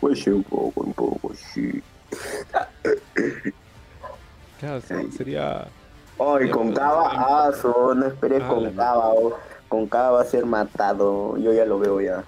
Pues 0.00 0.20
sí, 0.22 0.30
un 0.30 0.42
poco, 0.44 0.80
un 0.82 0.92
poco, 0.94 1.32
sí. 1.34 1.82
Claro, 4.60 4.80
se- 4.80 5.12
sería... 5.12 5.66
Ya, 6.18 6.50
con 6.50 6.72
Cava, 6.72 7.46
aso, 7.48 7.94
no 7.94 8.06
esperes 8.06 8.42
Ah, 8.42 8.48
con 8.48 8.70
Cava, 8.72 9.08
oh. 9.12 9.36
con 9.68 9.86
Cava 9.86 10.12
va 10.12 10.22
a 10.22 10.24
ser 10.24 10.46
matado, 10.46 11.36
yo 11.36 11.52
ya 11.52 11.66
lo 11.66 11.78
veo 11.78 12.00
ya. 12.00 12.24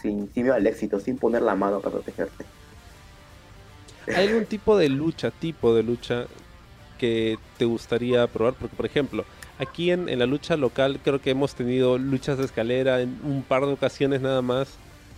Sin, 0.00 0.32
sin 0.32 0.44
miedo 0.44 0.54
al 0.54 0.66
éxito, 0.66 0.98
sin 0.98 1.18
poner 1.18 1.42
la 1.42 1.54
mano 1.54 1.80
para 1.80 1.92
protegerte. 1.96 2.44
¿Hay 4.14 4.26
algún 4.28 4.46
tipo 4.46 4.76
de 4.76 4.88
lucha, 4.88 5.30
tipo 5.30 5.74
de 5.74 5.82
lucha 5.82 6.26
que 6.98 7.38
te 7.58 7.64
gustaría 7.64 8.26
probar? 8.26 8.54
Porque, 8.54 8.76
por 8.76 8.86
ejemplo, 8.86 9.24
aquí 9.58 9.90
en, 9.90 10.08
en 10.08 10.18
la 10.18 10.26
lucha 10.26 10.56
local 10.56 11.00
creo 11.02 11.20
que 11.20 11.30
hemos 11.30 11.54
tenido 11.54 11.98
luchas 11.98 12.38
de 12.38 12.44
escalera 12.44 13.00
en 13.00 13.18
un 13.24 13.42
par 13.42 13.66
de 13.66 13.72
ocasiones 13.72 14.20
nada 14.20 14.42
más. 14.42 14.68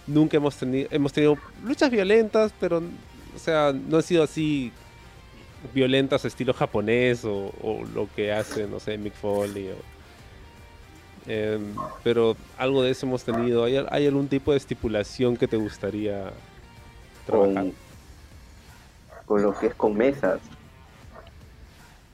Nunca 0.06 0.36
hemos 0.38 0.56
tenido, 0.56 0.88
hemos 0.90 1.12
tenido 1.12 1.36
luchas 1.64 1.90
violentas, 1.90 2.52
pero, 2.58 2.78
o 2.78 3.38
sea, 3.38 3.72
no 3.72 3.98
han 3.98 4.02
sido 4.02 4.22
así 4.22 4.72
violentas 5.74 6.24
estilo 6.24 6.54
japonés 6.54 7.24
o, 7.24 7.52
lo 7.94 8.08
que 8.16 8.32
hace, 8.32 8.66
no 8.66 8.80
sé, 8.80 8.96
Mick 8.98 9.14
Foley. 9.14 9.68
o- 9.70 9.98
Em, 11.30 11.74
pero 12.02 12.36
algo 12.56 12.82
de 12.82 12.90
eso 12.90 13.04
hemos 13.04 13.22
tenido. 13.22 13.64
¿Hay, 13.64 13.76
hay 13.90 14.06
algún 14.06 14.28
tipo 14.28 14.52
de 14.52 14.56
estipulación 14.56 15.36
que 15.36 15.46
te 15.46 15.58
gustaría 15.58 16.30
trabajar? 17.26 17.66
Con 19.28 19.42
lo 19.42 19.52
que 19.56 19.66
es 19.68 19.74
con 19.74 19.94
mesas 19.96 20.40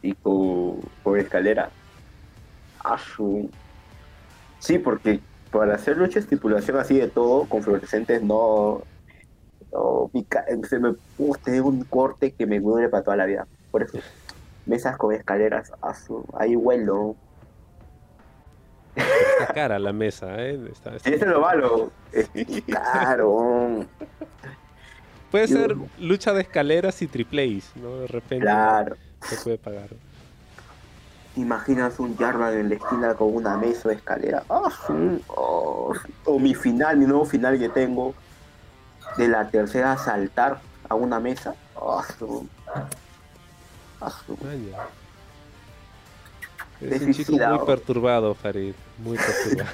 y 0.02 0.12
con, 0.14 0.80
con 1.02 1.16
escalera. 1.18 1.70
Asu. 2.80 3.48
Sí, 4.58 4.78
porque 4.78 5.20
para 5.50 5.76
hacer 5.76 5.96
lucha 5.96 6.18
estipulación 6.18 6.76
así 6.78 6.98
de 6.98 7.08
todo, 7.08 7.44
con 7.48 7.62
fluorescentes 7.62 8.22
no. 8.22 8.82
no 9.72 10.10
mi 10.12 10.24
ca- 10.24 10.44
se 10.68 10.78
me 10.80 10.92
puedo 11.16 11.34
tener 11.42 11.62
un 11.62 11.84
corte 11.84 12.32
que 12.32 12.46
me 12.46 12.58
duele 12.60 12.88
para 12.88 13.04
toda 13.04 13.16
la 13.16 13.26
vida. 13.26 13.46
Por 13.70 13.82
eso, 13.84 13.98
mesas 14.66 14.96
con 14.96 15.14
escaleras, 15.14 15.72
asu, 15.80 16.24
ahí 16.36 16.56
vuelo. 16.56 17.14
Está 18.96 19.52
cara 19.54 19.78
la 19.78 19.92
mesa, 19.92 20.40
¿eh? 20.40 20.54
Está- 20.70 20.96
está- 20.96 21.08
Ese 21.10 21.24
es 21.24 21.30
lo 21.30 21.40
malo. 21.40 21.90
Es 22.12 22.28
claro. 22.66 23.86
Puede 25.34 25.48
Yo- 25.48 25.56
ser 25.56 25.76
lucha 25.98 26.32
de 26.32 26.42
escaleras 26.42 27.02
y 27.02 27.08
triples, 27.08 27.64
¿no? 27.74 27.96
De 27.96 28.06
repente 28.06 28.44
Claro. 28.44 28.94
se 29.20 29.34
puede 29.38 29.58
pagar. 29.58 29.88
Imaginas 31.34 31.98
un 31.98 32.16
Jarvan 32.16 32.56
en 32.56 32.68
la 32.68 32.76
esquina 32.76 33.14
con 33.14 33.34
una 33.34 33.56
mesa 33.56 33.88
de 33.88 33.96
escalera. 33.96 34.44
Ah, 34.48 34.70
sí. 34.86 35.20
Oh, 35.26 35.92
o 36.26 36.38
mi 36.38 36.54
final, 36.54 36.98
mi 36.98 37.06
nuevo 37.06 37.24
final 37.24 37.58
que 37.58 37.68
tengo. 37.68 38.14
De 39.16 39.26
la 39.26 39.48
tercera 39.50 39.98
saltar 39.98 40.60
a 40.88 40.94
una 40.94 41.18
mesa. 41.18 41.56
Ah, 41.74 42.04
su. 42.16 42.46
Ah. 42.72 42.88
Vaya. 44.40 44.86
Qué 46.78 46.94
Es 46.94 47.02
un 47.02 47.12
chico 47.12 47.32
muy 47.32 47.66
perturbado, 47.66 48.36
Farid. 48.36 48.74
Muy 48.98 49.16
perturbado. 49.18 49.70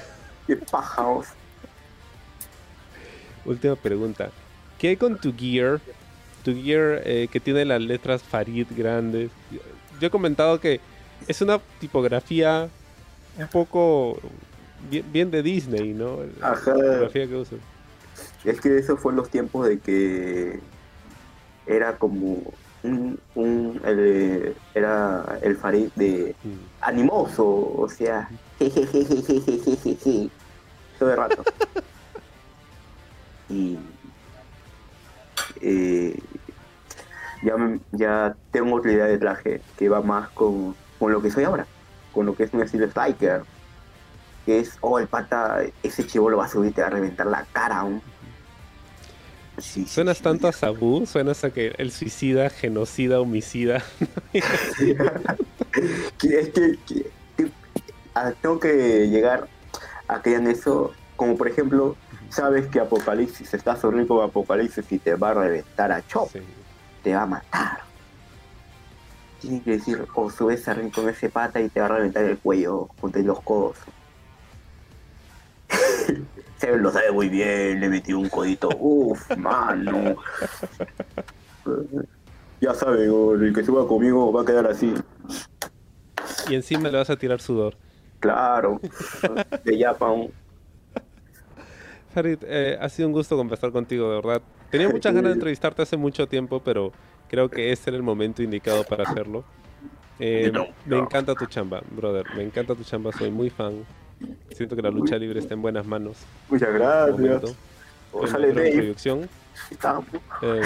Qué 0.47 0.55
pájaros. 0.55 1.27
Última 3.45 3.75
pregunta. 3.75 4.31
¿Qué 4.81 4.87
hay 4.89 4.97
con 4.97 5.15
tu 5.19 5.31
gear? 5.37 5.79
Tu 6.43 6.55
gear 6.55 7.03
eh, 7.05 7.27
que 7.31 7.39
tiene 7.39 7.63
las 7.65 7.79
letras 7.79 8.23
Farid 8.23 8.65
grandes. 8.75 9.29
Yo 9.99 10.07
he 10.07 10.09
comentado 10.09 10.59
que 10.59 10.79
es 11.27 11.39
una 11.43 11.59
tipografía 11.79 12.67
un 13.37 13.47
poco 13.49 14.17
bien, 14.89 15.05
bien 15.13 15.29
de 15.29 15.43
Disney, 15.43 15.93
¿no? 15.93 16.21
La 16.39 16.53
Ajá. 16.53 16.73
tipografía 16.73 17.27
que 17.27 17.35
usan. 17.35 17.59
Es 18.43 18.59
que 18.59 18.75
eso 18.79 18.97
fue 18.97 19.11
en 19.11 19.17
los 19.17 19.29
tiempos 19.29 19.67
de 19.67 19.77
que 19.77 20.59
era 21.67 21.95
como 21.99 22.51
un, 22.81 23.19
un 23.35 23.79
el- 23.85 24.55
era 24.73 25.37
el 25.43 25.57
Farid 25.57 25.89
de 25.95 26.35
Mm. 26.43 26.49
animoso, 26.81 27.45
o 27.45 27.87
sea, 27.87 28.27
jejejejejejeje, 28.57 30.29
todo 30.97 31.11
el 31.11 31.17
rato. 31.17 31.43
y 33.47 33.77
eh, 35.61 36.19
ya, 37.43 37.55
ya 37.91 38.35
tengo 38.51 38.75
otra 38.75 38.91
idea 38.91 39.05
de 39.05 39.17
traje 39.17 39.61
que 39.77 39.89
va 39.89 40.01
más 40.01 40.29
con, 40.29 40.75
con 40.99 41.11
lo 41.11 41.21
que 41.21 41.31
soy 41.31 41.43
ahora, 41.43 41.65
con 42.13 42.25
lo 42.25 42.35
que 42.35 42.43
es 42.43 42.53
un 42.53 42.61
estilo 42.61 42.85
striker, 42.87 43.43
que 44.45 44.59
es, 44.59 44.77
oh, 44.81 44.99
el 44.99 45.07
pata, 45.07 45.61
ese 45.83 46.05
chivo 46.05 46.29
lo 46.29 46.37
va 46.37 46.45
a 46.45 46.49
subir, 46.49 46.73
te 46.73 46.81
va 46.81 46.87
a 46.87 46.91
reventar 46.91 47.27
la 47.27 47.45
cara 47.51 47.79
aún. 47.79 48.01
Sí, 49.57 49.85
Suenas 49.85 50.17
sí. 50.17 50.23
tanto 50.23 50.47
a 50.47 50.51
Sabu, 50.53 51.05
suenas 51.05 51.43
a 51.43 51.51
que 51.51 51.73
el 51.77 51.91
suicida, 51.91 52.49
genocida, 52.49 53.19
homicida. 53.21 53.83
Es 55.73 56.49
que, 56.49 56.77
que- 56.85 57.09
que- 57.37 57.51
ah, 58.15 58.33
tengo 58.41 58.59
que 58.59 59.07
llegar 59.09 59.47
a 60.07 60.21
que 60.21 60.31
hagan 60.35 60.47
eso, 60.47 60.91
como 61.15 61.37
por 61.37 61.47
ejemplo, 61.47 61.95
sabes 62.31 62.67
que 62.67 62.79
Apocalipsis, 62.79 63.53
estás 63.53 63.83
rico 63.83 64.17
con 64.17 64.29
Apocalipsis 64.29 64.91
y 64.91 64.99
te 64.99 65.15
va 65.15 65.29
a 65.31 65.33
reventar 65.35 65.91
a 65.91 66.05
Chop, 66.07 66.29
Sí. 66.31 66.39
te 67.03 67.13
va 67.13 67.23
a 67.23 67.25
matar. 67.25 67.79
Tienen 69.39 69.61
que 69.61 69.71
decir, 69.71 70.05
o 70.13 70.29
subes 70.29 70.67
a 70.67 70.73
ring 70.73 70.91
con 70.93 71.09
ese 71.09 71.29
pata 71.29 71.59
y 71.59 71.69
te 71.69 71.79
va 71.79 71.87
a 71.87 71.89
reventar 71.89 72.23
el 72.25 72.37
cuello 72.37 72.87
contra 72.99 73.21
los 73.21 73.41
codos. 73.41 73.77
Se 76.57 76.77
lo 76.77 76.91
sabe 76.91 77.11
muy 77.11 77.27
bien, 77.27 77.79
le 77.79 77.89
metió 77.89 78.19
un 78.19 78.29
codito. 78.29 78.69
Uf, 78.79 79.29
mano. 79.37 80.15
Ya 82.59 82.73
sabe, 82.75 83.05
el 83.05 83.53
que 83.55 83.63
suba 83.63 83.87
conmigo 83.87 84.31
va 84.31 84.43
a 84.43 84.45
quedar 84.45 84.67
así. 84.67 84.93
Y 86.49 86.55
encima 86.55 86.89
le 86.89 86.97
vas 86.99 87.09
a 87.09 87.15
tirar 87.17 87.41
sudor. 87.41 87.75
Claro. 88.19 88.79
De 89.63 89.83
Japan. 89.83 90.27
Farid, 92.11 92.37
eh, 92.43 92.77
ha 92.79 92.89
sido 92.89 93.07
un 93.07 93.13
gusto 93.13 93.35
conversar 93.37 93.71
contigo, 93.71 94.09
de 94.09 94.15
verdad. 94.15 94.41
Tenía 94.69 94.89
muchas 94.93 95.13
ganas 95.13 95.29
de 95.31 95.33
entrevistarte 95.35 95.81
hace 95.81 95.97
mucho 95.97 96.27
tiempo, 96.27 96.61
pero 96.63 96.91
creo 97.29 97.49
que 97.49 97.71
este 97.71 97.89
era 97.89 97.97
el 97.97 98.03
momento 98.03 98.43
indicado 98.43 98.83
para 98.83 99.03
hacerlo. 99.03 99.43
Eh, 100.19 100.51
me 100.85 100.97
encanta 100.99 101.33
tu 101.33 101.45
chamba, 101.47 101.81
brother. 101.89 102.25
Me 102.35 102.43
encanta 102.43 102.75
tu 102.75 102.83
chamba, 102.83 103.11
soy 103.11 103.31
muy 103.31 103.49
fan. 103.49 103.83
Siento 104.51 104.75
que 104.75 104.81
la 104.83 104.91
lucha 104.91 105.17
libre 105.17 105.39
está 105.39 105.55
en 105.55 105.61
buenas 105.63 105.85
manos. 105.85 106.17
Muchas 106.49 106.71
de 106.71 106.79
gracias. 106.79 107.17
momento. 107.19 107.55
O 108.11 108.21
En 108.23 108.27
sale 108.27 108.51
otra 108.51 108.61
Dave. 108.63 108.75
producción. 108.77 109.29
Eh, 110.43 110.61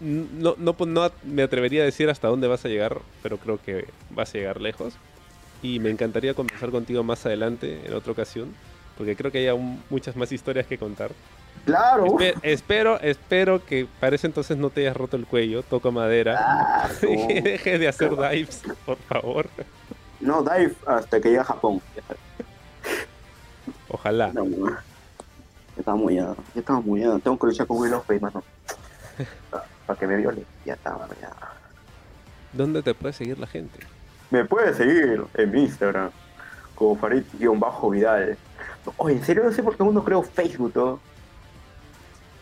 no, 0.00 0.54
no, 0.58 0.76
no 0.86 1.10
me 1.24 1.42
atrevería 1.42 1.82
a 1.82 1.84
decir 1.86 2.08
hasta 2.08 2.28
dónde 2.28 2.46
vas 2.46 2.64
a 2.64 2.68
llegar, 2.68 3.00
pero 3.22 3.38
creo 3.38 3.60
que 3.60 3.86
vas 4.10 4.32
a 4.34 4.38
llegar 4.38 4.60
lejos. 4.60 4.94
Y 5.62 5.80
me 5.80 5.90
encantaría 5.90 6.34
conversar 6.34 6.70
contigo 6.70 7.02
más 7.02 7.24
adelante, 7.26 7.82
en 7.84 7.92
otra 7.94 8.12
ocasión, 8.12 8.54
porque 8.96 9.16
creo 9.16 9.32
que 9.32 9.38
hay 9.38 9.48
aún 9.48 9.82
muchas 9.90 10.14
más 10.16 10.30
historias 10.32 10.66
que 10.66 10.78
contar. 10.78 11.10
Claro. 11.64 12.06
Espe- 12.06 12.34
espero, 12.42 13.00
espero 13.00 13.64
que 13.64 13.86
para 14.00 14.14
ese 14.16 14.28
entonces 14.28 14.56
no 14.56 14.70
te 14.70 14.82
hayas 14.82 14.96
roto 14.96 15.16
el 15.16 15.26
cuello, 15.26 15.62
toco 15.62 15.90
madera. 15.90 16.36
Ah, 16.38 16.88
Y 17.02 17.16
no. 17.16 17.26
dejes 17.42 17.80
de 17.80 17.88
hacer 17.88 18.10
dives, 18.10 18.62
por 18.86 18.96
favor. 18.98 19.46
No, 20.20 20.42
dive 20.42 20.74
hasta 20.86 21.20
que 21.20 21.28
llegue 21.28 21.40
a 21.40 21.44
Japón. 21.44 21.80
Ojalá. 23.88 24.32
No, 24.32 24.46
estaba 25.76 25.96
muy 25.96 26.14
ya. 26.16 26.34
Estaba 26.54 26.80
muy 26.80 27.00
ya. 27.00 27.18
Tengo 27.18 27.38
que 27.38 27.46
luchar 27.46 27.66
con 27.66 27.78
Will 27.78 27.94
Ospreay, 27.94 28.20
mano. 28.20 28.42
Para 29.86 29.98
que 29.98 30.06
me 30.06 30.16
viole. 30.16 30.44
Ya 30.64 30.74
estaba 30.74 31.08
ya. 31.20 31.30
¿Dónde 32.52 32.82
te 32.82 32.94
puede 32.94 33.12
seguir 33.12 33.38
la 33.38 33.46
gente? 33.46 33.78
Me 34.30 34.44
puedes 34.44 34.76
seguir 34.76 35.22
en 35.34 35.50
mi 35.50 35.62
Instagram. 35.62 36.10
Como 36.74 36.96
Farid-Vidal. 36.96 38.36
Oye, 38.96 39.16
en 39.16 39.24
serio 39.24 39.44
no 39.44 39.52
sé 39.52 39.62
por 39.62 39.76
qué 39.76 39.82
uno 39.82 40.02
creo 40.04 40.22
Facebook, 40.22 40.72
¿no? 40.74 41.00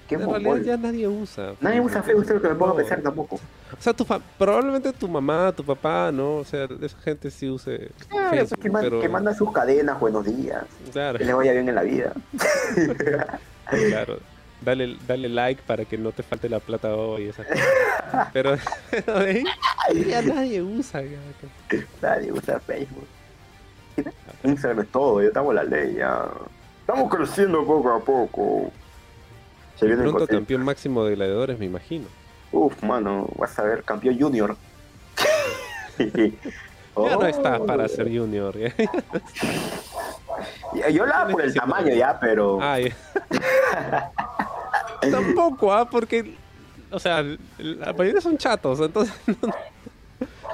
Qué 0.08 0.14
En 0.14 0.28
realidad 0.30 0.56
ya 0.58 0.76
nadie 0.76 1.08
usa. 1.08 1.54
Nadie 1.60 1.80
usa 1.80 2.00
Facebook, 2.02 2.24
es 2.24 2.30
lo 2.30 2.42
que 2.42 2.48
me 2.50 2.54
pongo 2.54 2.72
a 2.74 2.76
pensar 2.76 3.00
tampoco. 3.00 3.36
O 3.36 3.80
sea, 3.82 3.92
tu 3.92 4.04
fa- 4.04 4.20
probablemente 4.38 4.92
tu 4.92 5.08
mamá, 5.08 5.50
tu 5.52 5.64
papá, 5.64 6.12
¿no? 6.12 6.36
O 6.36 6.44
sea, 6.44 6.68
esa 6.80 6.98
gente 6.98 7.28
sí 7.30 7.50
use 7.50 7.90
Claro, 8.08 8.30
Facebook, 8.30 8.48
pues, 8.50 8.60
que, 8.62 8.70
man- 8.70 8.82
pero... 8.84 9.00
que 9.00 9.08
manda 9.08 9.34
sus 9.34 9.50
cadenas, 9.50 9.98
buenos 9.98 10.24
días. 10.24 10.62
Claro, 10.92 11.18
Que 11.18 11.24
le 11.24 11.32
vaya 11.34 11.52
bien 11.52 11.68
en 11.68 11.74
la 11.74 11.82
vida. 11.82 12.12
claro. 13.68 14.18
Dale, 14.60 14.96
dale 15.06 15.28
like 15.28 15.62
para 15.62 15.84
que 15.84 15.98
no 15.98 16.12
te 16.12 16.22
falte 16.22 16.48
la 16.48 16.60
plata 16.60 16.94
hoy. 16.94 17.28
Esa 17.28 17.44
cosa. 17.44 18.30
Pero, 18.32 18.56
pero 18.90 19.26
ya 20.08 20.22
nadie 20.22 20.62
usa. 20.62 21.02
ya. 21.02 21.18
Nadie 22.02 22.32
usa 22.32 22.58
Facebook. 22.60 23.06
Instagram 24.44 24.84
es 24.84 24.92
todo, 24.92 25.22
ya 25.22 25.28
estamos 25.28 25.50
en 25.50 25.56
la 25.56 25.64
ley, 25.64 25.94
ya. 25.94 26.24
Estamos 26.80 27.14
creciendo 27.14 27.64
poco 27.64 27.92
a 27.92 28.00
poco. 28.00 28.72
Se 29.76 29.86
viene 29.86 30.02
Pronto 30.02 30.26
campeón 30.26 30.64
máximo 30.64 31.04
de 31.04 31.16
gladiadores, 31.16 31.58
me 31.58 31.66
imagino. 31.66 32.06
Uf, 32.52 32.82
mano, 32.82 33.28
vas 33.36 33.58
a 33.58 33.62
ver, 33.64 33.82
campeón 33.82 34.18
junior. 34.18 34.56
Ya 36.96 37.16
no 37.16 37.26
estás 37.26 37.60
para 37.60 37.86
ser 37.88 38.06
junior. 38.06 38.56
Yo 40.92 41.06
la 41.06 41.20
hago 41.20 41.32
por 41.32 41.42
el 41.42 41.52
tamaño 41.54 41.94
ya, 41.94 42.18
pero. 42.18 42.58
Ay. 42.60 42.92
Tampoco, 45.10 45.72
¿ah? 45.72 45.88
Porque, 45.88 46.34
o 46.90 46.98
sea, 46.98 47.22
la 47.58 47.92
mayoría 47.92 48.20
son 48.20 48.36
chatos, 48.38 48.80
entonces 48.80 49.14
no- 49.42 49.54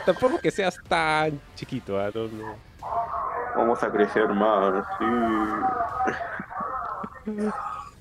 tampoco 0.06 0.38
que 0.38 0.50
seas 0.50 0.76
tan 0.88 1.40
chiquito, 1.54 1.98
¿ah? 2.00 2.10
No, 2.14 2.28
no. 2.28 2.54
Vamos 3.56 3.82
a 3.82 3.90
crecer 3.90 4.28
más, 4.30 4.84
sí. 4.98 5.04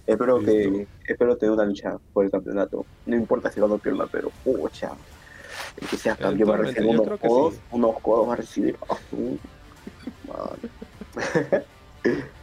espero 0.08 0.40
que. 0.40 0.88
Espero 1.06 1.36
tener 1.36 1.54
una 1.54 1.66
lucha 1.66 1.98
por 2.14 2.24
el 2.26 2.32
campeonato. 2.32 2.86
No 3.06 3.16
importa 3.18 3.52
si 3.52 3.60
gano 3.60 3.76
o 3.76 3.78
pierda, 3.78 4.08
pero 4.10 4.30
pucha. 4.44 4.92
El 5.80 5.88
que 5.88 5.98
sea 5.98 6.16
campeón 6.16 6.52
va 6.52 6.56
a 6.56 6.58
recibir 6.60 6.98
unos 7.00 7.20
codos. 7.20 7.54
sí. 7.56 7.62
Unos 7.72 8.00
codos 8.00 8.30
va 8.30 8.34
a 8.34 8.36
recibir. 8.38 8.78
Madre. 10.28 11.66